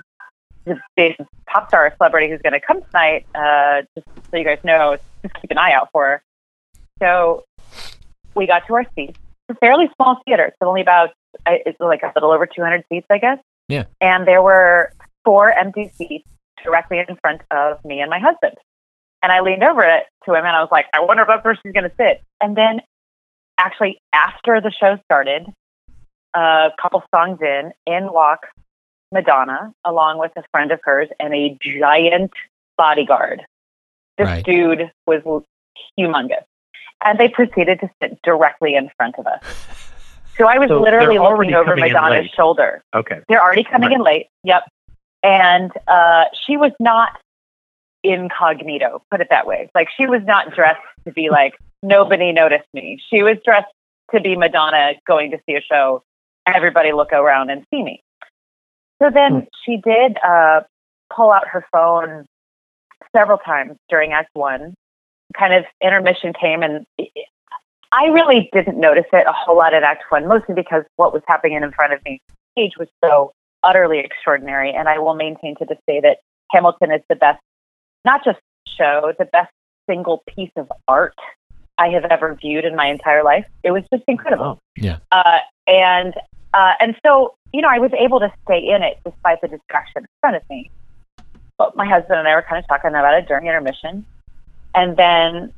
this 0.66 1.16
pop 1.48 1.68
star 1.70 1.92
celebrity 1.98 2.30
who's 2.30 2.42
going 2.44 2.54
to 2.54 2.60
come 2.60 2.84
tonight. 2.84 3.26
Uh, 3.34 3.82
just 3.96 4.06
so 4.30 4.38
you 4.38 4.44
guys 4.44 4.60
know, 4.64 4.98
just 5.24 5.34
keep 5.42 5.50
an 5.50 5.58
eye 5.58 5.72
out 5.74 5.90
for 5.92 6.06
her." 6.06 6.24
So 7.00 7.46
we 8.36 8.46
got 8.46 8.68
to 8.68 8.76
our 8.76 8.86
seats. 8.94 9.18
It's 9.48 9.58
a 9.58 9.60
fairly 9.60 9.90
small 9.96 10.22
theater. 10.26 10.46
It's 10.46 10.58
only 10.62 10.82
about 10.82 11.10
I- 11.10 11.14
it's 11.46 11.80
like 11.80 12.04
a 12.04 12.12
little 12.16 12.32
over 12.32 12.46
200 12.46 12.84
seats, 12.90 13.08
I 13.10 13.18
guess. 13.18 13.40
Yeah. 13.68 13.86
And 14.02 14.28
there 14.28 14.42
were 14.42 14.94
four 15.26 15.52
empty 15.52 15.92
seats 15.96 16.28
directly 16.64 17.00
in 17.00 17.18
front 17.22 17.42
of 17.52 17.84
me 17.86 18.02
and 18.02 18.10
my 18.10 18.20
husband. 18.20 18.56
And 19.22 19.32
I 19.32 19.42
leaned 19.42 19.64
over 19.64 19.84
it 19.84 20.04
to 20.26 20.34
him 20.34 20.46
and 20.46 20.56
I 20.56 20.62
was 20.62 20.70
like, 20.72 20.86
I 20.94 21.02
wonder 21.02 21.24
if 21.24 21.28
that 21.28 21.44
person's 21.44 21.74
going 21.74 21.90
to 21.90 21.96
sit. 21.98 22.24
And 22.42 22.56
then 22.56 22.82
actually, 23.58 24.00
after 24.14 24.62
the 24.62 24.72
show 24.72 24.98
started, 25.06 25.46
a 26.34 26.70
couple 26.82 27.04
songs 27.14 27.40
in, 27.42 27.72
in 27.86 28.12
walks 28.12 28.48
Madonna, 29.12 29.74
along 29.84 30.20
with 30.20 30.32
a 30.38 30.44
friend 30.52 30.72
of 30.72 30.80
hers 30.84 31.10
and 31.20 31.34
a 31.34 31.58
giant 31.62 32.32
bodyguard. 32.78 33.42
This 34.18 34.26
Right. 34.26 34.46
dude 34.46 34.92
was 35.08 35.22
humongous. 35.98 36.44
And 37.04 37.18
they 37.18 37.30
proceeded 37.30 37.80
to 37.80 37.90
sit 38.02 38.22
directly 38.24 38.76
in 38.76 38.90
front 38.98 39.16
of 39.18 39.26
us. 39.26 39.42
So 40.40 40.48
I 40.48 40.58
was 40.58 40.70
So 40.70 40.82
literally 40.82 41.20
looking 41.20 41.54
over 41.54 41.76
Madonna's 41.76 42.30
shoulder. 42.36 42.82
Okay. 42.96 43.20
They're 43.28 43.42
already 43.42 43.64
coming 43.64 43.90
Right. 43.90 43.96
in 43.98 44.04
late. 44.04 44.28
Yep. 44.44 44.64
And 45.22 45.72
uh, 45.88 46.26
she 46.46 46.56
was 46.56 46.72
not 46.80 47.20
incognito, 48.04 49.02
put 49.12 49.20
it 49.22 49.28
that 49.30 49.46
way. 49.46 49.70
Like 49.76 49.90
she 49.98 50.06
was 50.06 50.22
not 50.26 50.56
dressed 50.56 50.80
to 51.06 51.12
be 51.12 51.30
like, 51.30 51.56
nobody 51.84 52.32
noticed 52.32 52.68
me. 52.74 53.02
She 53.10 53.22
was 53.24 53.38
dressed 53.44 53.68
to 54.14 54.22
be 54.22 54.38
Madonna 54.38 54.94
going 55.06 55.32
to 55.32 55.40
see 55.46 55.56
a 55.56 55.62
show. 55.62 56.04
Everybody 56.46 56.94
look 56.94 57.12
around 57.12 57.50
and 57.50 57.66
see 57.72 57.84
me. 57.84 58.02
So 59.02 59.10
then 59.14 59.48
she 59.66 59.78
did 59.78 60.18
uh, 60.26 60.62
pull 61.14 61.32
out 61.32 61.48
her 61.50 61.66
phone 61.72 62.26
several 63.16 63.38
times 63.38 63.78
during 63.90 64.14
Act 64.14 64.30
One. 64.34 64.74
Kind 65.38 65.54
of 65.54 65.66
intermission 65.82 66.34
came, 66.34 66.64
and 66.64 66.86
I 67.92 68.06
really 68.06 68.50
didn't 68.54 68.80
notice 68.80 69.06
it 69.12 69.26
a 69.28 69.34
whole 69.34 69.58
lot 69.58 69.74
at 69.74 69.84
Act 69.84 70.04
One, 70.10 70.28
mostly 70.28 70.56
because 70.56 70.84
what 70.96 71.14
was 71.14 71.24
happening 71.28 71.62
in 71.62 71.72
front 71.72 71.94
of 71.94 72.04
me 72.06 72.22
stage 72.54 72.74
was 72.78 72.88
so 73.04 73.34
utterly 73.64 74.00
extraordinary. 74.00 74.74
And 74.74 74.88
I 74.88 75.00
will 75.00 75.16
maintain 75.16 75.56
to 75.58 75.66
this 75.66 75.80
day 75.88 76.00
that 76.02 76.18
Hamilton 76.52 76.92
is 76.92 77.02
the 77.10 77.16
best, 77.16 77.42
not 78.06 78.24
just 78.24 78.40
show, 78.68 79.14
the 79.18 79.26
best 79.26 79.52
single 79.90 80.24
piece 80.28 80.52
of 80.56 80.72
art 80.88 81.16
I 81.78 81.90
have 81.90 82.06
ever 82.06 82.36
viewed 82.36 82.66
in 82.66 82.76
my 82.76 82.88
entire 82.88 83.24
life. 83.24 83.48
It 83.64 83.72
was 83.72 83.84
just 83.92 84.04
incredible. 84.08 84.60
Oh. 84.60 84.60
Yeah. 84.76 84.98
Uh, 85.12 85.40
and 85.68 86.14
uh, 86.54 86.74
and 86.80 86.96
so 87.06 87.36
you 87.54 87.62
know, 87.62 87.70
I 87.70 87.80
was 87.80 87.92
able 87.98 88.20
to 88.20 88.32
stay 88.46 88.60
in 88.60 88.84
it 88.84 89.00
despite 89.04 89.42
the 89.42 89.48
distraction 89.48 90.04
in 90.04 90.08
front 90.22 90.36
of 90.36 90.44
me. 90.50 90.70
But 91.58 91.76
my 91.76 91.88
husband 91.88 92.20
and 92.20 92.28
I 92.28 92.36
were 92.36 92.46
kind 92.48 92.64
of 92.64 92.68
talking 92.68 92.90
about 92.92 93.14
it 93.16 93.28
during 93.28 93.48
intermission, 93.48 94.06
and 94.76 94.96
then 94.96 95.52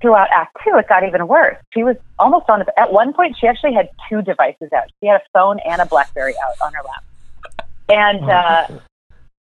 throughout 0.00 0.28
Act 0.30 0.56
Two, 0.64 0.76
it 0.76 0.88
got 0.88 1.04
even 1.06 1.26
worse. 1.28 1.56
She 1.72 1.82
was 1.82 1.96
almost 2.18 2.48
on. 2.48 2.60
The, 2.60 2.78
at 2.78 2.92
one 2.92 3.12
point, 3.12 3.36
she 3.38 3.46
actually 3.46 3.74
had 3.74 3.88
two 4.08 4.22
devices 4.22 4.70
out. 4.72 4.84
She 5.00 5.06
had 5.08 5.20
a 5.20 5.24
phone 5.32 5.58
and 5.64 5.80
a 5.80 5.86
BlackBerry 5.86 6.34
out 6.44 6.54
on 6.64 6.72
her 6.72 6.80
lap, 6.82 7.68
and 7.88 8.30
uh, 8.30 8.66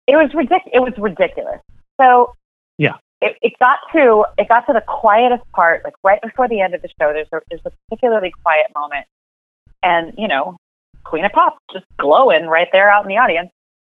it 0.07 0.15
was 0.15 0.31
ridic- 0.31 0.69
It 0.71 0.79
was 0.81 0.93
ridiculous. 0.97 1.59
So 1.99 2.35
Yeah. 2.77 2.95
it, 3.21 3.37
it 3.41 3.53
got 3.59 3.79
to 3.93 4.25
it 4.37 4.47
got 4.49 4.65
to 4.67 4.73
the 4.73 4.83
quietest 4.87 5.43
part, 5.51 5.83
like 5.83 5.93
right 6.03 6.21
before 6.21 6.47
the 6.47 6.61
end 6.61 6.73
of 6.73 6.81
the 6.81 6.89
show. 6.99 7.13
There's 7.13 7.27
a 7.33 7.41
there's 7.49 7.61
a 7.65 7.71
particularly 7.89 8.31
quiet 8.43 8.67
moment, 8.75 9.05
and 9.81 10.13
you 10.17 10.27
know, 10.27 10.57
Queen 11.03 11.25
of 11.25 11.31
Pop 11.31 11.57
just 11.71 11.85
glowing 11.97 12.47
right 12.47 12.67
there 12.71 12.89
out 12.89 13.03
in 13.03 13.09
the 13.09 13.17
audience, 13.17 13.49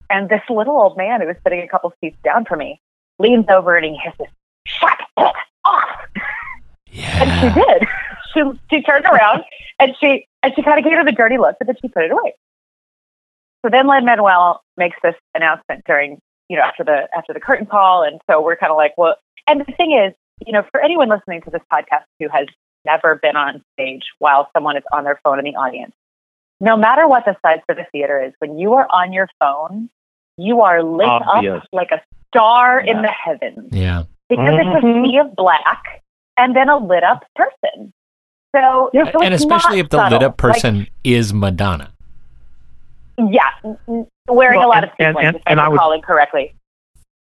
and 0.10 0.30
this 0.30 0.42
little 0.50 0.76
old 0.78 0.98
man 0.98 1.22
who 1.22 1.28
was 1.28 1.36
sitting 1.44 1.62
a 1.62 1.68
couple 1.68 1.92
seats 2.02 2.18
down 2.24 2.46
from 2.46 2.60
me 2.60 2.80
leans 3.20 3.46
over 3.50 3.76
and 3.76 3.86
he 3.86 3.98
hisses, 3.98 4.34
"Shut 4.66 4.98
off!" 5.18 5.36
And 7.04 7.32
she 7.40 7.60
did. 7.60 7.88
She 8.32 8.42
she 8.70 8.84
turned 8.84 9.06
around 9.06 9.44
and 9.80 9.96
she 10.00 10.28
and 10.44 10.54
she 10.56 10.62
kind 10.62 10.78
of 10.78 10.86
gave 10.86 10.94
her 10.94 11.04
the 11.04 11.12
dirty 11.12 11.40
look, 11.40 11.56
but 11.58 11.66
then 11.66 11.76
she 11.82 11.88
put 11.88 12.04
it 12.04 12.12
away. 12.12 12.36
So 13.66 13.72
then 13.72 13.88
Lin 13.88 14.06
Manuel 14.06 14.62
makes 14.78 14.98
this 15.02 15.16
announcement 15.34 15.84
during 15.86 16.20
you 16.48 16.58
know 16.58 16.62
after 16.62 16.84
the 16.84 17.08
after 17.16 17.34
the 17.34 17.40
curtain 17.40 17.66
call, 17.66 18.04
and 18.04 18.22
so 18.30 18.40
we're 18.40 18.56
kind 18.56 18.70
of 18.72 18.78
like, 18.78 18.94
well, 18.98 19.16
and 19.48 19.62
the 19.62 19.74
thing 19.78 19.94
is, 19.94 20.14
you 20.46 20.54
know, 20.54 20.64
for 20.72 20.80
anyone 20.80 21.10
listening 21.10 21.42
to 21.42 21.50
this 21.50 21.62
podcast 21.74 22.04
who 22.20 22.28
has 22.30 22.46
never 22.86 23.16
been 23.16 23.36
on 23.36 23.64
stage 23.74 24.04
while 24.20 24.48
someone 24.54 24.78
is 24.78 24.84
on 24.94 25.04
their 25.04 25.20
phone 25.24 25.40
in 25.40 25.46
the 25.46 25.56
audience, 25.56 25.94
no 26.62 26.78
matter 26.78 27.08
what 27.08 27.26
the 27.26 27.36
size 27.42 27.62
of 27.68 27.78
the 27.78 27.86
theater 27.92 28.22
is, 28.24 28.34
when 28.40 28.58
you 28.58 28.74
are 28.74 28.88
on 28.92 29.12
your 29.12 29.28
phone, 29.40 29.90
you 30.38 30.62
are 30.62 30.84
lit 30.84 31.08
Obvious. 31.08 31.58
up 31.64 31.68
like 31.74 31.92
a 31.92 32.02
star 32.28 32.80
in 32.80 33.02
the 33.02 33.10
heavens 33.10 33.70
Yeah. 33.72 34.04
because 34.30 34.54
it's 34.54 34.78
a 34.78 34.82
sea 34.82 34.88
mm-hmm. 34.88 35.30
of 35.30 35.36
black 35.36 36.04
and 36.40 36.56
then 36.56 36.70
a 36.70 36.78
lit 36.78 37.04
up 37.04 37.24
person. 37.36 37.94
So, 38.56 38.90
so 38.94 39.22
and 39.22 39.34
especially 39.34 39.78
if 39.80 39.90
the 39.90 39.98
subtle. 39.98 40.18
lit 40.20 40.26
up 40.26 40.38
person 40.38 40.88
is 41.04 41.34
Madonna. 41.34 41.92
Yeah, 43.18 43.42
n- 43.64 43.78
n- 43.88 44.08
wearing 44.28 44.60
Well, 44.60 44.70
a 44.70 44.72
lot 44.72 44.84
of 44.84 44.90
and- 44.98 45.10
sequins, 45.16 45.28
and- 45.28 45.36
if 45.36 45.42
and 45.46 45.60
I 45.60 45.66
I'm 45.66 45.72
would- 45.74 46.04
correctly. 46.04 46.56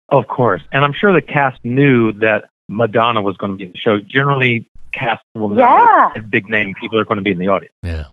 Of 0.09 0.28
course. 0.28 0.61
And 0.72 0.84
I'm 0.84 0.93
sure 0.93 1.13
the 1.13 1.22
cast 1.22 1.63
knew 1.66 2.11
that 2.13 2.45
Madonna 2.70 3.22
was 3.24 3.38
going 3.38 3.53
to 3.53 3.57
be 3.57 3.63
in 3.63 3.72
the 3.72 3.78
show. 3.78 3.99
Generally, 3.99 4.68
cast 4.91 5.24
will 5.34 5.49
know 5.49 5.61
Yeah. 5.61 6.11
if 6.16 6.30
big 6.30 6.47
name 6.47 6.76
people 6.80 6.99
are 6.99 7.05
going 7.05 7.16
to 7.18 7.24
be 7.24 7.32
in 7.32 7.39
the 7.39 7.47
audience. 7.47 7.74
Yeah. 7.82 8.03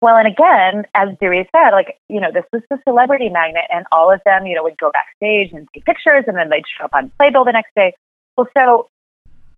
Well, 0.00 0.16
and 0.16 0.26
again, 0.28 0.84
as 0.94 1.08
Dewey 1.20 1.48
said, 1.54 1.70
like, 1.70 1.98
you 2.08 2.20
know, 2.20 2.30
this 2.32 2.44
was 2.52 2.62
the 2.70 2.78
celebrity 2.86 3.28
magnet, 3.28 3.64
and 3.72 3.86
all 3.92 4.12
of 4.12 4.20
them, 4.24 4.46
you 4.46 4.54
know, 4.54 4.62
would 4.62 4.78
go 4.78 4.90
backstage 4.92 5.52
and 5.52 5.66
take 5.74 5.84
pictures, 5.84 6.24
and 6.28 6.36
then 6.36 6.48
they'd 6.48 6.64
show 6.78 6.84
up 6.84 6.90
on 6.94 7.10
Playbill 7.18 7.44
the 7.44 7.52
next 7.52 7.70
day. 7.74 7.92
Well, 8.36 8.48
so 8.56 8.88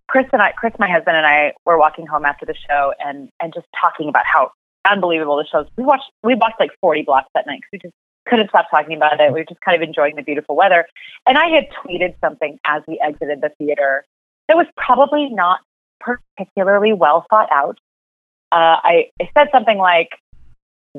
Chris 0.07 0.25
and 0.33 0.41
I, 0.41 0.51
Chris, 0.51 0.73
my 0.79 0.89
husband, 0.89 1.17
and 1.17 1.25
I 1.25 1.53
were 1.65 1.77
walking 1.77 2.05
home 2.05 2.25
after 2.25 2.45
the 2.45 2.55
show 2.69 2.93
and, 2.99 3.29
and 3.41 3.53
just 3.53 3.67
talking 3.79 4.09
about 4.09 4.25
how 4.25 4.51
unbelievable 4.89 5.37
the 5.37 5.45
show 5.45 5.61
is. 5.61 5.67
We 5.77 5.83
watched, 5.83 6.11
we 6.23 6.35
watched 6.35 6.59
like 6.59 6.71
40 6.79 7.03
blocks 7.03 7.29
that 7.33 7.47
night 7.47 7.61
because 7.61 7.69
we 7.71 7.79
just 7.79 7.95
couldn't 8.27 8.49
stop 8.49 8.67
talking 8.69 8.95
about 8.95 9.19
it. 9.19 9.31
We 9.31 9.39
were 9.39 9.45
just 9.45 9.61
kind 9.61 9.81
of 9.81 9.87
enjoying 9.87 10.15
the 10.15 10.21
beautiful 10.21 10.55
weather. 10.55 10.85
And 11.27 11.37
I 11.37 11.47
had 11.47 11.65
tweeted 11.83 12.15
something 12.21 12.59
as 12.65 12.83
we 12.87 12.99
exited 13.03 13.41
the 13.41 13.49
theater 13.57 14.05
that 14.47 14.57
was 14.57 14.67
probably 14.77 15.29
not 15.29 15.59
particularly 15.99 16.93
well 16.93 17.25
thought 17.29 17.49
out. 17.51 17.79
Uh, 18.51 18.77
I, 18.83 19.05
I 19.19 19.29
said 19.35 19.47
something 19.51 19.77
like, 19.77 20.09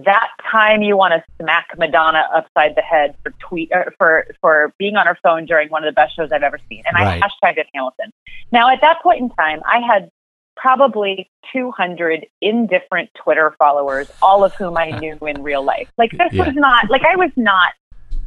that 0.04 0.28
time 0.50 0.82
you 0.82 0.96
want 0.96 1.14
to 1.14 1.24
smack 1.42 1.68
Madonna 1.78 2.28
upside 2.34 2.76
the 2.76 2.82
head 2.82 3.16
for 3.22 3.30
tweet 3.38 3.70
er, 3.74 3.94
for 3.98 4.26
for 4.40 4.72
being 4.78 4.96
on 4.96 5.06
her 5.06 5.18
phone 5.22 5.46
during 5.46 5.68
one 5.70 5.82
of 5.82 5.88
the 5.88 5.94
best 5.98 6.14
shows 6.14 6.30
I've 6.32 6.42
ever 6.42 6.58
seen, 6.68 6.82
and 6.86 6.94
Right. 6.94 7.22
I 7.22 7.26
hashtagged 7.26 7.58
it 7.58 7.66
Hamilton. 7.74 8.12
Now 8.52 8.68
at 8.70 8.80
that 8.82 9.02
point 9.02 9.20
in 9.20 9.30
time, 9.30 9.62
I 9.66 9.80
had 9.80 10.10
probably 10.56 11.30
200 11.52 12.26
indifferent 12.40 13.10
Twitter 13.14 13.54
followers, 13.58 14.10
all 14.22 14.44
of 14.44 14.54
whom 14.54 14.76
I 14.76 14.90
knew 14.90 15.18
in 15.22 15.42
real 15.42 15.62
life. 15.62 15.88
Like 15.98 16.10
this 16.12 16.32
Yeah. 16.32 16.44
was 16.46 16.54
not 16.54 16.90
like 16.90 17.02
I 17.04 17.16
was 17.16 17.30
not 17.36 17.72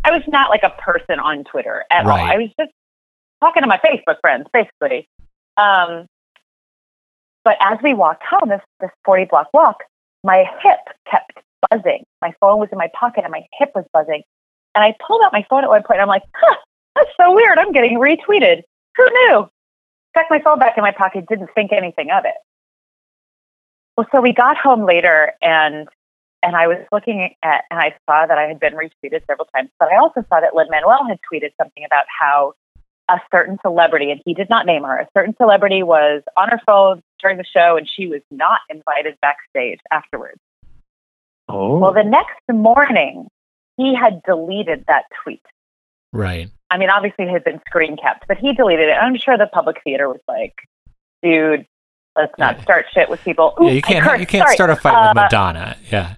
I 0.03 0.11
was 0.11 0.23
not 0.27 0.49
like 0.49 0.63
a 0.63 0.69
person 0.71 1.19
on 1.19 1.43
Twitter 1.43 1.85
at 1.91 2.05
all. 2.05 2.11
Right. 2.17 2.33
I 2.33 2.37
was 2.37 2.49
just 2.59 2.71
talking 3.41 3.61
to 3.61 3.67
my 3.67 3.77
Facebook 3.77 4.19
friends, 4.21 4.47
basically. 4.53 5.07
Um, 5.57 6.07
but 7.43 7.57
as 7.59 7.77
we 7.83 7.93
walked 7.93 8.23
home, 8.23 8.49
this 8.49 8.61
this 8.79 8.91
40 9.05 9.25
block 9.25 9.49
walk, 9.53 9.83
my 10.23 10.45
hip 10.63 10.79
kept 11.09 11.39
buzzing. 11.69 12.05
My 12.21 12.33
phone 12.39 12.59
was 12.59 12.69
in 12.71 12.77
my 12.77 12.89
pocket 12.99 13.23
and 13.23 13.31
my 13.31 13.45
hip 13.57 13.71
was 13.75 13.85
buzzing. 13.93 14.23
And 14.75 14.83
I 14.83 14.95
pulled 15.05 15.21
out 15.23 15.33
my 15.33 15.45
phone 15.49 15.63
at 15.63 15.69
one 15.69 15.83
point 15.83 15.99
and 15.99 16.03
I'm 16.03 16.07
like, 16.07 16.23
huh, 16.33 16.55
that's 16.95 17.09
so 17.19 17.33
weird. 17.33 17.57
I'm 17.57 17.71
getting 17.71 17.97
retweeted. 17.97 18.61
Who 18.97 19.05
knew? 19.05 19.49
Stuck 20.15 20.25
my 20.29 20.41
phone 20.41 20.59
back 20.59 20.77
in 20.77 20.83
my 20.83 20.91
pocket, 20.91 21.25
didn't 21.27 21.49
think 21.55 21.71
anything 21.71 22.09
of 22.11 22.25
it. 22.25 22.35
Well, 23.97 24.07
so 24.13 24.21
we 24.21 24.33
got 24.33 24.57
home 24.57 24.85
later 24.85 25.33
and 25.41 25.87
and 26.41 26.55
I 26.55 26.67
was 26.67 26.77
looking 26.91 27.35
at 27.43 27.65
and 27.69 27.79
I 27.79 27.95
saw 28.05 28.25
that 28.25 28.37
I 28.37 28.43
had 28.43 28.59
been 28.59 28.73
retweeted 28.73 29.25
several 29.27 29.47
times, 29.53 29.69
but 29.77 29.89
I 29.91 29.97
also 29.97 30.23
saw 30.29 30.39
that 30.39 30.55
Lin 30.55 30.67
Manuel 30.69 31.05
had 31.07 31.19
tweeted 31.31 31.51
something 31.57 31.83
about 31.83 32.05
how 32.07 32.53
a 33.09 33.19
certain 33.31 33.57
celebrity, 33.61 34.11
and 34.11 34.21
he 34.23 34.33
did 34.33 34.49
not 34.49 34.65
name 34.65 34.83
her, 34.83 34.99
a 34.99 35.07
certain 35.17 35.35
celebrity 35.35 35.83
was 35.83 36.21
on 36.37 36.47
her 36.49 36.61
phone 36.65 37.01
during 37.19 37.37
the 37.37 37.43
show 37.43 37.75
and 37.75 37.89
she 37.89 38.07
was 38.07 38.21
not 38.31 38.59
invited 38.69 39.17
backstage 39.21 39.79
afterwards. 39.91 40.39
Oh. 41.49 41.79
Well, 41.79 41.93
the 41.93 42.03
next 42.03 42.35
morning, 42.51 43.27
he 43.77 43.95
had 43.95 44.21
deleted 44.23 44.85
that 44.87 45.03
tweet. 45.23 45.41
Right. 46.13 46.49
I 46.71 46.77
mean, 46.77 46.89
obviously 46.89 47.25
it 47.25 47.31
had 47.31 47.43
been 47.43 47.59
screen 47.67 47.97
kept, 47.97 48.27
but 48.27 48.37
he 48.37 48.53
deleted 48.53 48.89
it. 48.89 48.93
I'm 48.93 49.15
sure 49.17 49.37
the 49.37 49.47
public 49.47 49.81
theater 49.83 50.07
was 50.07 50.21
like, 50.27 50.53
dude, 51.23 51.65
let's 52.15 52.33
not 52.37 52.57
Yeah. 52.57 52.63
start 52.63 52.85
shit 52.93 53.09
with 53.09 53.21
people. 53.23 53.55
Ooh, 53.59 53.65
yeah, 53.65 53.71
you 53.71 53.81
can't 53.81 54.19
you 54.19 54.27
can't 54.27 54.43
Sorry. 54.45 54.55
start 54.55 54.69
a 54.69 54.75
fight 54.75 54.93
Uh, 54.93 55.09
with 55.09 55.15
Madonna. 55.23 55.75
Yeah. 55.89 56.15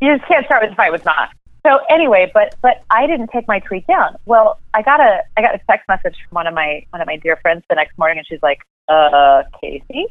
You 0.00 0.16
just 0.16 0.28
can't 0.28 0.46
start 0.46 0.62
with 0.62 0.72
a 0.72 0.74
fight 0.76 0.92
with 0.92 1.04
Madonna. 1.04 1.30
So 1.66 1.80
anyway, 1.90 2.30
but 2.32 2.54
but 2.62 2.82
I 2.90 3.06
didn't 3.06 3.28
take 3.32 3.46
my 3.48 3.58
tweet 3.58 3.86
down. 3.86 4.16
Well, 4.26 4.58
I 4.72 4.82
got 4.82 5.00
a 5.00 5.22
I 5.36 5.42
got 5.42 5.54
a 5.54 5.60
text 5.68 5.86
message 5.88 6.16
from 6.28 6.36
one 6.36 6.46
of 6.46 6.54
my 6.54 6.86
one 6.90 7.02
of 7.02 7.06
my 7.06 7.16
dear 7.16 7.36
friends 7.36 7.64
the 7.68 7.74
next 7.74 7.98
morning, 7.98 8.16
and 8.18 8.26
she's 8.26 8.42
like, 8.42 8.60
"Uh, 8.88 9.42
Casey, 9.60 10.06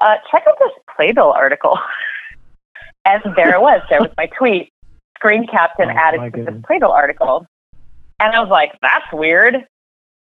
uh, 0.00 0.16
check 0.30 0.44
out 0.48 0.54
this 0.58 0.72
Playbill 0.96 1.32
article." 1.32 1.78
and 3.04 3.22
there 3.36 3.54
it 3.54 3.60
was. 3.60 3.82
There 3.90 4.00
was 4.00 4.10
my 4.16 4.26
tweet, 4.26 4.70
screen 5.16 5.46
and 5.78 5.90
Oh, 5.90 5.94
added 5.94 6.18
to 6.18 6.30
the 6.30 6.30
goodness. 6.44 6.64
Playbill 6.66 6.92
article. 6.92 7.46
And 8.20 8.34
I 8.34 8.40
was 8.40 8.48
like, 8.50 8.72
"That's 8.82 9.10
weird." 9.12 9.66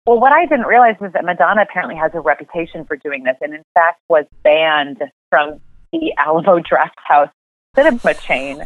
Well, 0.06 0.18
what 0.20 0.32
I 0.32 0.46
didn't 0.46 0.66
realize 0.66 0.96
was 1.00 1.12
that 1.12 1.24
Madonna 1.24 1.62
apparently 1.62 1.96
has 1.96 2.12
a 2.14 2.20
reputation 2.20 2.84
for 2.84 2.96
doing 2.96 3.24
this, 3.24 3.36
and 3.40 3.52
in 3.54 3.62
fact 3.74 4.00
was 4.08 4.24
banned 4.42 5.02
from 5.30 5.60
the 5.92 6.14
Alamo 6.18 6.60
Draft 6.60 6.98
House 7.04 7.28
cinema 7.74 8.14
chain 8.14 8.64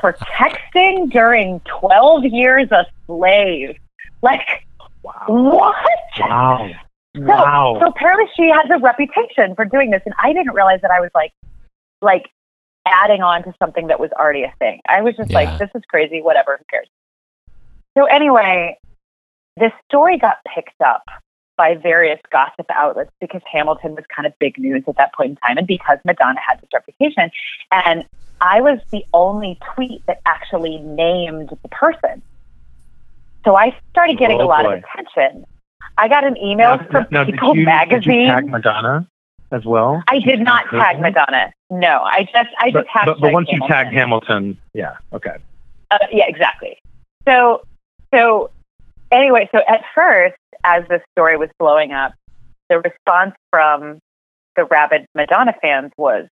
for 0.00 0.12
texting 0.14 1.10
during 1.10 1.60
12 1.60 2.24
years 2.26 2.70
a 2.72 2.86
slave. 3.06 3.76
Like, 4.22 4.64
wow. 5.02 5.24
what? 5.26 5.76
Wow. 6.20 6.68
So, 7.16 7.22
Wow. 7.22 7.76
so 7.80 7.86
apparently 7.88 8.26
she 8.36 8.48
has 8.50 8.66
a 8.70 8.78
reputation 8.78 9.54
for 9.54 9.64
doing 9.64 9.90
this, 9.90 10.02
and 10.04 10.14
I 10.22 10.32
didn't 10.32 10.52
realize 10.54 10.80
that 10.82 10.90
I 10.90 11.00
was 11.00 11.10
like, 11.14 11.32
like 12.02 12.30
adding 12.86 13.22
on 13.22 13.42
to 13.44 13.54
something 13.58 13.86
that 13.88 13.98
was 14.00 14.10
already 14.12 14.42
a 14.42 14.52
thing. 14.58 14.80
I 14.88 15.02
was 15.02 15.16
just 15.16 15.30
Yeah. 15.30 15.38
like, 15.38 15.58
this 15.58 15.70
is 15.74 15.82
crazy. 15.88 16.20
Whatever, 16.22 16.56
who 16.58 16.64
cares? 16.70 16.88
So 17.96 18.04
anyway, 18.04 18.78
this 19.56 19.72
story 19.88 20.18
got 20.18 20.38
picked 20.54 20.80
up 20.84 21.04
by 21.56 21.76
various 21.76 22.18
gossip 22.32 22.66
outlets 22.70 23.12
because 23.20 23.40
Hamilton 23.50 23.94
was 23.94 24.04
kind 24.14 24.26
of 24.26 24.36
big 24.40 24.58
news 24.58 24.82
at 24.88 24.96
that 24.96 25.14
point 25.14 25.30
in 25.30 25.36
time 25.36 25.56
and 25.56 25.66
because 25.66 25.98
Madonna 26.04 26.40
had 26.46 26.60
this 26.60 26.68
reputation. 26.74 27.30
And 27.70 28.04
I 28.40 28.60
was 28.60 28.80
the 28.90 29.04
only 29.14 29.58
tweet 29.74 30.04
that 30.06 30.20
actually 30.26 30.78
named 30.78 31.50
the 31.62 31.68
person. 31.68 32.20
So 33.44 33.54
I 33.54 33.76
started 33.90 34.18
getting 34.18 34.40
Oh, 34.40 34.44
a 34.44 34.46
lot 34.46 34.64
boy. 34.64 34.74
of 34.78 34.84
attention. 34.84 35.46
I 35.96 36.08
got 36.08 36.24
an 36.24 36.36
email 36.38 36.76
Now- 36.76 36.84
from 36.90 37.06
now, 37.12 37.22
did 37.24 37.34
People 37.34 37.56
you- 37.56 37.64
magazine. 37.64 38.12
Did 38.18 38.20
you 38.22 38.26
tag 38.26 38.46
Madonna 38.48 39.06
as 39.54 39.64
well? 39.64 40.02
I 40.08 40.18
did 40.18 40.40
not 40.40 40.64
tag 40.70 41.00
Madonna. 41.00 41.52
No, 41.70 42.00
I 42.02 42.24
just 42.24 42.50
I 42.58 42.70
But, 42.70 42.84
just 42.86 43.06
but, 43.06 43.20
but 43.20 43.32
once 43.32 43.48
you 43.50 43.58
Hamilton. 43.60 43.68
tagged 43.76 43.94
Hamilton, 43.94 44.58
yeah, 44.74 44.96
okay. 45.12 45.36
Uh, 45.90 45.98
yeah, 46.10 46.24
exactly. 46.26 46.78
So, 47.26 47.62
so 48.12 48.50
anyway, 49.12 49.48
so 49.52 49.60
at 49.68 49.82
first, 49.94 50.36
as 50.64 50.84
this 50.88 51.02
story 51.12 51.36
was 51.36 51.48
blowing 51.58 51.92
up, 51.92 52.14
the 52.68 52.80
response 52.80 53.34
from 53.50 53.98
the 54.56 54.64
rabid 54.64 55.06
Madonna 55.14 55.54
fans 55.62 55.92
was, 55.96 56.26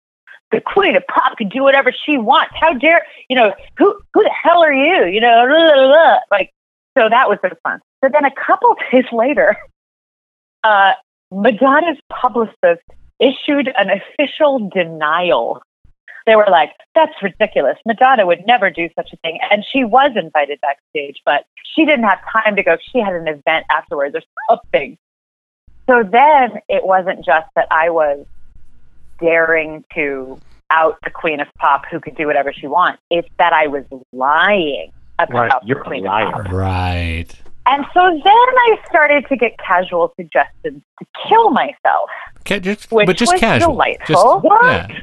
"The 0.53 0.61
Queen 0.61 0.97
of 0.97 1.07
Pop 1.07 1.37
can 1.39 1.49
do 1.49 1.63
whatever 1.63 1.93
she 1.93 2.17
wants. 2.19 2.55
How 2.59 2.75
dare 2.75 3.05
you 3.29 3.37
know 3.37 3.55
who 3.77 3.99
who 4.15 4.23
the 4.23 4.31
hell 4.31 4.63
are 4.63 4.73
you? 4.73 5.07
You 5.07 5.21
know, 5.21 5.45
blah, 5.47 5.75
blah, 5.75 5.87
blah." 5.87 6.19
like 6.31 6.53
so 6.97 7.09
that 7.09 7.29
was 7.29 7.39
the 7.43 7.49
response. 7.51 7.83
So 8.05 8.11
then 8.13 8.25
a 8.25 8.31
couple 8.31 8.75
days 8.93 9.05
later, 9.13 9.57
uh, 10.65 10.93
Madonna's 11.33 11.99
publicist 12.11 12.83
issued 13.21 13.73
an 13.77 13.91
official 13.91 14.69
denial 14.69 15.63
they 16.29 16.37
were 16.37 16.47
like, 16.51 16.73
that's 16.95 17.15
ridiculous. 17.23 17.79
Madonna 17.87 18.27
would 18.27 18.47
never 18.47 18.69
do 18.69 18.91
such 18.95 19.15
a 19.15 19.17
thing. 19.17 19.39
And 19.51 19.65
she 19.73 19.83
was 19.83 20.11
invited 20.15 20.61
backstage, 20.61 21.23
but 21.25 21.47
she 21.75 21.87
didn't 21.87 22.05
have 22.05 22.19
time 22.31 22.55
to 22.57 22.63
go. 22.63 22.77
She 22.93 22.99
had 22.99 23.15
an 23.15 23.27
event 23.27 23.65
afterwards 23.71 24.15
or 24.15 24.21
something. 24.51 24.99
So 25.89 26.03
then 26.03 26.61
it 26.69 26.85
wasn't 26.85 27.25
just 27.25 27.47
that 27.57 27.67
I 27.71 27.89
was 27.89 28.27
daring 29.19 29.85
to 29.95 30.39
out 30.69 30.99
the 31.03 31.11
queen 31.11 31.41
of 31.41 31.49
pop 31.57 31.87
who 31.91 31.99
could 31.99 32.15
do 32.15 32.27
whatever 32.27 32.53
she 32.53 32.67
wants. 32.67 33.01
It's 33.11 33.29
that 33.39 33.55
I 33.55 33.69
was 33.69 33.85
lying 34.13 34.93
about 35.19 35.51
Right, 35.51 35.63
you're 35.65 35.81
a 35.81 35.85
queen 35.85 36.05
liar. 36.05 36.27
of 36.27 36.45
pop. 36.45 36.53
Right. 36.53 37.35
And 37.69 37.85
so 37.93 38.01
then 38.01 38.25
I 38.27 38.77
started 38.89 39.27
to 39.29 39.37
get 39.37 39.59
casual 39.59 40.13
suggestions 40.17 40.83
to 40.99 41.07
kill 41.29 41.51
myself. 41.51 42.09
Ca- 42.47 42.61
just, 42.61 42.91
Which 42.91 43.07
but 43.07 43.17
just 43.17 43.33
was 43.33 43.41
casual. 43.41 43.73
delightful. 43.73 44.07
Just, 44.15 44.45
What? 44.45 44.65
yeah. 44.91 45.01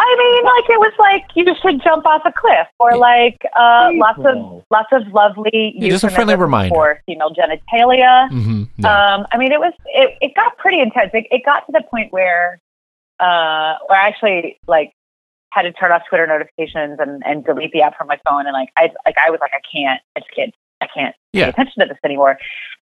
I 0.00 0.16
mean, 0.16 0.44
like 0.44 0.70
it 0.70 0.78
was 0.78 0.92
like 0.98 1.24
you 1.34 1.44
should 1.60 1.82
jump 1.82 2.06
off 2.06 2.22
a 2.24 2.30
cliff, 2.32 2.68
or 2.78 2.96
like 2.96 3.36
uh, 3.58 3.90
lots 3.94 4.20
of 4.24 4.62
lots 4.70 4.88
of 4.92 5.08
lovely 5.12 5.72
Yeah, 5.76 5.88
just 5.90 6.04
a 6.04 6.10
friendly 6.10 6.36
reminder. 6.36 6.72
for 6.72 7.02
female 7.04 7.30
genitalia. 7.34 8.30
hmm 8.30 8.64
yeah. 8.76 9.14
Um, 9.16 9.26
I 9.32 9.38
mean, 9.38 9.50
it 9.50 9.58
was 9.58 9.72
it, 9.86 10.16
it 10.20 10.34
got 10.36 10.56
pretty 10.56 10.78
intense. 10.80 11.10
It, 11.14 11.26
it 11.32 11.44
got 11.44 11.66
to 11.66 11.72
the 11.72 11.82
point 11.90 12.12
where 12.12 12.60
uh, 13.18 13.74
where 13.88 14.00
I 14.00 14.06
actually 14.06 14.60
like 14.68 14.92
had 15.50 15.62
to 15.62 15.72
turn 15.72 15.90
off 15.90 16.02
Twitter 16.08 16.28
notifications 16.28 16.98
and, 17.00 17.20
and 17.26 17.44
delete 17.44 17.72
the 17.72 17.82
app 17.82 17.98
from 17.98 18.06
my 18.06 18.20
phone. 18.28 18.46
And 18.46 18.52
like 18.52 18.68
I 18.76 18.90
like 19.04 19.16
I 19.18 19.30
was 19.30 19.40
like 19.40 19.52
I 19.52 19.60
can't 19.74 20.00
I 20.16 20.20
just 20.20 20.30
can't 20.32 20.54
I 20.80 20.86
can't 20.92 21.14
Yeah. 21.32 21.44
pay 21.46 21.50
attention 21.50 21.80
to 21.82 21.86
this 21.88 21.98
anymore. 22.04 22.38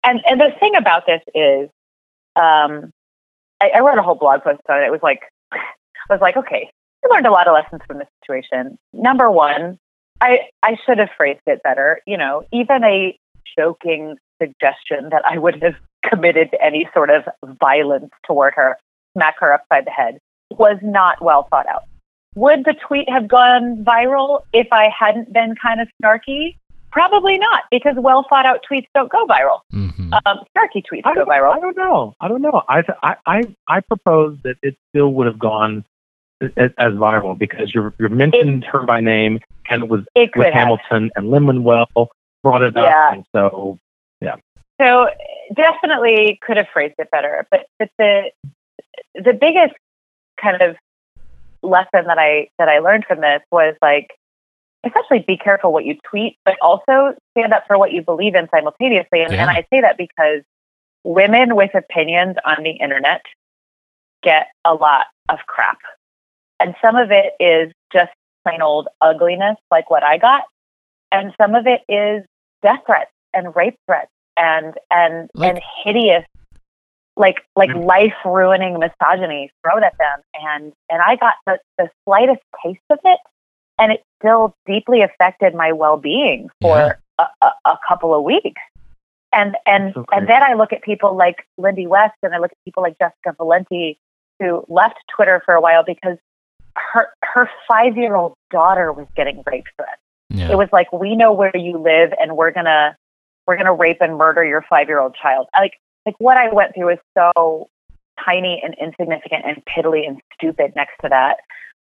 And 0.04 0.22
and 0.30 0.40
the 0.40 0.52
thing 0.60 0.76
about 0.76 1.06
this 1.06 1.22
is, 1.34 1.70
um, 2.36 2.92
I, 3.62 3.70
I 3.76 3.80
wrote 3.80 3.98
a 3.98 4.04
whole 4.04 4.16
blog 4.16 4.44
post 4.44 4.62
on 4.70 4.82
it. 4.82 4.86
It 4.86 4.92
was 4.92 5.02
like 5.04 5.22
I 5.52 5.60
was 6.10 6.22
like 6.22 6.38
okay, 6.38 6.70
I 7.04 7.08
learned 7.14 7.28
a 7.28 7.32
lot 7.32 7.48
of 7.48 7.54
lessons 7.54 7.82
from 7.88 7.98
this 8.00 8.08
situation. 8.22 8.78
Number 8.94 9.30
one, 9.32 9.80
I 10.22 10.50
I 10.64 10.78
should 10.86 11.00
have 11.00 11.10
phrased 11.18 11.42
it 11.48 11.62
better. 11.64 12.02
You 12.06 12.18
know, 12.18 12.44
even 12.52 12.84
a 12.84 13.18
joking 13.58 14.16
suggestion 14.42 15.10
that 15.10 15.24
I 15.26 15.38
would 15.38 15.62
have 15.64 15.76
committed 16.08 16.56
any 16.62 16.88
sort 16.94 17.10
of 17.10 17.24
violence 17.60 18.12
toward 18.26 18.54
her, 18.56 18.78
smack 19.14 19.36
her 19.40 19.52
upside 19.54 19.86
the 19.86 19.92
head, 19.92 20.20
was 20.52 20.78
not 20.82 21.22
well 21.24 21.48
thought 21.50 21.68
out. 21.68 21.84
Would 22.36 22.66
the 22.66 22.76
tweet 22.88 23.10
have 23.10 23.28
gone 23.28 23.84
viral 23.84 24.42
if 24.54 24.68
I 24.72 24.90
hadn't 24.98 25.34
been 25.34 25.56
kind 25.60 25.82
of 25.82 25.88
snarky? 26.02 26.56
Probably 26.98 27.38
not, 27.38 27.64
because 27.70 27.94
well 27.98 28.26
thought 28.28 28.48
out 28.48 28.66
tweets 28.70 28.88
don't 28.96 29.12
go 29.12 29.26
viral. 29.28 29.60
hmm 29.70 30.12
Um, 30.26 30.40
snarky 30.56 30.82
tweets 30.90 31.02
I 31.06 31.14
go 31.14 31.26
don't, 31.26 31.32
I 31.32 31.60
don't 31.60 31.78
know. 31.78 32.16
I 32.20 32.28
don't 32.28 32.42
know. 32.42 32.64
I, 32.68 32.82
th- 32.82 32.98
I, 33.04 33.16
I, 33.28 33.44
I 33.68 33.82
propose 33.82 34.38
that 34.44 34.56
it 34.64 34.76
still 34.90 35.14
would 35.14 35.28
have 35.28 35.38
gone 35.38 35.86
as, 36.42 36.72
as 36.78 36.94
viral 36.94 37.38
because 37.38 37.74
you 37.76 37.94
you 38.00 38.10
mentioned 38.10 38.64
her 38.66 38.82
by 38.82 39.00
name 39.02 39.42
and 39.70 39.84
it 39.84 39.90
was 39.90 40.02
It 40.16 40.32
could 40.32 40.40
with 40.40 40.54
have. 40.54 40.54
Hamilton 40.54 41.12
and 41.16 41.30
Lin 41.30 41.44
Manuel 41.44 42.10
brought 42.42 42.64
it 42.64 42.76
up. 42.76 42.86
Yeah. 42.86 43.14
And 43.14 43.26
so, 43.32 43.78
yeah. 44.22 44.38
So 44.82 45.08
definitely 45.54 46.40
could 46.42 46.58
have 46.58 46.68
phrased 46.74 46.96
it 46.98 47.12
better. 47.12 47.46
But 47.52 47.68
but 47.78 47.90
the 48.00 48.32
the 49.14 49.34
biggest 49.34 49.76
kind 50.42 50.62
of 50.62 50.76
lesson 51.62 52.06
that 52.08 52.18
I 52.18 52.50
that 52.58 52.70
I 52.70 52.80
learned 52.80 53.06
from 53.06 53.22
this 53.22 53.42
was 53.52 53.76
like 53.82 54.10
essentially 54.86 55.24
be 55.28 55.38
careful 55.38 55.72
what 55.74 55.86
you 55.86 55.98
tweet, 56.10 56.38
but 56.46 56.56
also 56.62 57.16
stand 57.38 57.54
up 57.54 57.66
for 57.68 57.78
what 57.78 57.92
you 57.92 58.02
believe 58.02 58.36
in 58.36 58.48
simultaneously. 58.50 59.22
And, 59.24 59.34
and 59.34 59.50
I 59.50 59.66
say 59.72 59.82
that 59.82 59.98
because 59.98 60.44
women 61.04 61.56
with 61.56 61.74
opinions 61.76 62.36
on 62.46 62.64
the 62.64 62.72
internet 62.72 63.22
get 64.24 64.48
a 64.66 64.74
lot 64.74 65.06
of 65.30 65.40
crap. 65.48 65.78
And 66.60 66.76
some 66.84 66.96
of 66.96 67.12
it 67.12 67.34
is 67.40 67.72
just 67.94 68.12
plain 68.46 68.62
old 68.62 68.88
ugliness, 69.02 69.58
like 69.72 69.90
what 69.90 70.04
I 70.04 70.18
got. 70.18 70.44
And 71.12 71.34
some 71.40 71.56
of 71.56 71.68
it 71.68 71.82
is 71.88 72.26
death 72.62 72.80
threats 72.86 73.12
and 73.34 73.56
rape 73.56 73.76
threats 73.88 74.12
and 74.36 74.74
and 74.92 75.30
Like- 75.34 75.56
and 75.56 75.62
hideous 75.84 76.26
like 77.16 77.44
like 77.56 77.70
Mm. 77.72 77.86
life 77.86 78.14
ruining 78.26 78.78
misogyny 78.80 79.50
thrown 79.64 79.84
at 79.84 79.98
them 79.98 80.22
and 80.36 80.74
and 80.90 81.02
I 81.02 81.16
got 81.16 81.34
the, 81.48 81.60
the 81.78 81.90
slightest 82.06 82.42
taste 82.64 82.80
of 82.92 83.00
it 83.04 83.20
and 83.78 83.92
it 83.92 84.04
still 84.20 84.56
deeply 84.66 85.02
affected 85.02 85.54
my 85.54 85.72
well 85.72 85.98
being 85.98 86.50
for 86.62 87.00
a, 87.20 87.24
a, 87.42 87.52
a 87.66 87.78
couple 87.88 88.14
of 88.14 88.24
weeks. 88.24 88.62
And 89.34 89.56
and 89.66 89.94
So 89.94 90.06
and 90.12 90.28
then 90.28 90.42
I 90.42 90.54
look 90.54 90.74
at 90.74 90.82
people 90.82 91.16
like 91.16 91.46
Lindy 91.58 91.88
West 91.88 92.16
and 92.24 92.34
I 92.34 92.40
look 92.40 92.52
at 92.52 92.58
people 92.66 92.84
like 92.84 92.98
Jessica 92.98 93.36
Valenti 93.38 94.00
who 94.40 94.64
left 94.68 94.98
Twitter 95.14 95.42
for 95.46 95.54
a 95.54 95.62
while 95.62 95.84
because 95.86 96.18
her 96.76 97.10
her 97.24 97.50
five 97.68 97.98
year 97.98 98.16
old 98.16 98.36
daughter 98.52 98.92
was 98.94 99.08
getting 99.16 99.44
raped 99.46 99.70
threats. 99.76 100.02
Yeah. 100.30 100.52
It 100.52 100.58
was 100.58 100.70
like 100.72 100.92
we 100.92 101.16
know 101.16 101.34
where 101.34 101.56
you 101.56 101.78
live 101.78 102.14
and 102.20 102.38
we're 102.38 102.52
gonna 102.52 102.96
we're 103.46 103.58
gonna 103.58 103.74
rape 103.74 103.98
and 104.02 104.18
murder 104.18 104.44
your 104.44 104.64
five 104.70 104.88
year 104.88 105.00
old 105.00 105.16
child. 105.16 105.48
Like 105.54 105.74
like 106.06 106.16
what 106.20 106.38
I 106.38 106.54
went 106.54 106.74
through 106.76 106.90
is 106.90 107.00
so 107.18 107.70
tiny 108.24 108.62
and 108.64 108.76
insignificant 108.80 109.46
and 109.46 109.64
piddly 109.66 110.08
and 110.08 110.20
stupid 110.34 110.74
next 110.76 110.96
to 111.02 111.10
that. 111.10 111.38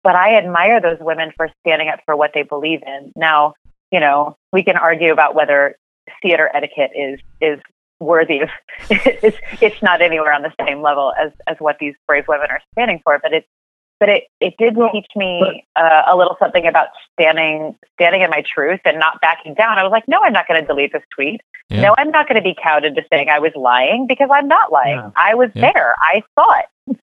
But 0.04 0.14
I 0.16 0.36
admire 0.36 0.80
those 0.80 0.98
women 1.00 1.32
for 1.36 1.48
standing 1.60 1.88
up 1.88 2.00
for 2.06 2.16
what 2.16 2.30
they 2.34 2.42
believe 2.42 2.82
in. 2.86 3.12
Now, 3.16 3.54
you 3.90 4.00
know, 4.00 4.36
we 4.52 4.62
can 4.62 4.76
argue 4.76 5.12
about 5.12 5.34
whether 5.34 5.76
theater 6.22 6.50
etiquette 6.54 6.90
is 6.94 7.20
is 7.40 7.60
worthy 8.00 8.40
of 8.40 8.48
it's 8.90 9.36
it's 9.60 9.82
not 9.82 10.00
anywhere 10.00 10.32
on 10.32 10.42
the 10.42 10.52
same 10.64 10.80
level 10.82 11.12
as 11.20 11.32
as 11.46 11.56
what 11.58 11.76
these 11.80 11.94
brave 12.06 12.24
women 12.28 12.48
are 12.50 12.60
standing 12.72 13.00
for, 13.04 13.18
but 13.22 13.32
it's 13.32 13.46
but 14.00 14.08
it, 14.08 14.24
it 14.40 14.54
did 14.58 14.76
teach 14.92 15.08
me 15.16 15.66
uh, 15.74 16.02
a 16.06 16.16
little 16.16 16.36
something 16.38 16.64
about 16.68 16.86
standing 17.12 17.74
standing 17.94 18.22
in 18.22 18.30
my 18.30 18.42
truth 18.42 18.78
and 18.84 19.00
not 19.00 19.20
backing 19.20 19.54
down. 19.54 19.76
I 19.76 19.82
was 19.82 19.90
like, 19.90 20.06
no, 20.06 20.20
I'm 20.22 20.32
not 20.32 20.46
going 20.46 20.60
to 20.60 20.66
delete 20.66 20.92
this 20.92 21.02
tweet. 21.12 21.40
Yeah. 21.68 21.80
No, 21.82 21.94
I'm 21.98 22.10
not 22.12 22.28
going 22.28 22.36
to 22.36 22.42
be 22.42 22.54
cowed 22.62 22.84
into 22.84 23.02
saying 23.12 23.28
I 23.28 23.40
was 23.40 23.50
lying 23.56 24.06
because 24.06 24.28
I'm 24.32 24.46
not 24.46 24.70
lying. 24.70 24.98
Yeah. 24.98 25.10
I 25.16 25.34
was 25.34 25.50
Yeah. 25.54 25.72
there. 25.72 25.94
I 25.98 26.22
saw 26.38 26.60
it. 26.60 26.98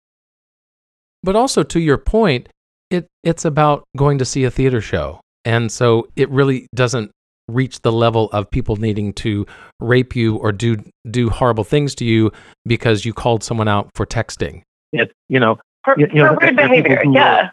But 1.21 1.35
also 1.35 1.63
to 1.63 1.79
your 1.81 1.97
point, 1.97 2.47
it 2.95 3.07
it's 3.23 3.45
about 3.45 3.83
going 3.95 4.17
to 4.19 4.25
see 4.25 4.43
a 4.43 4.51
theater 4.51 4.81
show. 4.81 5.19
And 5.43 5.71
so 5.71 6.07
it 6.15 6.29
really 6.29 6.67
doesn't 6.73 7.11
reach 7.47 7.81
the 7.81 7.91
level 7.91 8.29
of 8.31 8.49
people 8.49 8.75
needing 8.77 9.13
to 9.13 9.45
rape 9.79 10.15
you 10.15 10.37
or 10.37 10.51
do 10.51 10.77
do 11.11 11.29
horrible 11.29 11.63
things 11.63 11.93
to 11.95 12.05
you 12.05 12.31
because 12.65 13.05
you 13.05 13.13
called 13.13 13.43
someone 13.43 13.67
out 13.67 13.89
for 13.93 14.05
texting. 14.05 14.63
it's, 14.93 15.13
you 15.29 15.39
know, 15.39 15.59
For, 15.83 15.93
You- 15.99 16.07
you 16.11 16.23
know, 16.23 16.35
rude 16.41 16.57
there 16.57 16.67
behavior. 16.67 17.01
who 17.03 17.13
Yeah. 17.13 17.51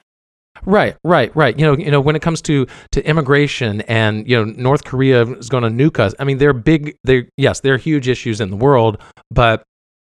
Right, 0.65 0.97
right, 1.03 1.35
right. 1.35 1.59
You 1.59 1.67
know, 1.67 1.77
you 1.77 1.91
know, 1.91 2.01
when 2.01 2.15
it 2.15 2.23
comes 2.23 2.41
to 2.43 2.67
to 2.93 3.05
immigration 3.07 3.81
and 3.83 4.29
you 4.29 4.37
know 4.37 4.45
North 4.45 4.85
Korea 4.85 5.23
is 5.25 5.49
going 5.49 5.65
to 5.65 5.71
nuke 5.71 5.99
us. 5.99 6.15
I 6.19 6.25
mean, 6.25 6.39
they're 6.39 6.53
big. 6.53 6.95
They're 7.05 7.27
yes, 7.37 7.61
they're 7.61 7.79
huge 7.79 8.07
issues 8.09 8.41
in 8.41 8.51
the 8.51 8.57
world. 8.57 8.99
But 9.31 9.63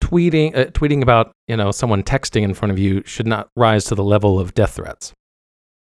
tweeting 0.02 0.54
uh, 0.56 0.64
tweeting 0.72 1.00
about 1.02 1.32
you 1.48 1.56
know 1.56 1.70
someone 1.70 2.02
texting 2.02 2.42
in 2.42 2.54
front 2.54 2.70
of 2.72 2.78
you 2.78 3.02
should 3.06 3.26
not 3.26 3.48
rise 3.56 3.84
to 3.86 3.94
the 3.94 4.04
level 4.04 4.38
of 4.38 4.52
death 4.54 4.74
threats. 4.76 5.12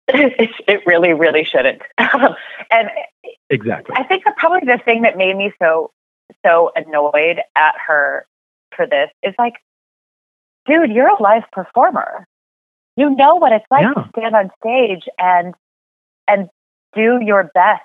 It, 0.09 0.51
it 0.69 0.81
really, 0.87 1.13
really 1.13 1.45
shouldn't. 1.45 1.83
and 1.99 2.91
exactly. 3.49 3.95
I 3.97 4.05
think 4.05 4.25
that 4.25 4.37
probably 4.37 4.67
the 4.67 4.81
thing 4.85 5.03
that 5.03 5.17
made 5.17 5.37
me 5.37 5.53
so 5.61 5.91
so 6.45 6.71
annoyed 6.77 7.41
at 7.57 7.75
her 7.87 8.25
for 8.77 8.87
this 8.87 9.11
is 9.23 9.35
like, 9.39 9.55
dude, 10.67 10.91
you're 10.93 11.09
a 11.09 11.23
live 11.23 11.45
performer. 11.53 12.27
You 12.97 13.11
know 13.11 13.37
what 13.37 13.53
it's 13.53 13.67
like 13.71 13.83
Yeah. 13.83 14.03
to 14.03 14.09
stand 14.17 14.37
on 14.37 14.51
stage 14.61 15.09
and 15.19 15.55
and 16.29 16.49
do 16.95 17.19
your 17.23 17.51
best 17.55 17.83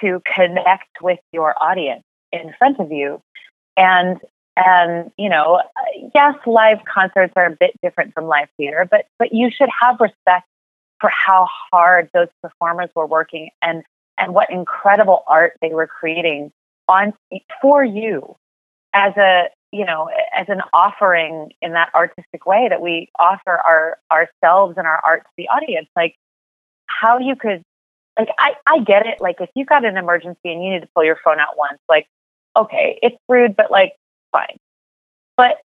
to 0.00 0.20
connect 0.34 1.02
with 1.02 1.18
your 1.32 1.54
audience 1.62 2.02
in 2.32 2.54
front 2.58 2.78
of 2.80 2.90
you. 2.92 3.20
And 3.76 4.20
And 4.56 5.10
you 5.18 5.28
know, 5.28 5.62
yes, 6.14 6.34
live 6.46 6.78
concerts 6.84 7.32
are 7.36 7.46
a 7.46 7.56
bit 7.58 7.72
different 7.82 8.14
from 8.14 8.26
live 8.26 8.48
theater, 8.56 8.86
but 8.90 9.06
but 9.18 9.32
you 9.32 9.50
should 9.50 9.68
have 9.80 10.00
respect 10.00 10.46
for 11.04 11.10
how 11.10 11.46
hard 11.70 12.08
those 12.14 12.28
performers 12.40 12.88
were 12.94 13.06
working 13.06 13.50
and 13.60 13.82
and 14.16 14.32
what 14.32 14.48
incredible 14.48 15.22
art 15.26 15.52
they 15.60 15.68
were 15.68 15.86
creating 15.86 16.50
on 16.88 17.12
for 17.60 17.84
you 17.84 18.34
as 18.94 19.14
a 19.18 19.50
you 19.70 19.84
know 19.84 20.08
as 20.34 20.46
an 20.48 20.62
offering 20.72 21.50
in 21.60 21.72
that 21.72 21.90
artistic 21.94 22.46
way 22.46 22.68
that 22.70 22.80
we 22.80 23.10
offer 23.18 23.50
our 23.50 23.98
ourselves 24.10 24.78
and 24.78 24.86
our 24.86 24.98
art 25.04 25.24
to 25.24 25.30
the 25.36 25.46
audience. 25.48 25.88
Like 25.94 26.14
how 26.86 27.18
you 27.18 27.36
could 27.36 27.60
like 28.18 28.30
I, 28.38 28.54
I 28.66 28.78
get 28.78 29.04
it. 29.04 29.20
Like 29.20 29.36
if 29.42 29.50
you 29.54 29.66
got 29.66 29.84
an 29.84 29.98
emergency 29.98 30.38
and 30.44 30.64
you 30.64 30.70
need 30.70 30.80
to 30.80 30.88
pull 30.94 31.04
your 31.04 31.18
phone 31.22 31.38
out 31.38 31.58
once 31.58 31.80
like 31.86 32.06
okay 32.56 32.98
it's 33.02 33.16
rude 33.28 33.56
but 33.56 33.70
like 33.70 33.92
fine. 34.32 34.56
But 35.36 35.58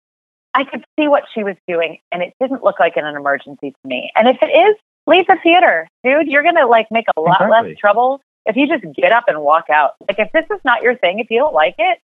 i 0.52 0.64
could 0.64 0.84
see 0.98 1.06
what 1.06 1.22
she 1.32 1.44
was 1.44 1.54
doing 1.68 1.98
and 2.10 2.22
it 2.22 2.32
didn't 2.40 2.64
look 2.64 2.80
like 2.80 2.96
an 2.96 3.04
emergency 3.04 3.70
to 3.70 3.88
me. 3.88 4.10
And 4.16 4.26
if 4.26 4.38
it 4.42 4.46
is 4.46 4.74
leave 5.08 5.26
the 5.26 5.36
theater 5.42 5.88
dude 6.04 6.26
you're 6.28 6.42
gonna 6.42 6.66
like 6.66 6.86
make 6.90 7.06
a 7.16 7.20
lot 7.20 7.40
Exactly. 7.40 7.70
less 7.70 7.78
trouble 7.78 8.20
if 8.46 8.56
you 8.56 8.66
just 8.68 8.84
get 8.94 9.12
up 9.12 9.24
and 9.28 9.40
walk 9.40 9.68
out 9.70 9.92
like 10.08 10.18
if 10.18 10.30
this 10.32 10.44
is 10.50 10.60
not 10.64 10.82
your 10.82 10.96
thing 10.96 11.18
if 11.18 11.30
you 11.30 11.38
don't 11.38 11.54
like 11.54 11.74
it 11.78 11.98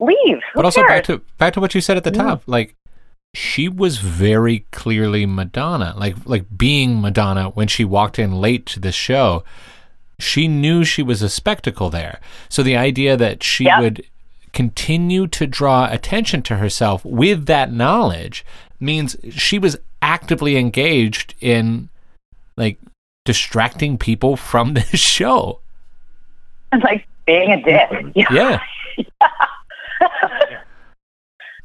leave 0.00 0.38
Who 0.52 0.56
But 0.56 0.64
also 0.64 0.80
cares? 0.82 0.88
back 0.90 1.04
to 1.04 1.18
back 1.38 1.52
to 1.54 1.60
what 1.60 1.74
you 1.74 1.80
said 1.80 1.96
at 1.96 2.04
the 2.04 2.12
Yeah. 2.12 2.22
top, 2.22 2.42
like 2.46 2.74
she 3.34 3.68
was 3.68 3.98
very 3.98 4.64
clearly 4.70 5.26
Madonna, 5.26 5.94
like 5.96 6.16
like 6.24 6.44
being 6.56 7.00
Madonna 7.00 7.50
when 7.50 7.66
she 7.68 7.84
walked 7.84 8.18
in 8.18 8.32
late 8.40 8.64
to 8.66 8.80
the 8.80 8.92
show. 8.92 9.42
She 10.20 10.46
knew 10.46 10.84
she 10.84 11.02
was 11.02 11.22
a 11.22 11.28
spectacle 11.28 11.90
there. 11.90 12.20
So 12.48 12.62
the 12.62 12.76
idea 12.76 13.16
that 13.16 13.42
she 13.42 13.64
Yep. 13.64 13.80
would 13.80 14.04
continue 14.52 15.26
to 15.26 15.46
draw 15.48 15.88
attention 15.90 16.42
to 16.42 16.56
herself 16.56 17.04
with 17.04 17.46
that 17.46 17.72
knowledge 17.72 18.44
means 18.78 19.16
she 19.30 19.58
was 19.58 19.76
actively 20.00 20.56
engaged 20.56 21.34
in 21.40 21.88
like 22.56 22.78
distracting 23.24 23.98
people 23.98 24.36
from 24.36 24.74
this 24.74 24.88
show. 25.00 25.60
And 26.72 26.82
like 26.82 27.06
being 27.26 27.50
a 27.52 27.62
dick 27.62 28.12
Yeah. 28.30 28.60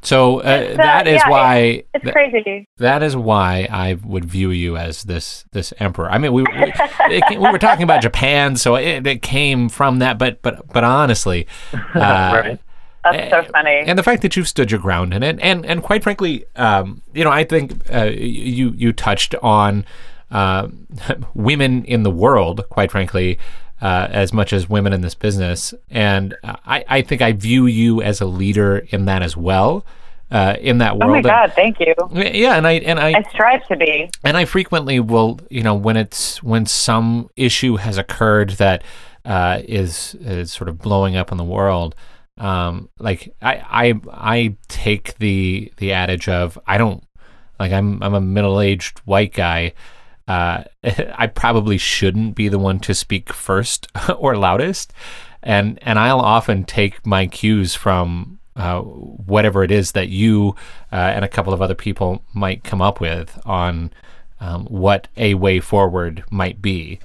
So 0.02 0.38
uh, 0.38 0.48
It's, 0.48 0.78
uh, 0.78 0.82
that 0.82 1.06
is 1.06 1.20
yeah, 1.24 1.28
why 1.28 1.56
it's 1.92 2.04
th- 2.04 2.14
crazy 2.14 2.66
that 2.78 3.02
is 3.02 3.14
why 3.14 3.68
I 3.70 3.94
would 4.02 4.24
view 4.24 4.50
you 4.50 4.76
as 4.78 5.02
this 5.02 5.44
this 5.52 5.74
emperor. 5.78 6.10
I 6.10 6.16
mean, 6.16 6.32
we 6.32 6.42
we, 6.42 6.48
it, 6.50 7.22
ca- 7.28 7.38
we 7.38 7.50
were 7.50 7.58
talking 7.58 7.82
about 7.82 8.00
Japan, 8.00 8.56
so 8.56 8.76
it, 8.76 9.06
it 9.06 9.20
came 9.20 9.68
from 9.68 9.98
that. 9.98 10.16
But 10.16 10.40
but 10.40 10.66
but 10.72 10.84
honestly, 10.84 11.46
uh, 11.72 11.78
right. 11.94 12.60
that's 13.04 13.30
so 13.30 13.52
funny 13.52 13.80
and 13.86 13.98
the 13.98 14.02
fact 14.02 14.22
that 14.22 14.36
you've 14.36 14.48
stood 14.48 14.70
your 14.70 14.80
ground 14.80 15.12
in 15.12 15.22
it, 15.22 15.38
and 15.42 15.66
and 15.66 15.82
quite 15.82 16.02
frankly, 16.02 16.46
um, 16.56 17.02
you 17.12 17.22
know, 17.22 17.30
I 17.30 17.44
think 17.44 17.74
uh, 17.92 18.04
you 18.04 18.70
you 18.70 18.94
touched 18.94 19.34
on 19.42 19.84
uh, 20.30 20.68
women 21.34 21.84
in 21.84 22.02
the 22.02 22.10
world, 22.10 22.64
quite 22.70 22.90
frankly, 22.90 23.38
uh, 23.82 24.08
as 24.10 24.32
much 24.32 24.52
as 24.52 24.68
women 24.68 24.92
in 24.92 25.00
this 25.00 25.14
business, 25.14 25.72
and 25.90 26.34
I 26.44 26.84
I 26.88 27.02
think 27.02 27.22
I 27.22 27.32
view 27.32 27.66
you 27.66 28.02
as 28.02 28.20
a 28.20 28.26
leader 28.26 28.84
in 28.90 29.06
that 29.06 29.22
as 29.22 29.36
well. 29.36 29.84
Uh, 30.32 30.54
in 30.60 30.78
that 30.78 30.92
world. 30.96 31.02
oh 31.02 31.08
my 31.10 31.16
And- 31.16 31.24
god 31.26 31.52
thank 31.56 31.80
you 31.80 31.92
yeah, 32.12 32.54
and 32.56 32.64
I 32.64 32.74
and 32.74 33.00
I 33.00 33.14
I 33.18 33.22
strive 33.30 33.66
to 33.66 33.76
be. 33.76 34.08
and 34.22 34.36
I 34.36 34.44
frequently 34.44 35.00
will, 35.00 35.40
you 35.50 35.64
know, 35.64 35.74
when 35.74 35.96
it's 35.96 36.40
when 36.40 36.66
some 36.66 37.28
issue 37.36 37.74
has 37.76 37.98
occurred 37.98 38.50
that 38.50 38.84
uh, 39.24 39.60
is 39.64 40.14
is 40.20 40.52
sort 40.52 40.68
of 40.68 40.78
blowing 40.78 41.16
up 41.16 41.32
in 41.32 41.36
the 41.38 41.42
world, 41.42 41.96
um, 42.38 42.90
like 43.00 43.34
I 43.42 43.54
I 43.88 44.00
I 44.12 44.56
take 44.68 45.18
the 45.18 45.72
the 45.78 45.92
adage 45.92 46.28
of 46.28 46.56
I 46.64 46.78
don't 46.78 47.02
like 47.58 47.72
I'm 47.72 48.00
I'm 48.00 48.14
a 48.14 48.20
middle 48.20 48.60
aged 48.60 49.00
white 49.00 49.32
guy. 49.34 49.72
Uh, 50.30 50.62
I 51.18 51.26
probably 51.26 51.76
shouldn't 51.78 52.34
be 52.36 52.48
the 52.48 52.58
one 52.58 52.78
to 52.80 52.94
speak 52.94 53.32
first 53.32 53.88
or 54.16 54.36
loudest, 54.36 54.92
and 55.42 55.78
and 55.82 55.98
I'll 55.98 56.20
often 56.20 56.64
take 56.64 57.04
my 57.04 57.26
cues 57.26 57.74
from 57.74 58.38
uh, 58.56 58.80
whatever 58.80 59.64
it 59.64 59.70
is 59.70 59.92
that 59.92 60.08
you 60.08 60.54
uh, 60.92 60.96
and 61.14 61.24
a 61.24 61.28
couple 61.28 61.52
of 61.52 61.60
other 61.62 61.74
people 61.74 62.22
might 62.34 62.62
come 62.62 62.80
up 62.82 63.00
with 63.00 63.38
on 63.44 63.90
um, 64.40 64.66
what 64.66 65.08
a 65.16 65.34
way 65.34 65.60
forward 65.60 66.22
might 66.30 66.60
be. 66.62 67.00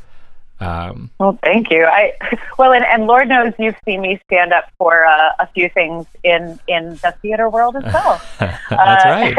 Um, 0.59 1.09
Well, 1.19 1.37
thank 1.43 1.69
you. 1.71 1.83
I 1.85 2.13
well, 2.57 2.73
and, 2.73 2.85
and 2.85 3.07
Lord 3.07 3.27
knows 3.27 3.53
you've 3.57 3.75
seen 3.85 4.01
me 4.01 4.19
stand 4.25 4.53
up 4.53 4.65
for 4.77 5.05
uh, 5.05 5.31
a 5.39 5.47
few 5.47 5.67
things 5.69 6.05
in 6.23 6.59
in 6.67 6.91
the 7.03 7.13
theater 7.21 7.49
world 7.49 7.75
as 7.77 7.91
well. 7.93 8.21
that's 8.39 8.71
Uh, 8.71 9.09
right. 9.15 9.35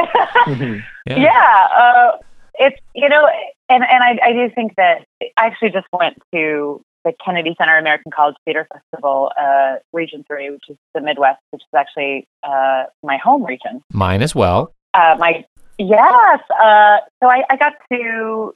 Yeah. 1.07 1.17
yeah, 1.29 1.69
uh, 1.83 2.19
it's 2.59 2.81
you 2.95 3.09
know, 3.09 3.29
and 3.69 3.83
and 3.85 4.03
I, 4.03 4.19
I 4.23 4.33
do 4.33 4.51
think 4.55 4.75
that 4.77 5.07
I 5.23 5.47
actually 5.47 5.71
just 5.71 5.87
went 5.93 6.19
to 6.33 6.83
the 7.05 7.13
Kennedy 7.25 7.55
Center 7.57 7.79
American 7.79 8.11
College 8.11 8.37
Theater 8.45 8.67
Festival, 8.73 9.31
uh, 9.41 9.77
Region 9.93 10.25
Three, 10.27 10.51
which 10.51 10.65
is 10.69 10.77
the 10.95 11.01
Midwest, 11.01 11.41
which 11.51 11.63
is 11.63 11.69
actually 11.77 12.27
uh, 12.43 12.85
my 13.03 13.17
home 13.17 13.45
region. 13.45 13.81
Mine 13.93 14.23
as 14.23 14.35
well. 14.35 14.75
Uh, 14.93 15.17
my 15.19 15.45
yes, 15.79 16.41
uh, 16.51 16.99
so 17.23 17.29
I, 17.29 17.45
I 17.49 17.57
got 17.57 17.75
to 17.93 18.55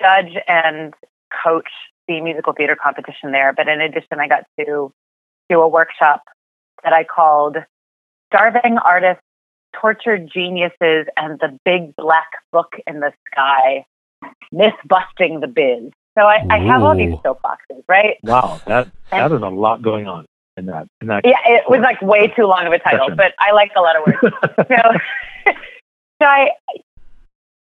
judge 0.00 0.36
and 0.48 0.94
coach 1.44 1.68
the 2.08 2.20
musical 2.20 2.52
theater 2.52 2.76
competition 2.80 3.30
there. 3.30 3.52
But 3.52 3.68
in 3.68 3.80
addition, 3.80 4.18
I 4.18 4.26
got 4.26 4.44
to 4.58 4.92
do 5.48 5.60
a 5.60 5.68
workshop 5.68 6.22
that 6.82 6.92
I 6.92 7.04
called 7.04 7.56
"Starving 8.32 8.78
Artists, 8.78 9.22
Tortured 9.80 10.28
Geniuses, 10.32 11.06
and 11.16 11.38
the 11.38 11.56
Big 11.64 11.94
Black 11.94 12.30
Book 12.52 12.74
in 12.86 12.98
the 12.98 13.12
Sky: 13.32 13.84
Myth 14.52 14.74
Busting 14.86 15.40
the 15.40 15.48
Biz." 15.48 15.92
So 16.18 16.24
I, 16.24 16.44
I 16.50 16.58
have 16.58 16.82
all 16.82 16.96
these 16.96 17.14
soapboxes, 17.24 17.82
right? 17.88 18.18
Wow, 18.22 18.60
that 18.66 18.88
that 19.10 19.32
is 19.32 19.40
a 19.42 19.48
lot 19.48 19.80
going 19.80 20.06
on 20.06 20.26
in 20.56 20.66
that. 20.66 20.86
In 21.00 21.08
that. 21.08 21.22
Yeah, 21.24 21.38
it 21.46 21.64
was 21.68 21.80
like 21.80 22.00
way 22.02 22.28
too 22.28 22.44
long 22.44 22.66
of 22.66 22.72
a 22.72 22.78
title, 22.78 23.08
Session. 23.08 23.16
but 23.16 23.34
I 23.38 23.52
like 23.52 23.72
a 23.76 23.80
lot 23.80 23.96
of 23.96 24.06
words. 24.06 24.36
so, 24.56 25.52
so 26.22 26.26
I, 26.26 26.50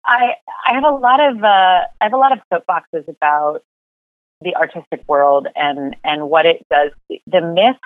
I, 0.05 0.33
I 0.65 0.73
have 0.73 0.83
a 0.83 0.89
lot 0.89 1.19
of, 1.19 1.43
uh, 1.43 1.47
I 1.47 2.03
have 2.03 2.13
a 2.13 2.17
lot 2.17 2.31
of 2.31 2.39
soapboxes 2.51 3.07
about 3.07 3.63
the 4.41 4.55
artistic 4.55 5.03
world 5.07 5.47
and 5.55 5.95
and 6.03 6.29
what 6.29 6.45
it 6.45 6.65
does. 6.69 6.91
The 7.27 7.41
myths 7.41 7.79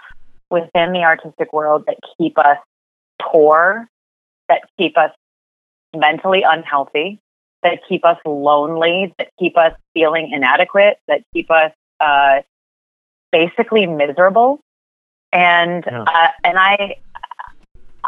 within 0.50 0.92
the 0.92 1.04
artistic 1.04 1.54
world 1.54 1.86
that 1.88 1.98
keep 2.18 2.38
us 2.38 2.58
poor, 3.22 3.88
that 4.50 4.64
keep 4.78 4.98
us 4.98 5.12
mentally 5.96 6.44
unhealthy, 6.46 7.20
that 7.64 7.80
keep 7.88 8.06
us 8.06 8.18
lonely, 8.26 9.14
that 9.18 9.30
keep 9.40 9.58
us 9.58 9.74
feeling 9.94 10.32
inadequate, 10.32 10.98
that 11.08 11.22
keep 11.34 11.50
us 11.52 11.72
uh, 12.00 12.42
basically 13.32 13.86
miserable. 13.86 14.60
And 15.32 15.84
Yeah. 15.86 16.04
uh, 16.04 16.28
and 16.44 16.58
I, 16.60 16.98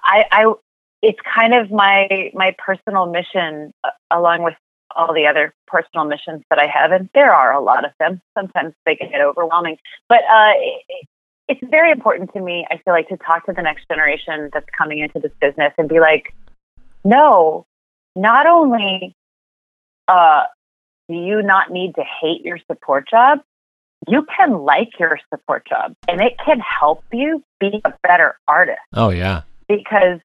I, 0.03 0.25
I, 0.31 0.53
it's 1.01 1.19
kind 1.21 1.53
of 1.53 1.71
my 1.71 2.31
my 2.33 2.55
personal 2.57 3.05
mission, 3.05 3.73
uh, 3.83 3.91
along 4.11 4.43
with 4.43 4.55
all 4.95 5.13
the 5.13 5.25
other 5.25 5.53
personal 5.67 6.05
missions 6.05 6.43
that 6.49 6.59
I 6.59 6.67
have, 6.67 6.91
and 6.91 7.09
there 7.13 7.33
are 7.33 7.53
a 7.53 7.61
lot 7.61 7.85
of 7.85 7.91
them. 7.99 8.21
Sometimes 8.37 8.73
they 8.85 8.95
can 8.95 9.09
get 9.09 9.21
overwhelming, 9.21 9.77
but 10.09 10.19
uh, 10.23 10.53
it, 10.57 11.07
it's 11.47 11.61
very 11.69 11.91
important 11.91 12.33
to 12.33 12.41
me. 12.41 12.65
I 12.69 12.77
feel 12.77 12.93
like 12.93 13.09
to 13.09 13.17
talk 13.17 13.45
to 13.45 13.53
the 13.53 13.61
next 13.61 13.87
generation 13.87 14.49
that's 14.53 14.67
coming 14.77 14.99
into 14.99 15.19
this 15.19 15.31
business 15.41 15.73
and 15.77 15.89
be 15.89 15.99
like, 15.99 16.33
no, 17.03 17.65
not 18.15 18.45
only 18.47 19.15
uh, 20.07 20.43
do 21.09 21.15
you 21.15 21.41
not 21.41 21.71
need 21.71 21.95
to 21.95 22.03
hate 22.21 22.43
your 22.43 22.59
support 22.69 23.09
job, 23.09 23.39
you 24.07 24.25
can 24.35 24.59
like 24.59 24.99
your 24.99 25.19
support 25.33 25.65
job, 25.67 25.95
and 26.07 26.21
it 26.21 26.33
can 26.45 26.59
help 26.59 27.03
you 27.11 27.43
be 27.59 27.81
a 27.85 27.93
better 28.03 28.37
artist 28.47 28.79
Oh 28.93 29.09
yeah. 29.09 29.43
because 29.67 30.19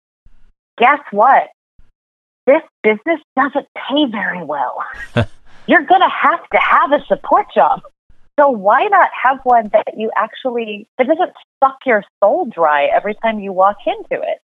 guess 0.78 1.00
what? 1.10 1.48
This 2.46 2.62
business 2.82 3.20
doesn't 3.36 3.66
pay 3.76 4.06
very 4.10 4.42
well. 4.42 4.82
You're 5.66 5.84
going 5.84 6.00
to 6.00 6.08
have 6.08 6.48
to 6.50 6.58
have 6.58 6.92
a 6.92 7.04
support 7.06 7.46
job. 7.54 7.82
So 8.40 8.48
why 8.48 8.84
not 8.84 9.10
have 9.22 9.40
one 9.42 9.68
that 9.72 9.98
you 9.98 10.10
actually 10.16 10.88
that 10.96 11.06
doesn't 11.08 11.32
suck 11.62 11.76
your 11.84 12.04
soul 12.22 12.46
dry 12.46 12.86
every 12.86 13.14
time 13.22 13.38
you 13.40 13.52
walk 13.52 13.76
into 13.86 14.22
it? 14.22 14.38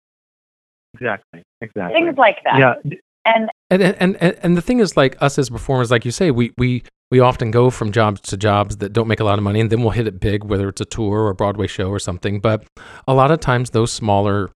exactly. 0.95 1.43
Exactly. 1.61 2.01
Things 2.01 2.16
like 2.16 2.39
that. 2.45 2.59
Yeah. 2.59 2.99
And 3.24 3.51
And, 3.70 3.82
and 3.82 4.16
and 4.20 4.36
and 4.42 4.56
the 4.56 4.62
thing 4.62 4.80
is, 4.80 4.96
like 4.96 5.16
us 5.22 5.38
as 5.38 5.48
performers, 5.50 5.90
like 5.90 6.04
you 6.04 6.10
say, 6.10 6.30
we 6.30 6.52
we 6.58 6.82
we 7.10 7.20
often 7.20 7.50
go 7.50 7.70
from 7.70 7.92
jobs 7.92 8.20
to 8.22 8.36
jobs 8.36 8.78
that 8.78 8.92
don't 8.92 9.06
make 9.08 9.20
a 9.20 9.24
lot 9.24 9.38
of 9.38 9.44
money, 9.44 9.60
and 9.60 9.70
then 9.70 9.80
we'll 9.82 9.90
hit 9.90 10.06
it 10.08 10.18
big, 10.20 10.44
whether 10.44 10.68
it's 10.68 10.80
a 10.80 10.84
tour 10.84 11.20
or 11.20 11.30
a 11.30 11.34
Broadway 11.34 11.66
show 11.66 11.88
or 11.88 11.98
something. 11.98 12.40
But 12.40 12.64
a 13.06 13.14
lot 13.14 13.30
of 13.30 13.40
times, 13.40 13.70
those 13.70 13.92
smaller 13.92 14.50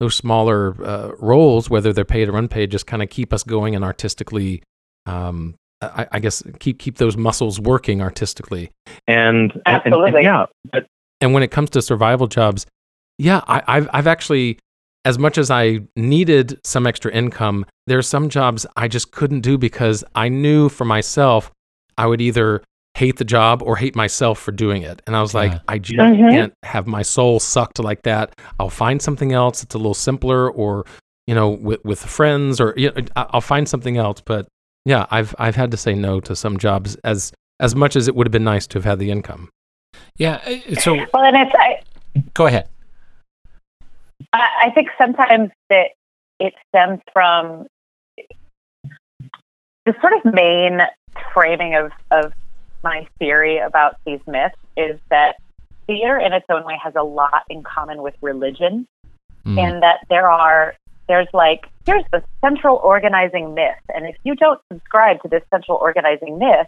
those 0.00 0.14
smaller 0.14 0.76
uh, 0.84 1.12
roles, 1.18 1.68
whether 1.70 1.92
they're 1.92 2.04
paid 2.04 2.28
or 2.28 2.36
unpaid, 2.36 2.70
just 2.70 2.86
kind 2.86 3.02
of 3.02 3.08
keep 3.10 3.32
us 3.32 3.42
going 3.42 3.74
and 3.74 3.84
artistically. 3.84 4.62
Um, 5.06 5.54
I, 5.80 6.06
I 6.12 6.18
guess 6.18 6.42
keep 6.60 6.78
keep 6.78 6.98
those 6.98 7.16
muscles 7.16 7.58
working 7.60 8.02
artistically. 8.02 8.70
And, 9.06 9.52
and- 9.52 9.62
and, 9.64 9.86
Absolutely. 9.86 10.22
yeah, 10.24 10.46
but 10.70 10.86
And 11.20 11.32
when 11.32 11.42
it 11.42 11.50
comes 11.50 11.70
to 11.70 11.82
survival 11.82 12.26
jobs, 12.26 12.66
yeah, 13.16 13.40
I, 13.48 13.62
I've 13.66 13.88
I've 13.92 14.06
actually 14.06 14.58
as 15.08 15.18
much 15.18 15.38
as 15.38 15.50
I 15.50 15.80
needed 15.96 16.60
some 16.64 16.86
extra 16.86 17.10
income, 17.12 17.64
there 17.86 17.96
are 17.98 18.02
some 18.02 18.28
jobs 18.28 18.66
I 18.76 18.88
just 18.88 19.10
couldn't 19.10 19.40
do 19.40 19.56
because 19.56 20.04
I 20.14 20.28
knew 20.28 20.68
for 20.68 20.84
myself 20.84 21.50
I 21.96 22.04
would 22.06 22.20
either 22.20 22.62
hate 22.94 23.16
the 23.16 23.24
job 23.24 23.62
or 23.62 23.76
hate 23.76 23.96
myself 23.96 24.38
for 24.38 24.52
doing 24.52 24.82
it. 24.82 25.00
And 25.06 25.16
I 25.16 25.22
was 25.22 25.32
like, 25.32 25.52
I 25.66 25.78
just 25.78 25.98
Mhm. 25.98 26.30
can't 26.30 26.52
have 26.62 26.86
my 26.86 27.00
soul 27.02 27.40
sucked 27.40 27.78
like 27.78 28.02
that. 28.02 28.38
I'll 28.60 28.68
find 28.84 29.00
something 29.00 29.32
else 29.32 29.62
that's 29.62 29.74
a 29.74 29.78
little 29.78 29.94
simpler 29.94 30.50
or, 30.50 30.84
you 31.26 31.34
know, 31.34 31.48
with, 31.48 31.82
with 31.84 32.00
friends 32.04 32.60
or 32.60 32.74
you 32.76 32.90
know, 32.90 33.02
I- 33.16 33.26
I'll 33.30 33.40
find 33.40 33.66
something 33.68 33.96
else. 33.96 34.20
But 34.20 34.46
yeah, 34.84 35.06
I've, 35.10 35.34
I've 35.38 35.56
had 35.56 35.70
to 35.70 35.76
say 35.78 35.94
no 35.94 36.20
to 36.20 36.36
some 36.36 36.58
jobs 36.58 36.96
as, 37.04 37.32
as 37.60 37.74
much 37.74 37.96
as 37.96 38.08
it 38.08 38.14
would 38.14 38.26
have 38.26 38.32
been 38.38 38.44
nice 38.54 38.66
to 38.68 38.78
have 38.78 38.84
had 38.84 38.98
the 38.98 39.10
income. 39.10 39.48
Yeah. 40.18 40.38
So 40.80 40.94
Well, 41.14 41.24
and 41.24 41.36
it's 41.36 41.54
I, 41.54 41.80
go 42.34 42.46
ahead. 42.46 42.68
I 44.32 44.48
I 44.66 44.70
think 44.70 44.88
sometimes 44.98 45.50
that 45.70 45.90
it 46.40 46.54
stems 46.68 47.00
from 47.12 47.66
the 49.84 49.94
sort 50.00 50.12
of 50.12 50.32
main 50.32 50.80
framing 51.32 51.74
of, 51.74 51.92
of 52.10 52.32
my 52.84 53.06
theory 53.18 53.58
about 53.58 53.96
these 54.04 54.20
myths 54.26 54.54
is 54.76 55.00
that 55.10 55.36
theater 55.86 56.18
in 56.18 56.32
its 56.32 56.46
own 56.50 56.64
way 56.64 56.78
has 56.82 56.94
a 56.94 57.02
lot 57.02 57.44
in 57.48 57.62
common 57.62 58.02
with 58.02 58.14
religion 58.20 58.86
Mm. 59.48 59.58
in 59.58 59.80
that 59.80 60.00
there 60.10 60.30
are 60.30 60.74
there's 61.06 61.28
like 61.32 61.66
here's 61.86 62.04
the 62.12 62.22
central 62.44 62.76
organizing 62.76 63.54
myth 63.54 63.80
and 63.94 64.04
if 64.06 64.16
you 64.24 64.34
don't 64.34 64.60
subscribe 64.70 65.22
to 65.22 65.28
this 65.28 65.42
central 65.50 65.78
organizing 65.78 66.38
myth 66.38 66.66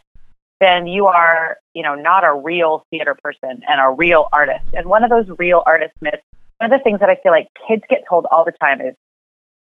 then 0.61 0.87
you 0.87 1.07
are 1.07 1.59
you 1.75 1.83
know 1.83 1.95
not 1.95 2.25
a 2.25 2.33
real 2.33 2.87
theater 2.91 3.17
person 3.23 3.63
and 3.69 3.81
a 3.81 3.91
real 3.91 4.29
artist 4.33 4.65
and 4.73 4.87
one 4.87 5.05
of 5.05 5.11
those 5.11 5.29
real 5.39 5.63
artist 5.67 5.93
myths 6.01 6.23
one 6.61 6.73
of 6.73 6.79
the 6.79 6.83
things 6.85 7.01
that 7.01 7.09
i 7.11 7.17
feel 7.23 7.33
like 7.33 7.49
kids 7.69 7.83
get 7.89 8.03
told 8.09 8.27
all 8.31 8.45
the 8.45 8.53
time 8.61 8.81
is 8.81 8.95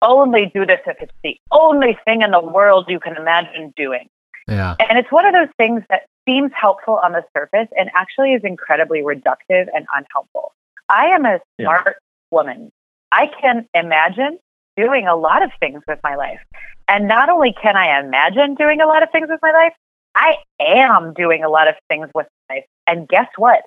only 0.02 0.50
do 0.54 0.66
this 0.66 0.80
if 0.86 0.96
it's 1.00 1.12
the 1.22 1.36
only 1.50 1.96
thing 2.04 2.22
in 2.22 2.30
the 2.32 2.40
world 2.40 2.86
you 2.88 2.98
can 2.98 3.16
imagine 3.16 3.72
doing 3.76 4.08
Yeah. 4.48 4.74
and 4.80 4.98
it's 4.98 5.10
one 5.12 5.24
of 5.26 5.32
those 5.32 5.52
things 5.56 5.82
that 5.90 6.02
seems 6.28 6.50
helpful 6.54 7.00
on 7.02 7.12
the 7.12 7.24
surface 7.36 7.68
and 7.76 7.90
actually 7.94 8.32
is 8.34 8.42
incredibly 8.44 9.00
reductive 9.00 9.66
and 9.74 9.86
unhelpful. 9.94 10.52
I 10.88 11.06
am 11.06 11.24
a 11.24 11.40
Yeah. 11.58 11.66
smart 11.66 11.96
woman. 12.30 12.70
I 13.10 13.26
can 13.26 13.66
imagine 13.74 14.38
doing 14.76 15.06
a 15.08 15.16
lot 15.16 15.42
of 15.42 15.50
things 15.58 15.82
with 15.88 15.98
my 16.04 16.14
life. 16.14 16.40
And 16.88 17.08
not 17.08 17.28
only 17.28 17.52
can 17.60 17.76
I 17.76 17.98
imagine 17.98 18.54
doing 18.54 18.80
a 18.80 18.86
lot 18.86 19.02
of 19.02 19.10
things 19.10 19.28
with 19.28 19.40
my 19.42 19.50
life, 19.50 19.74
I 20.14 20.36
am 20.60 21.12
doing 21.14 21.42
a 21.42 21.48
lot 21.48 21.66
of 21.68 21.74
things 21.88 22.08
with 22.14 22.28
my 22.48 22.56
life. 22.56 22.64
And 22.86 23.08
guess 23.08 23.28
what? 23.36 23.62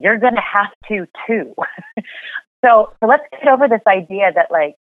You're 0.00 0.18
going 0.18 0.36
to 0.36 0.40
have 0.40 0.72
to 0.88 1.06
too. 1.26 1.54
so, 2.64 2.92
so 3.00 3.06
let's 3.06 3.24
get 3.32 3.48
over 3.48 3.68
this 3.68 3.82
idea 3.86 4.32
that 4.34 4.50
like 4.50 4.74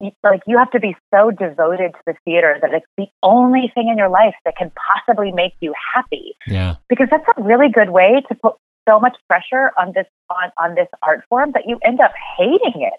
you- 0.00 0.12
like 0.22 0.42
you 0.46 0.56
have 0.58 0.70
to 0.70 0.80
be 0.80 0.96
so 1.14 1.30
devoted 1.30 1.92
to 1.92 1.98
the 2.06 2.14
theater 2.24 2.58
that 2.62 2.72
it's 2.72 2.86
the 2.96 3.06
only 3.22 3.70
thing 3.74 3.88
in 3.88 3.98
your 3.98 4.08
life 4.08 4.34
that 4.44 4.56
can 4.56 4.70
possibly 4.94 5.30
make 5.32 5.54
you 5.60 5.74
happy 5.94 6.34
Yeah. 6.46 6.76
because 6.88 7.08
that's 7.10 7.26
a 7.36 7.42
really 7.42 7.68
good 7.68 7.90
way 7.90 8.22
to 8.28 8.34
put 8.34 8.54
so 8.88 8.98
much 8.98 9.16
pressure 9.28 9.72
on 9.78 9.92
this 9.94 10.06
on, 10.30 10.50
on 10.58 10.74
this 10.74 10.88
art 11.02 11.22
form 11.28 11.52
that 11.52 11.64
you 11.68 11.78
end 11.84 12.00
up 12.00 12.12
hating 12.38 12.80
it 12.82 12.94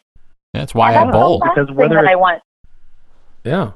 That's 0.53 0.76
why 0.76 0.89
And 0.91 0.97
I 0.97 1.03
that's 1.05 1.14
the 1.14 1.20
bowl. 1.20 1.39
Because 1.39 1.72
whether 1.72 1.95
that 1.95 2.05
I 2.05 2.16
want 2.16 2.43
Yeah. 3.43 3.72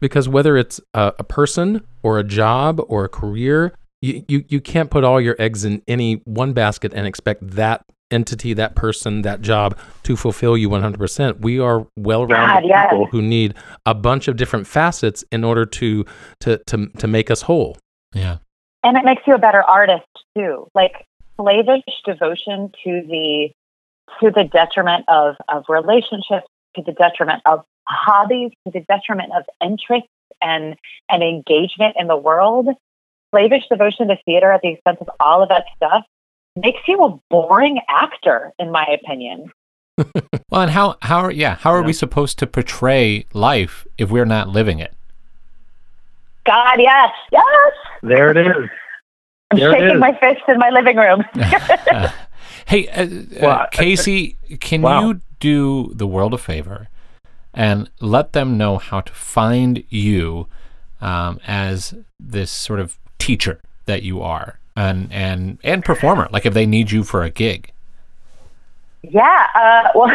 Because 0.00 0.28
whether 0.28 0.56
it's 0.56 0.80
a, 0.92 1.14
a 1.18 1.24
person 1.24 1.82
or 2.02 2.18
a 2.18 2.24
job 2.24 2.80
or 2.88 3.04
a 3.04 3.08
career, 3.08 3.72
you, 4.02 4.22
you, 4.28 4.44
you 4.48 4.60
can't 4.60 4.90
put 4.90 5.02
all 5.02 5.20
your 5.20 5.34
eggs 5.38 5.64
in 5.64 5.82
any 5.88 6.16
one 6.24 6.52
basket 6.52 6.92
and 6.94 7.06
expect 7.06 7.40
that 7.56 7.84
entity, 8.14 8.54
that 8.54 8.74
person, 8.74 9.22
that 9.22 9.42
job 9.42 9.76
to 10.04 10.16
fulfill 10.16 10.56
you 10.56 10.70
100%. 10.70 11.40
We 11.40 11.58
are 11.58 11.86
well 11.96 12.26
rounded 12.26 12.62
God, 12.62 12.68
yes. 12.68 12.90
people 12.90 13.06
who 13.06 13.20
need 13.20 13.54
a 13.84 13.94
bunch 13.94 14.28
of 14.28 14.36
different 14.36 14.66
facets 14.66 15.24
in 15.32 15.44
order 15.44 15.66
to, 15.66 16.06
to, 16.40 16.58
to, 16.66 16.86
to 16.86 17.06
make 17.06 17.30
us 17.30 17.42
whole. 17.42 17.76
Yeah. 18.14 18.38
and 18.84 18.96
it 18.96 19.04
makes 19.04 19.22
you 19.26 19.34
a 19.34 19.38
better 19.38 19.62
artist 19.62 20.06
too. 20.36 20.68
Like 20.74 21.04
slavish 21.36 21.82
devotion 22.04 22.70
to 22.84 23.02
the 23.06 23.50
to 24.20 24.30
the 24.30 24.44
detriment 24.44 25.04
of 25.08 25.36
of 25.48 25.64
relationships, 25.68 26.46
to 26.76 26.82
the 26.82 26.92
detriment 26.92 27.42
of 27.46 27.64
hobbies, 27.88 28.52
to 28.66 28.72
the 28.72 28.80
detriment 28.88 29.32
of 29.36 29.44
interests 29.60 30.08
and 30.40 30.76
and 31.08 31.22
engagement 31.22 31.96
in 31.98 32.06
the 32.06 32.16
world. 32.16 32.68
Slavish 33.32 33.64
devotion 33.68 34.08
to 34.08 34.16
theater 34.24 34.52
at 34.52 34.62
the 34.62 34.68
expense 34.68 34.98
of 35.00 35.10
all 35.18 35.42
of 35.42 35.48
that 35.48 35.64
stuff 35.76 36.04
makes 36.56 36.80
you 36.86 36.98
a 37.02 37.18
boring 37.30 37.80
actor, 37.88 38.52
in 38.58 38.70
my 38.70 38.86
opinion. 38.86 39.50
Well, 40.50 40.62
and 40.62 40.70
how 40.70 40.96
how 41.02 41.18
are 41.18 41.30
yeah 41.32 41.56
how 41.56 41.70
are 41.72 41.80
Yeah. 41.80 41.86
we 41.86 41.92
supposed 41.92 42.38
to 42.40 42.46
portray 42.46 43.26
life 43.32 43.86
if 43.98 44.10
we're 44.10 44.24
not 44.24 44.48
living 44.48 44.78
it? 44.78 44.92
God, 46.46 46.76
yes, 46.78 47.10
yes. 47.32 47.72
There 48.02 48.30
it 48.30 48.36
is. 48.36 48.70
I'm 49.50 49.58
There 49.58 49.72
shaking 49.72 49.94
is. 49.96 50.00
my 50.00 50.12
fist 50.18 50.42
in 50.48 50.58
my 50.58 50.70
living 50.70 50.96
room. 50.96 51.24
Uh, 51.92 52.10
hey, 52.66 52.88
uh, 52.88 53.06
Well, 53.40 53.50
uh, 53.50 53.56
I- 53.64 53.68
Casey, 53.72 54.36
can 54.60 54.82
Wow. 54.82 55.00
you 55.08 55.20
do 55.40 55.92
the 55.94 56.06
world 56.06 56.34
a 56.34 56.38
favor 56.38 56.88
and 57.52 57.88
let 58.00 58.32
them 58.32 58.56
know 58.56 58.78
how 58.78 59.00
to 59.00 59.12
find 59.12 59.84
you 59.90 60.48
um, 61.00 61.38
as 61.46 61.94
this 62.18 62.50
sort 62.50 62.80
of 62.80 62.98
teacher 63.18 63.60
that 63.86 64.02
you 64.02 64.20
are 64.22 64.58
and 64.76 65.12
and 65.12 65.58
and 65.62 65.84
performer? 65.84 66.28
Like 66.30 66.46
if 66.46 66.54
they 66.54 66.66
need 66.66 66.90
you 66.90 67.04
for 67.04 67.22
a 67.22 67.30
gig. 67.30 67.72
Yeah. 69.02 69.46
Uh, 69.54 69.88
well, 69.94 70.10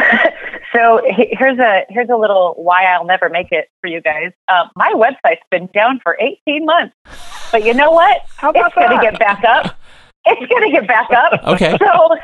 so 0.74 1.00
here's 1.06 1.58
a 1.58 1.84
here's 1.88 2.08
a 2.08 2.16
little 2.16 2.54
why 2.56 2.84
I'll 2.84 3.04
never 3.06 3.28
make 3.28 3.48
it 3.50 3.68
for 3.80 3.88
you 3.88 4.00
guys. 4.00 4.32
Uh, 4.48 4.66
my 4.76 4.92
website's 4.94 5.42
been 5.50 5.68
down 5.72 6.00
for 6.02 6.16
18 6.20 6.64
months, 6.64 6.94
but 7.52 7.64
you 7.64 7.74
know 7.74 7.90
what? 7.90 8.22
it's 8.42 8.74
going 8.74 8.96
to 8.96 9.02
get 9.02 9.18
back 9.18 9.44
up. 9.44 9.76
It's 10.26 10.52
going 10.52 10.70
to 10.70 10.70
get 10.70 10.86
back 10.86 11.10
up. 11.10 11.40
Okay. 11.46 11.76
So, 11.78 12.16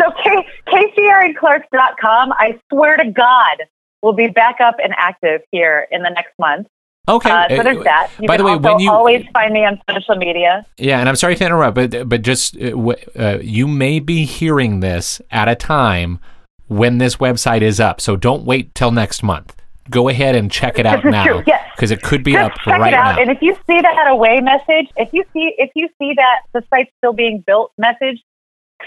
so 0.00 0.12
K- 0.22 0.46
CaseyErinClark.com, 0.68 2.32
I 2.32 2.58
swear 2.72 2.96
to 2.96 3.10
God, 3.10 3.56
will 4.00 4.12
be 4.12 4.28
back 4.28 4.60
up 4.60 4.76
and 4.82 4.94
active 4.96 5.42
here 5.50 5.86
in 5.90 6.02
the 6.02 6.10
next 6.10 6.32
month. 6.38 6.68
Okay. 7.08 7.30
Uh, 7.30 7.48
so 7.48 7.54
Uh, 7.56 7.62
there's 7.64 7.84
that. 7.84 8.10
You 8.20 8.28
by 8.28 8.36
the 8.36 8.44
way, 8.44 8.54
when 8.56 8.78
you 8.78 8.90
always 8.90 9.24
find 9.32 9.52
me 9.52 9.64
on 9.64 9.80
social 9.90 10.14
media. 10.16 10.64
Yeah, 10.78 11.00
and 11.00 11.08
I'm 11.08 11.16
sorry 11.16 11.34
to 11.36 11.44
interrupt, 11.44 11.74
but 11.74 12.08
but 12.08 12.22
just 12.22 12.56
uh, 12.56 12.70
w- 12.70 12.96
uh, 13.18 13.38
you 13.42 13.66
may 13.66 13.98
be 13.98 14.24
hearing 14.24 14.80
this 14.80 15.20
at 15.30 15.48
a 15.48 15.54
time 15.56 16.20
when 16.68 16.98
this 16.98 17.16
website 17.16 17.60
is 17.62 17.80
up, 17.80 18.00
so 18.00 18.14
don't 18.16 18.44
wait 18.44 18.74
till 18.74 18.92
next 18.92 19.22
month. 19.22 19.56
Go 19.90 20.08
ahead 20.08 20.36
and 20.36 20.50
check 20.50 20.78
it 20.78 20.86
out 20.90 21.04
now 21.04 21.24
true, 21.24 21.42
yes. 21.44 21.68
because 21.74 21.90
it 21.90 22.02
could 22.02 22.22
be 22.22 22.32
Just 22.34 22.52
up 22.52 22.58
check 22.64 22.78
right 22.78 22.92
it 22.92 22.96
out, 22.96 23.16
now. 23.16 23.22
and 23.22 23.30
if 23.32 23.42
you 23.42 23.56
see 23.66 23.80
that 23.80 24.06
away 24.08 24.40
message, 24.40 24.88
if 24.96 25.12
you 25.12 25.24
see 25.32 25.54
if 25.58 25.70
you 25.74 25.88
see 25.98 26.14
that 26.14 26.42
the 26.52 26.64
site's 26.70 26.92
still 26.98 27.12
being 27.12 27.42
built 27.44 27.72
message, 27.78 28.22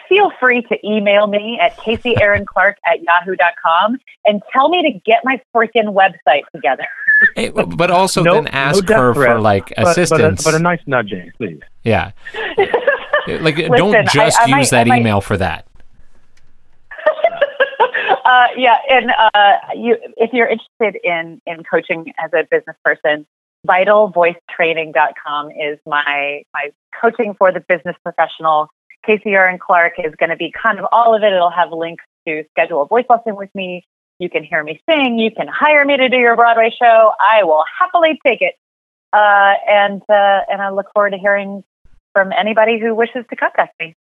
feel 0.08 0.32
free 0.40 0.62
to 0.62 0.88
email 0.88 1.28
me 1.28 1.60
at 1.62 1.76
caseyerinclark 1.78 2.76
at 2.86 3.02
yahoo.com 3.04 3.98
and 4.26 4.42
tell 4.54 4.70
me 4.70 4.82
to 4.84 5.00
get 5.06 5.20
my 5.26 5.42
freaking 5.54 5.94
website 5.94 6.44
together. 6.56 6.88
Hey, 7.36 7.50
but 7.50 7.92
also 7.92 8.24
No- 8.24 8.34
then 8.36 8.48
ask 8.48 8.86
death 8.86 8.98
her 8.98 9.14
for 9.14 9.40
like 9.40 9.70
But, 9.70 9.76
but, 9.78 9.88
a, 9.88 9.90
assistance. 9.92 10.44
but 10.44 10.54
a 10.54 10.60
nice 10.60 10.82
nudging, 10.86 11.32
please. 11.38 11.60
yeah, 11.84 12.12
like 13.28 13.58
Listen, 13.58 13.72
don't 13.78 14.10
just 14.10 14.40
I- 14.40 14.44
I 14.44 14.46
use 14.60 14.72
might- 14.72 14.78
I 14.78 14.84
that 14.84 14.88
might- 14.88 15.00
email 15.00 15.22
for 15.22 15.38
that. 15.38 15.66
uh, 18.26 18.48
yeah, 18.58 18.78
and 18.90 19.12
uh, 19.12 19.54
you, 19.76 19.98
if 20.18 20.32
you're 20.34 20.48
interested 20.48 21.00
in 21.04 21.42
in 21.46 21.64
coaching 21.64 22.12
as 22.24 22.32
a 22.34 22.44
business 22.50 22.76
person, 22.84 23.26
vitalvoicetraining.com 23.68 25.52
is 25.52 25.80
my 25.86 26.44
my 26.54 26.70
coaching 27.00 27.34
for 27.36 27.52
the 27.52 27.60
business 27.62 27.96
professional. 28.04 28.70
Casey 29.06 29.32
Erin 29.34 29.60
Clark 29.60 29.94
is 30.00 30.14
going 30.16 30.32
to 30.32 30.36
be 30.36 30.52
kind 30.52 30.80
of 30.80 30.86
all 30.92 31.16
of 31.16 31.22
it. 31.24 31.32
It'll 31.32 31.50
have 31.52 31.72
links 31.72 32.04
to 32.28 32.44
schedule 32.52 32.82
a 32.82 32.88
voice 32.88 33.06
lesson 33.10 33.36
with 33.36 33.54
me. 33.54 33.86
You 34.20 34.30
can 34.30 34.44
hear 34.44 34.64
me 34.64 34.82
sing. 34.90 35.20
You 35.20 35.32
can 35.32 35.48
hire 35.48 35.84
me 35.86 35.98
to 35.98 36.10
do 36.10 36.18
your 36.18 36.36
Broadway 36.36 36.72
show. 36.80 37.12
I 37.20 37.44
will 37.44 37.64
happily 37.80 38.20
take 38.26 38.42
it. 38.42 38.56
Uh, 39.12 39.54
and 39.70 40.02
uh, 40.10 40.40
and 40.52 40.62
I 40.62 40.70
look 40.70 40.88
forward 40.94 41.12
to 41.12 41.18
hearing 41.18 41.64
from 42.14 42.32
anybody 42.32 42.80
who 42.80 42.94
wishes 42.96 43.26
to 43.30 43.36
contact 43.36 43.76
me. 43.80 43.96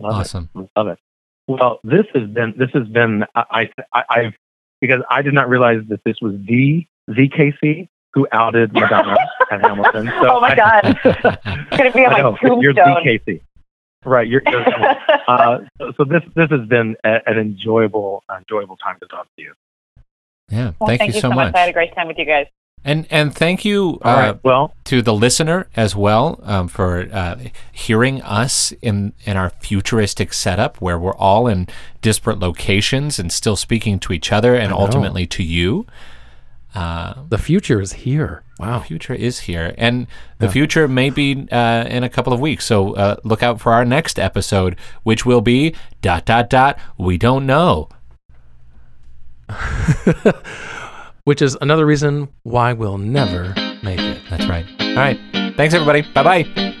Love 0.00 0.14
it. 0.16 0.20
Awesome. 0.20 0.48
Love 0.76 0.88
it. 0.88 0.98
Well, 1.46 1.80
this 1.84 2.06
has 2.14 2.28
been 2.28 2.54
this 2.56 2.70
has 2.74 2.86
been 2.88 3.24
I, 3.34 3.70
I 3.92 4.04
I've 4.10 4.34
because 4.80 5.02
I 5.10 5.22
did 5.22 5.34
not 5.34 5.48
realize 5.48 5.82
that 5.88 6.02
this 6.04 6.16
was 6.22 6.34
the 6.46 6.86
the 7.08 7.28
Casey 7.28 7.88
who 8.14 8.26
outed 8.32 8.72
Madonna 8.72 9.16
at 9.50 9.60
Hamilton. 9.60 10.06
So 10.20 10.36
oh 10.36 10.40
my 10.40 10.52
I- 10.52 10.54
God, 10.54 10.82
it's 11.04 11.76
going 11.76 11.90
to 11.90 11.96
be 11.96 12.04
on 12.06 12.12
I 12.14 12.22
my 12.22 12.30
know, 12.30 12.60
you're 12.60 12.72
the 12.72 12.80
tombstone. 12.82 13.04
Casey, 13.04 13.42
right? 14.04 14.26
You're, 14.26 14.42
you're 14.46 14.64
uh, 15.28 15.58
so, 15.78 15.92
so 15.96 16.04
this 16.04 16.22
this 16.34 16.50
has 16.50 16.66
been 16.68 16.96
a, 17.04 17.20
an 17.26 17.38
enjoyable 17.38 18.22
enjoyable 18.34 18.76
time 18.76 18.98
to 19.00 19.06
talk 19.06 19.26
to 19.36 19.42
you. 19.42 19.52
Yeah, 20.50 20.72
Well, 20.78 20.96
thank, 20.96 21.14
you 21.14 21.20
so 21.20 21.30
much. 21.30 21.54
I 21.54 21.60
had 21.60 21.68
a 21.70 21.72
great 21.72 21.94
time 21.94 22.06
with 22.06 22.18
you 22.18 22.26
guys. 22.26 22.46
And 22.86 23.06
and 23.10 23.34
thank 23.34 23.64
you 23.64 23.98
All 24.02 24.14
uh, 24.14 24.20
right. 24.20 24.44
Well, 24.44 24.74
to 24.84 25.00
the 25.00 25.14
listener 25.14 25.68
as 25.74 25.96
well 25.96 26.38
um, 26.42 26.68
for 26.68 27.08
uh, 27.10 27.38
hearing 27.72 28.20
us 28.20 28.72
in 28.82 29.14
in 29.24 29.38
our 29.38 29.50
futuristic 29.50 30.34
setup 30.34 30.80
where 30.82 30.98
we're 30.98 31.16
all 31.16 31.46
in 31.46 31.66
disparate 32.02 32.38
locations 32.38 33.18
and 33.18 33.32
still 33.32 33.56
speaking 33.56 33.98
to 34.00 34.12
each 34.12 34.30
other 34.30 34.54
and 34.54 34.72
ultimately 34.72 35.26
to 35.28 35.42
you. 35.42 35.86
Uh, 36.74 37.14
The 37.28 37.38
future 37.38 37.80
is 37.80 37.92
here. 37.92 38.42
Wow. 38.58 38.78
the 38.78 38.84
future 38.84 39.14
is 39.14 39.40
here, 39.40 39.74
and 39.78 40.06
the 40.38 40.48
future 40.48 40.86
may 40.86 41.10
be 41.10 41.46
uh, 41.50 41.84
in 41.88 42.04
a 42.04 42.08
couple 42.08 42.32
of 42.32 42.38
weeks. 42.40 42.64
So 42.64 42.94
uh, 42.94 43.16
look 43.24 43.42
out 43.42 43.60
for 43.60 43.72
our 43.72 43.84
next 43.84 44.18
episode, 44.18 44.76
which 45.02 45.26
will 45.26 45.40
be 45.40 45.74
dot 46.02 46.24
dot 46.24 46.48
dot. 46.50 46.78
We 46.96 47.18
don't 47.18 47.46
know. 47.46 47.88
Which 51.24 51.40
is 51.40 51.56
another 51.60 51.86
reason 51.86 52.28
why 52.42 52.74
we'll 52.74 52.98
never 52.98 53.54
make 53.82 53.98
it. 53.98 54.20
That's 54.28 54.46
right. 54.46 54.66
All 54.80 54.94
right. 54.96 55.18
Thanks, 55.56 55.72
everybody. 55.74 56.02
Bye 56.12 56.22
bye. 56.44 56.74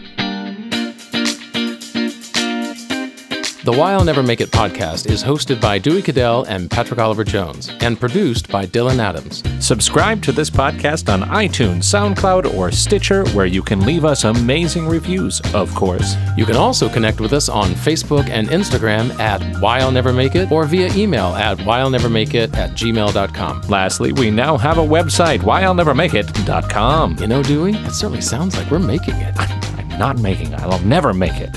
The 3.64 3.72
Why 3.72 3.94
I'll 3.94 4.04
Never 4.04 4.22
Make 4.22 4.42
It 4.42 4.50
podcast 4.50 5.10
is 5.10 5.24
hosted 5.24 5.58
by 5.58 5.78
Dewey 5.78 6.02
Caddell 6.02 6.44
and 6.44 6.70
Patrick 6.70 7.00
Oliver 7.00 7.24
Jones 7.24 7.70
and 7.80 7.98
produced 7.98 8.50
by 8.50 8.66
Dylan 8.66 8.98
Adams. 8.98 9.42
Subscribe 9.58 10.20
to 10.24 10.32
this 10.32 10.50
podcast 10.50 11.10
on 11.10 11.22
iTunes, 11.30 11.84
SoundCloud, 11.84 12.52
or 12.54 12.70
Stitcher, 12.70 13.24
where 13.28 13.46
you 13.46 13.62
can 13.62 13.80
leave 13.86 14.04
us 14.04 14.24
amazing 14.24 14.86
reviews, 14.86 15.40
of 15.54 15.74
course. 15.74 16.14
You 16.36 16.44
can 16.44 16.56
also 16.56 16.90
connect 16.90 17.22
with 17.22 17.32
us 17.32 17.48
on 17.48 17.70
Facebook 17.70 18.28
and 18.28 18.48
Instagram 18.48 19.18
at 19.18 19.40
Why 19.62 19.78
I'll 19.78 19.90
Never 19.90 20.12
Make 20.12 20.34
It 20.34 20.52
or 20.52 20.66
via 20.66 20.92
email 20.94 21.28
at 21.28 21.58
Why 21.64 21.78
I'll 21.78 21.88
Never 21.88 22.10
Make 22.10 22.34
It 22.34 22.54
at 22.54 22.72
gmail.com. 22.72 23.62
Lastly, 23.62 24.12
we 24.12 24.30
now 24.30 24.58
have 24.58 24.76
a 24.76 24.82
website, 24.82 25.42
Why 25.42 25.62
I'll 25.62 25.72
Never 25.72 25.94
Make 25.94 26.12
whyillnevermakeit.com. 26.12 27.16
You 27.18 27.26
know, 27.28 27.42
Dewey, 27.42 27.72
it 27.72 27.92
certainly 27.92 28.20
sounds 28.20 28.58
like 28.58 28.70
we're 28.70 28.78
making 28.78 29.14
it. 29.14 29.34
I'm 29.38 29.98
not 29.98 30.18
making 30.18 30.52
it. 30.52 30.60
I'll 30.60 30.78
never 30.80 31.14
make 31.14 31.40
it. 31.40 31.56